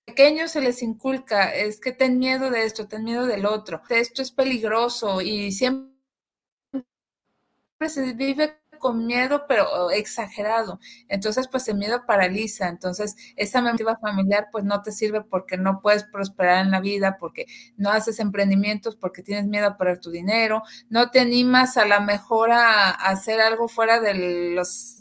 pequeños 0.06 0.52
se 0.52 0.60
les 0.60 0.82
inculca, 0.82 1.54
es 1.54 1.80
que 1.80 1.92
ten 1.92 2.18
miedo 2.18 2.50
de 2.50 2.64
esto, 2.64 2.88
ten 2.88 3.04
miedo 3.04 3.26
del 3.26 3.44
otro, 3.46 3.82
esto 3.88 4.22
es 4.22 4.30
peligroso 4.30 5.20
y 5.20 5.52
siempre 5.52 5.92
se 7.86 8.12
vive 8.14 8.58
con 8.78 9.06
miedo, 9.06 9.44
pero 9.48 9.90
exagerado. 9.90 10.80
Entonces, 11.08 11.48
pues 11.48 11.68
el 11.68 11.76
miedo 11.76 12.04
paraliza. 12.06 12.68
Entonces, 12.68 13.16
esa 13.36 13.60
memoria 13.60 13.96
familiar, 13.96 14.48
pues 14.52 14.64
no 14.64 14.82
te 14.82 14.92
sirve 14.92 15.22
porque 15.22 15.56
no 15.56 15.80
puedes 15.80 16.04
prosperar 16.04 16.64
en 16.64 16.70
la 16.70 16.80
vida, 16.80 17.16
porque 17.18 17.46
no 17.76 17.90
haces 17.90 18.20
emprendimientos, 18.20 18.96
porque 18.96 19.22
tienes 19.22 19.46
miedo 19.46 19.66
a 19.66 19.76
perder 19.76 20.00
tu 20.00 20.10
dinero, 20.10 20.62
no 20.88 21.10
te 21.10 21.20
animas 21.20 21.76
a 21.76 21.86
la 21.86 22.00
mejor 22.00 22.50
a, 22.52 22.90
hacer 22.90 23.40
algo 23.40 23.68
fuera 23.68 24.00
de 24.00 24.54
los 24.54 24.98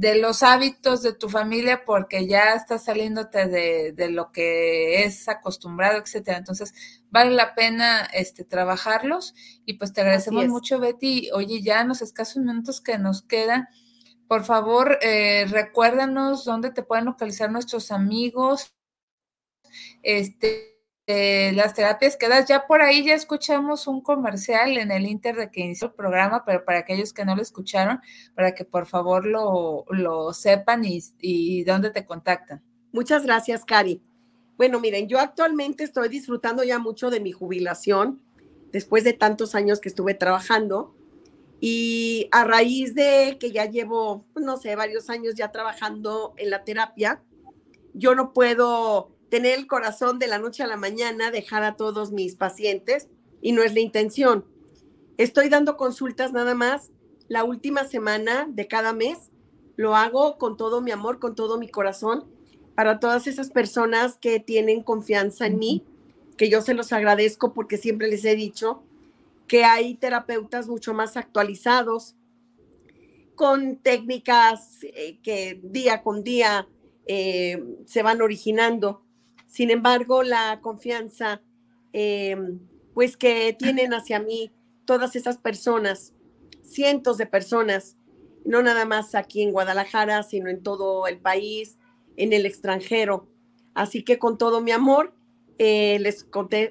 de 0.00 0.14
los 0.14 0.42
hábitos 0.42 1.02
de 1.02 1.12
tu 1.12 1.28
familia 1.28 1.84
porque 1.84 2.26
ya 2.26 2.54
estás 2.54 2.84
saliéndote 2.84 3.48
de, 3.48 3.92
de 3.92 4.08
lo 4.08 4.32
que 4.32 5.04
es 5.04 5.28
acostumbrado, 5.28 5.98
etcétera. 5.98 6.38
Entonces, 6.38 6.72
vale 7.10 7.32
la 7.32 7.54
pena 7.54 8.08
este, 8.14 8.42
trabajarlos 8.44 9.34
y 9.66 9.74
pues 9.74 9.92
te 9.92 10.00
agradecemos 10.00 10.48
mucho, 10.48 10.80
Betty. 10.80 11.30
Oye, 11.32 11.60
ya 11.60 11.82
en 11.82 11.88
los 11.88 12.00
escasos 12.00 12.38
minutos 12.38 12.80
que 12.80 12.96
nos 12.96 13.20
quedan, 13.20 13.68
por 14.26 14.44
favor, 14.44 14.98
eh, 15.02 15.44
recuérdanos 15.50 16.46
dónde 16.46 16.70
te 16.70 16.82
pueden 16.82 17.04
localizar 17.04 17.52
nuestros 17.52 17.90
amigos, 17.90 18.74
este, 20.02 20.79
eh, 21.10 21.52
las 21.52 21.74
terapias 21.74 22.16
que 22.16 22.28
das. 22.28 22.46
Ya 22.46 22.66
por 22.66 22.82
ahí 22.82 23.04
ya 23.04 23.14
escuchamos 23.14 23.86
un 23.86 24.00
comercial 24.00 24.78
en 24.78 24.90
el 24.90 25.06
Inter 25.06 25.36
de 25.36 25.50
que 25.50 25.60
inició 25.60 25.88
el 25.88 25.94
programa, 25.94 26.44
pero 26.44 26.64
para 26.64 26.78
aquellos 26.78 27.12
que 27.12 27.24
no 27.24 27.34
lo 27.34 27.42
escucharon, 27.42 28.00
para 28.34 28.54
que 28.54 28.64
por 28.64 28.86
favor 28.86 29.26
lo, 29.26 29.84
lo 29.88 30.32
sepan 30.32 30.84
y, 30.84 31.00
y 31.20 31.64
dónde 31.64 31.90
te 31.90 32.04
contactan. 32.06 32.62
Muchas 32.92 33.24
gracias, 33.24 33.64
Cari. 33.64 34.00
Bueno, 34.56 34.78
miren, 34.78 35.08
yo 35.08 35.18
actualmente 35.18 35.84
estoy 35.84 36.08
disfrutando 36.08 36.62
ya 36.62 36.78
mucho 36.78 37.10
de 37.10 37.20
mi 37.20 37.32
jubilación, 37.32 38.20
después 38.72 39.04
de 39.04 39.12
tantos 39.12 39.54
años 39.54 39.80
que 39.80 39.88
estuve 39.88 40.14
trabajando. 40.14 40.94
Y 41.60 42.28
a 42.30 42.44
raíz 42.44 42.94
de 42.94 43.36
que 43.38 43.52
ya 43.52 43.66
llevo, 43.66 44.24
pues, 44.32 44.44
no 44.44 44.56
sé, 44.56 44.76
varios 44.76 45.10
años 45.10 45.34
ya 45.34 45.52
trabajando 45.52 46.32
en 46.36 46.50
la 46.50 46.64
terapia, 46.64 47.22
yo 47.92 48.14
no 48.14 48.32
puedo 48.32 49.09
tener 49.30 49.58
el 49.58 49.66
corazón 49.66 50.18
de 50.18 50.26
la 50.26 50.38
noche 50.38 50.62
a 50.62 50.66
la 50.66 50.76
mañana, 50.76 51.30
dejar 51.30 51.62
a 51.62 51.76
todos 51.76 52.12
mis 52.12 52.36
pacientes, 52.36 53.08
y 53.40 53.52
no 53.52 53.62
es 53.62 53.72
la 53.72 53.80
intención. 53.80 54.44
Estoy 55.16 55.48
dando 55.48 55.76
consultas 55.76 56.32
nada 56.32 56.54
más 56.54 56.90
la 57.28 57.44
última 57.44 57.84
semana 57.84 58.46
de 58.50 58.66
cada 58.66 58.92
mes. 58.92 59.30
Lo 59.76 59.96
hago 59.96 60.36
con 60.36 60.56
todo 60.56 60.80
mi 60.80 60.90
amor, 60.90 61.18
con 61.18 61.34
todo 61.34 61.58
mi 61.58 61.68
corazón 61.68 62.26
para 62.74 62.98
todas 62.98 63.26
esas 63.26 63.50
personas 63.50 64.16
que 64.16 64.40
tienen 64.40 64.82
confianza 64.82 65.46
en 65.46 65.58
mí, 65.58 65.84
que 66.38 66.48
yo 66.48 66.62
se 66.62 66.72
los 66.72 66.92
agradezco 66.92 67.52
porque 67.52 67.76
siempre 67.76 68.08
les 68.08 68.24
he 68.24 68.34
dicho 68.34 68.82
que 69.46 69.64
hay 69.64 69.94
terapeutas 69.96 70.66
mucho 70.68 70.94
más 70.94 71.16
actualizados, 71.16 72.14
con 73.34 73.76
técnicas 73.76 74.78
eh, 74.82 75.18
que 75.22 75.60
día 75.62 76.02
con 76.02 76.22
día 76.24 76.68
eh, 77.06 77.62
se 77.86 78.02
van 78.02 78.22
originando. 78.22 79.02
Sin 79.50 79.70
embargo, 79.70 80.22
la 80.22 80.60
confianza, 80.62 81.42
eh, 81.92 82.36
pues 82.94 83.16
que 83.16 83.54
tienen 83.58 83.92
hacia 83.92 84.20
mí 84.20 84.52
todas 84.84 85.16
esas 85.16 85.38
personas, 85.38 86.14
cientos 86.62 87.18
de 87.18 87.26
personas, 87.26 87.96
no 88.44 88.62
nada 88.62 88.84
más 88.84 89.16
aquí 89.16 89.42
en 89.42 89.50
Guadalajara, 89.50 90.22
sino 90.22 90.48
en 90.48 90.62
todo 90.62 91.08
el 91.08 91.18
país, 91.18 91.78
en 92.16 92.32
el 92.32 92.46
extranjero. 92.46 93.26
Así 93.74 94.04
que 94.04 94.20
con 94.20 94.38
todo 94.38 94.60
mi 94.60 94.70
amor, 94.70 95.14
eh, 95.58 95.98
les, 95.98 96.26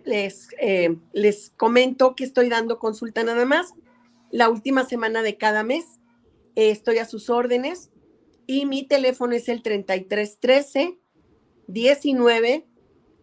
les, 0.05 0.47
eh, 0.61 0.95
les 1.11 1.49
comento 1.57 2.15
que 2.15 2.23
estoy 2.23 2.47
dando 2.47 2.79
consulta 2.79 3.25
nada 3.25 3.45
más. 3.45 3.73
La 4.31 4.47
última 4.47 4.85
semana 4.85 5.21
de 5.21 5.37
cada 5.37 5.63
mes 5.63 5.99
eh, 6.55 6.69
estoy 6.69 6.99
a 6.99 7.05
sus 7.05 7.29
órdenes 7.29 7.91
y 8.47 8.65
mi 8.65 8.87
teléfono 8.87 9.33
es 9.35 9.49
el 9.49 9.63
3313 9.63 10.97
19 11.67 12.65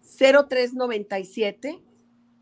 0397 0.06 1.82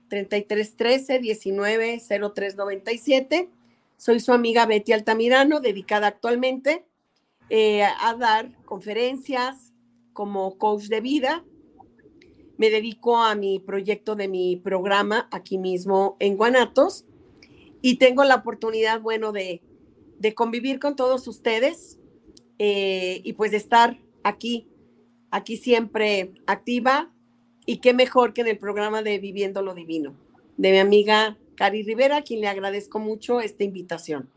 3313 0.09 1.19
19 1.19 2.01
0397. 2.01 3.51
Soy 3.97 4.21
su 4.21 4.33
amiga 4.33 4.67
Betty 4.67 4.93
Altamirano, 4.93 5.61
dedicada 5.61 6.09
actualmente 6.09 6.85
a 7.51 8.15
dar 8.17 8.51
conferencias, 8.65 9.75
como 10.15 10.57
coach 10.57 10.85
de 10.85 11.01
vida. 11.01 11.45
Me 12.57 12.71
dedico 12.71 13.19
a 13.19 13.35
mi 13.35 13.59
proyecto 13.59 14.15
de 14.15 14.29
mi 14.29 14.57
programa 14.57 15.29
aquí 15.31 15.59
mismo 15.59 16.17
en 16.21 16.37
Guanatos 16.37 17.05
y 17.83 17.97
tengo 17.97 18.25
la 18.25 18.37
oportunidad, 18.37 19.03
bueno, 19.03 19.33
de, 19.33 19.61
convivir 20.35 20.79
con 20.79 20.97
todos 20.97 21.29
ustedes 21.29 21.99
eh, 22.59 23.21
y 23.25 23.35
pues 23.35 23.51
de 23.51 23.59
estar 23.59 23.99
aquí, 24.23 24.67
aquí 25.31 25.59
siempre 25.59 26.33
activa 26.47 27.14
y 27.67 27.79
qué 27.79 27.95
mejor 27.95 28.33
que 28.35 28.43
en 28.43 28.49
el 28.49 28.59
programa 28.59 29.03
de 29.03 29.19
Viviendo 29.19 29.63
lo 29.63 29.75
Divino, 29.75 30.15
de 30.57 30.71
mi 30.71 30.79
amiga 30.79 31.37
Cari 31.57 31.83
Rivera, 31.83 32.19
a 32.19 32.23
quien 32.23 32.41
le 32.41 32.49
agradezco 32.49 32.99
mucho 32.99 33.41
esta 33.41 33.65
invitación. 33.65 34.29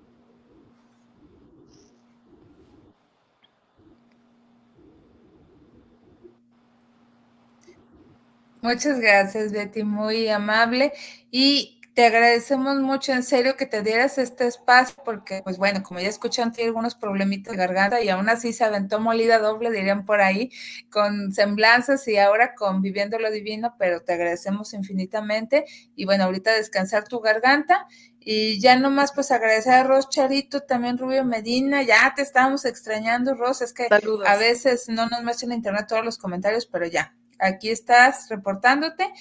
Muchas 8.61 8.99
gracias, 8.99 9.51
Betty, 9.53 9.84
muy 9.84 10.28
amable. 10.28 10.91
Y 11.32 11.76
te 11.98 12.06
agradecemos 12.06 12.78
mucho, 12.80 13.12
en 13.12 13.24
serio, 13.24 13.58
que 13.58 13.66
te 13.66 13.82
dieras 13.82 14.20
este 14.20 14.45
espacio, 14.45 14.93
porque, 15.04 15.41
pues 15.43 15.58
bueno, 15.58 15.82
como 15.82 16.00
ya 16.00 16.08
escuchan, 16.08 16.52
tiene 16.52 16.68
algunos 16.68 16.93
problemitas 16.93 17.54
de 17.54 17.58
garganta 17.58 18.04
y 18.04 18.10
aún 18.10 18.30
así 18.30 18.54
se 18.54 18.64
aventó 18.64 19.00
molida 19.00 19.39
doble, 19.39 19.72
dirían 19.72 20.06
por 20.06 20.22
ahí, 20.22 20.52
con 20.91 21.34
semblanzas 21.34 22.08
y 22.08 22.18
ahora 22.18 22.54
con 22.54 22.84
Viviendo 22.84 23.18
lo 23.18 23.32
Divino, 23.32 23.74
pero 23.80 24.02
te 24.02 24.14
agradecemos 24.14 24.76
infinitamente. 24.76 25.66
Y 25.95 26.06
bueno, 26.06 26.26
ahorita 26.26 26.52
descansar 26.52 27.08
tu 27.08 27.20
garganta. 27.20 27.88
Y 28.20 28.62
ya 28.62 28.78
nomás, 28.78 29.12
pues 29.12 29.32
agradecer 29.32 29.74
a 29.74 29.84
Ros 29.84 30.08
Charito, 30.10 30.62
también 30.62 31.00
Rubio 31.00 31.26
Medina, 31.26 31.82
ya 31.82 32.14
te 32.16 32.22
estábamos 32.22 32.66
extrañando, 32.66 33.34
Ros, 33.34 33.64
es 33.64 33.74
que 33.74 33.88
a 33.89 34.36
veces 34.36 34.88
no 34.88 35.08
nos 35.08 35.24
muestran 35.24 35.52
en 35.52 35.58
internet 35.58 35.88
todos 35.89 36.06
los 36.06 36.20
comentarios, 36.20 36.68
pero 36.68 36.86
ya, 36.86 37.16
aquí 37.39 37.72
estás 37.72 38.30
reportándote. 38.30 39.12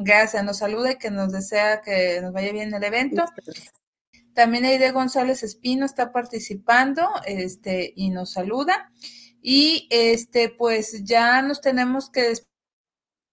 Gracias, 0.00 0.44
nos 0.44 0.58
saluda 0.58 0.92
y 0.92 0.98
que 0.98 1.10
nos 1.10 1.32
desea 1.32 1.80
que 1.80 2.20
nos 2.22 2.32
vaya 2.32 2.52
bien 2.52 2.74
el 2.74 2.82
evento. 2.82 3.24
También 4.34 4.64
Aide 4.64 4.92
González 4.92 5.42
Espino 5.42 5.84
está 5.84 6.12
participando 6.12 7.08
este, 7.26 7.92
y 7.94 8.10
nos 8.10 8.32
saluda. 8.32 8.90
Y 9.42 9.88
este, 9.90 10.48
pues 10.48 11.04
ya 11.04 11.42
nos 11.42 11.60
tenemos 11.60 12.10
que 12.10 12.34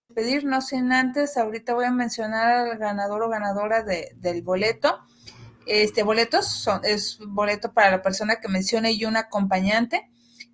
despedir, 0.09 0.45
no 0.45 0.61
sin 0.61 0.91
antes, 0.91 1.38
ahorita 1.38 1.74
voy 1.74 1.86
a 1.86 1.91
mencionar 1.91 2.68
al 2.68 2.78
ganador 2.78 3.24
o 3.24 3.30
ganadora 3.30 3.84
de, 3.84 4.11
del 4.15 4.41
boleto. 4.41 4.99
Este 5.65 6.03
boletos 6.03 6.47
son, 6.47 6.82
es 6.86 7.20
boleto 7.28 7.74
para 7.74 7.91
la 7.91 8.01
persona 8.01 8.38
que 8.38 8.47
mencione 8.47 8.91
y 8.91 9.03
un 9.05 9.18
acompañante 9.18 10.09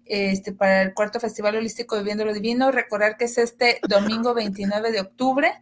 este, 0.05 0.53
para 0.53 0.81
el 0.81 0.93
cuarto 0.93 1.19
Festival 1.19 1.55
Holístico 1.55 1.97
Viviendo 1.97 2.25
lo 2.25 2.33
Divino. 2.33 2.71
Recordar 2.71 3.15
que 3.17 3.25
es 3.25 3.37
este 3.37 3.79
domingo 3.87 4.33
29 4.33 4.91
de 4.91 5.01
octubre 5.01 5.53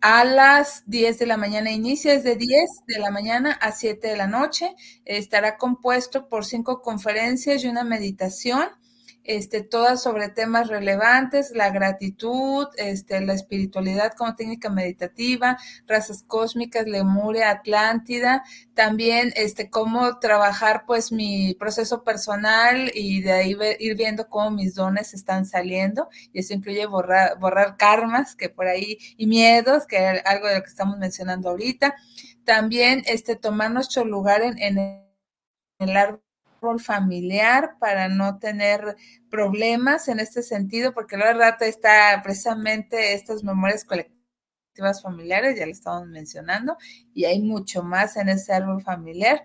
a 0.00 0.24
las 0.24 0.84
10 0.86 1.18
de 1.18 1.26
la 1.26 1.36
mañana. 1.36 1.70
Inicia 1.70 2.14
desde 2.14 2.36
10 2.36 2.70
de 2.86 2.98
la 2.98 3.10
mañana 3.10 3.52
a 3.52 3.72
7 3.72 4.08
de 4.08 4.16
la 4.16 4.26
noche. 4.26 4.74
Estará 5.04 5.56
compuesto 5.58 6.28
por 6.28 6.44
cinco 6.44 6.82
conferencias 6.82 7.64
y 7.64 7.68
una 7.68 7.84
meditación. 7.84 8.68
Este, 9.24 9.62
todas 9.62 10.02
sobre 10.02 10.28
temas 10.28 10.68
relevantes, 10.68 11.52
la 11.54 11.70
gratitud, 11.70 12.66
este, 12.76 13.20
la 13.20 13.34
espiritualidad 13.34 14.12
como 14.14 14.34
técnica 14.34 14.70
meditativa, 14.70 15.58
razas 15.86 16.22
cósmicas, 16.26 16.86
Lemuria, 16.86 17.50
Atlántida, 17.50 18.42
también 18.74 19.32
este, 19.36 19.70
cómo 19.70 20.18
trabajar 20.18 20.84
pues 20.86 21.12
mi 21.12 21.54
proceso 21.54 22.02
personal 22.02 22.90
y 22.94 23.20
de 23.22 23.32
ahí 23.32 23.56
ir 23.78 23.96
viendo 23.96 24.28
cómo 24.28 24.50
mis 24.50 24.74
dones 24.74 25.14
están 25.14 25.44
saliendo, 25.44 26.08
y 26.32 26.40
eso 26.40 26.54
incluye 26.54 26.86
borrar, 26.86 27.38
borrar 27.38 27.76
karmas 27.76 28.36
que 28.36 28.48
por 28.48 28.66
ahí, 28.66 28.98
y 29.16 29.26
miedos, 29.26 29.86
que 29.86 29.96
es 29.96 30.22
algo 30.24 30.48
de 30.48 30.56
lo 30.56 30.62
que 30.62 30.70
estamos 30.70 30.98
mencionando 30.98 31.50
ahorita, 31.50 31.94
también 32.44 33.02
este, 33.06 33.36
tomar 33.36 33.70
nuestro 33.70 34.04
lugar 34.04 34.42
en, 34.42 34.58
en 34.58 34.78
el 35.78 35.96
árbol 35.96 36.22
familiar 36.80 37.76
para 37.78 38.08
no 38.08 38.38
tener 38.38 38.96
problemas 39.30 40.08
en 40.08 40.20
este 40.20 40.42
sentido, 40.42 40.92
porque 40.92 41.16
luego 41.16 41.38
rato 41.38 41.64
está 41.64 42.20
precisamente 42.22 43.14
estas 43.14 43.42
memorias 43.42 43.84
colectivas 43.84 45.02
familiares, 45.02 45.58
ya 45.58 45.66
lo 45.66 45.72
estamos 45.72 46.06
mencionando, 46.08 46.76
y 47.14 47.24
hay 47.24 47.40
mucho 47.40 47.82
más 47.82 48.16
en 48.16 48.28
ese 48.28 48.52
árbol 48.52 48.82
familiar. 48.82 49.44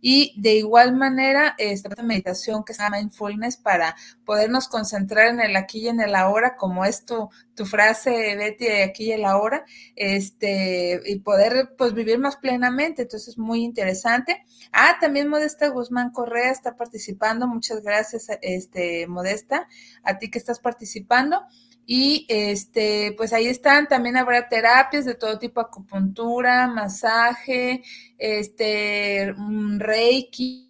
Y 0.00 0.34
de 0.40 0.54
igual 0.54 0.94
manera, 0.94 1.54
esta 1.58 2.02
meditación 2.02 2.64
que 2.64 2.74
se 2.74 2.82
llama 2.82 2.98
mindfulness 2.98 3.56
para 3.56 3.96
podernos 4.24 4.68
concentrar 4.68 5.28
en 5.28 5.40
el 5.40 5.56
aquí 5.56 5.80
y 5.80 5.88
en 5.88 6.00
el 6.00 6.14
ahora, 6.14 6.56
como 6.56 6.84
es 6.84 7.04
tu, 7.04 7.28
tu 7.54 7.66
frase, 7.66 8.36
Betty, 8.36 8.64
de 8.64 8.82
aquí 8.84 9.06
y 9.06 9.12
el 9.12 9.24
ahora, 9.24 9.64
este, 9.96 11.00
y 11.04 11.18
poder 11.20 11.74
pues 11.76 11.94
vivir 11.94 12.18
más 12.18 12.36
plenamente. 12.36 13.02
Entonces, 13.02 13.38
muy 13.38 13.64
interesante. 13.64 14.44
Ah, 14.72 14.96
también 15.00 15.28
Modesta 15.28 15.68
Guzmán 15.68 16.10
Correa 16.10 16.50
está 16.50 16.76
participando. 16.76 17.46
Muchas 17.46 17.82
gracias, 17.82 18.26
este, 18.42 19.06
Modesta, 19.06 19.68
a 20.02 20.18
ti 20.18 20.30
que 20.30 20.38
estás 20.38 20.60
participando. 20.60 21.42
Y 21.90 22.26
este, 22.28 23.14
pues 23.16 23.32
ahí 23.32 23.46
están, 23.46 23.88
también 23.88 24.18
habrá 24.18 24.46
terapias 24.46 25.06
de 25.06 25.14
todo 25.14 25.38
tipo, 25.38 25.58
acupuntura, 25.62 26.66
masaje, 26.66 27.82
este, 28.18 29.32
mm, 29.34 29.78
reiki, 29.80 30.66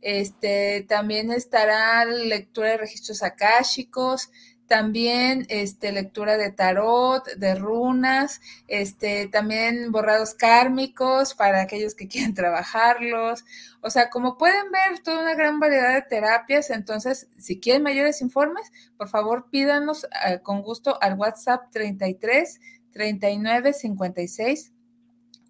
este, 0.00 0.82
también 0.88 1.30
estará 1.30 2.04
lectura 2.06 2.70
de 2.70 2.78
registros 2.78 3.22
akáshicos, 3.22 4.30
también 4.74 5.46
este, 5.50 5.92
lectura 5.92 6.36
de 6.36 6.50
tarot, 6.50 7.24
de 7.36 7.54
runas, 7.54 8.40
este, 8.66 9.28
también 9.28 9.92
borrados 9.92 10.34
kármicos 10.34 11.36
para 11.36 11.62
aquellos 11.62 11.94
que 11.94 12.08
quieran 12.08 12.34
trabajarlos. 12.34 13.44
O 13.82 13.90
sea, 13.90 14.10
como 14.10 14.36
pueden 14.36 14.72
ver, 14.72 14.98
toda 15.04 15.20
una 15.20 15.36
gran 15.36 15.60
variedad 15.60 15.94
de 15.94 16.02
terapias. 16.02 16.70
Entonces, 16.70 17.28
si 17.38 17.60
quieren 17.60 17.84
mayores 17.84 18.20
informes, 18.20 18.72
por 18.96 19.08
favor 19.08 19.48
pídanos 19.48 20.08
eh, 20.26 20.40
con 20.42 20.62
gusto 20.62 21.00
al 21.00 21.14
WhatsApp 21.14 21.70
33 21.70 22.60
39 22.90 23.74
56 23.74 24.73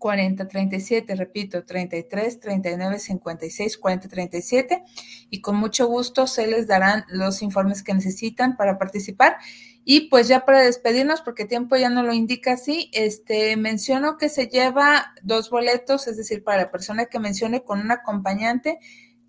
40 0.05 0.49
37, 0.49 1.15
repito, 1.15 1.65
33 1.65 2.39
39 2.39 2.99
56 2.99 3.79
40 3.79 4.09
37 4.11 4.85
y 5.31 5.41
con 5.41 5.57
mucho 5.57 5.87
gusto 5.87 6.27
se 6.27 6.47
les 6.47 6.67
darán 6.67 7.07
los 7.09 7.41
informes 7.41 7.83
que 7.83 7.95
necesitan 7.95 8.59
para 8.59 8.77
participar. 8.77 9.39
Y 9.83 10.11
pues 10.11 10.29
ya 10.29 10.45
para 10.45 10.61
despedirnos, 10.61 11.23
porque 11.23 11.47
tiempo 11.47 11.77
ya 11.77 11.89
no 11.89 12.03
lo 12.03 12.13
indica 12.13 12.53
así, 12.53 12.91
este 12.93 13.57
menciono 13.57 14.19
que 14.19 14.29
se 14.29 14.49
lleva 14.49 15.15
dos 15.23 15.49
boletos, 15.49 16.07
es 16.07 16.19
decir, 16.19 16.45
para 16.45 16.65
la 16.65 16.71
persona 16.71 17.07
que 17.07 17.19
mencione 17.19 17.65
con 17.65 17.81
un 17.81 17.91
acompañante, 17.91 18.81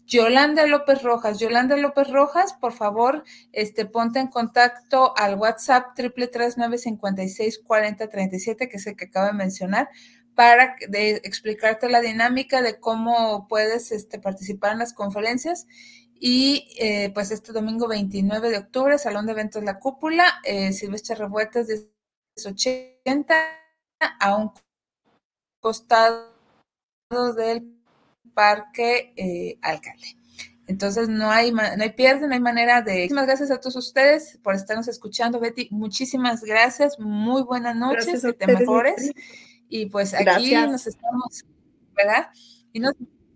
Yolanda 0.05 0.67
López 0.67 1.03
Rojas. 1.03 1.39
Yolanda 1.39 1.77
López 1.77 2.09
Rojas, 2.09 2.53
por 2.53 2.73
favor, 2.73 3.23
este, 3.53 3.85
ponte 3.85 4.19
en 4.19 4.27
contacto 4.27 5.13
al 5.17 5.35
WhatsApp 5.35 5.95
triple 5.95 6.27
tres 6.27 6.55
nueve 6.57 6.77
cincuenta 6.77 7.23
y 7.23 7.29
seis 7.29 7.61
cuarenta 7.65 8.09
treinta 8.09 8.35
y 8.35 8.39
siete, 8.39 8.67
que 8.67 8.75
es 8.75 8.85
el 8.87 8.97
que 8.97 9.05
acabo 9.05 9.27
de 9.27 9.33
mencionar, 9.33 9.87
para 10.35 10.75
de 10.89 11.21
explicarte 11.23 11.89
la 11.89 12.01
dinámica 12.01 12.61
de 12.61 12.79
cómo 12.79 13.47
puedes 13.47 13.91
este, 13.91 14.19
participar 14.19 14.73
en 14.73 14.79
las 14.79 14.93
conferencias. 14.93 15.65
Y 16.17 16.69
eh, 16.79 17.11
pues 17.13 17.31
este 17.31 17.51
domingo 17.51 17.87
29 17.87 18.49
de 18.49 18.57
octubre, 18.57 18.97
Salón 18.97 19.25
de 19.25 19.33
Eventos 19.33 19.63
La 19.63 19.79
Cúpula, 19.79 20.41
eh, 20.43 20.71
Silvestre 20.71 21.15
Revueltas 21.15 21.67
de 21.67 21.89
80 22.43 23.35
a 24.19 24.35
un 24.35 24.51
costado 25.59 26.33
del 27.35 27.81
Parque 28.33 29.13
eh, 29.15 29.57
Alcalde. 29.61 30.17
Entonces 30.67 31.07
no 31.09 31.29
hay, 31.29 31.51
no 31.51 31.61
hay 31.61 31.91
pierde, 31.91 32.27
no 32.27 32.33
hay 32.33 32.39
manera 32.39 32.81
de... 32.81 32.93
Muchísimas 32.93 33.27
gracias 33.27 33.51
a 33.51 33.59
todos 33.59 33.75
ustedes 33.75 34.39
por 34.41 34.55
estarnos 34.55 34.87
escuchando, 34.87 35.39
Betty. 35.39 35.67
Muchísimas 35.71 36.43
gracias, 36.43 36.99
muy 36.99 37.43
buenas 37.43 37.75
noches, 37.75 38.23
que 38.23 38.33
te 38.33 38.47
mejores. 38.47 39.11
Y 39.69 39.87
pues 39.87 40.13
aquí 40.13 40.55
nos 40.55 40.87
estamos, 40.87 41.43
¿verdad? 41.95 42.27
Y 42.71 42.79
nos, 42.79 42.93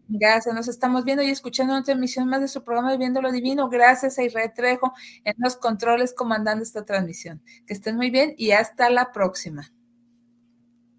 gracias, 0.08 0.54
nos 0.54 0.68
estamos 0.68 1.06
viendo 1.06 1.24
y 1.24 1.30
escuchando 1.30 1.76
otra 1.76 1.94
emisión 1.94 2.28
más 2.28 2.42
de 2.42 2.48
su 2.48 2.64
programa 2.64 2.92
Viviendo 2.92 3.22
lo 3.22 3.32
Divino. 3.32 3.70
Gracias 3.70 4.18
a 4.20 4.24
Israel 4.24 4.52
Trejo 4.56 4.94
en 5.24 5.36
los 5.38 5.56
controles 5.56 6.14
comandando 6.14 6.64
esta 6.64 6.86
transmisión. 6.86 7.42
Que 7.66 7.74
estén 7.74 7.96
muy 7.96 8.10
bien 8.10 8.34
y 8.38 8.52
hasta 8.52 8.90
la 8.90 9.12
próxima. 9.12 9.72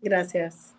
Gracias. 0.03 0.75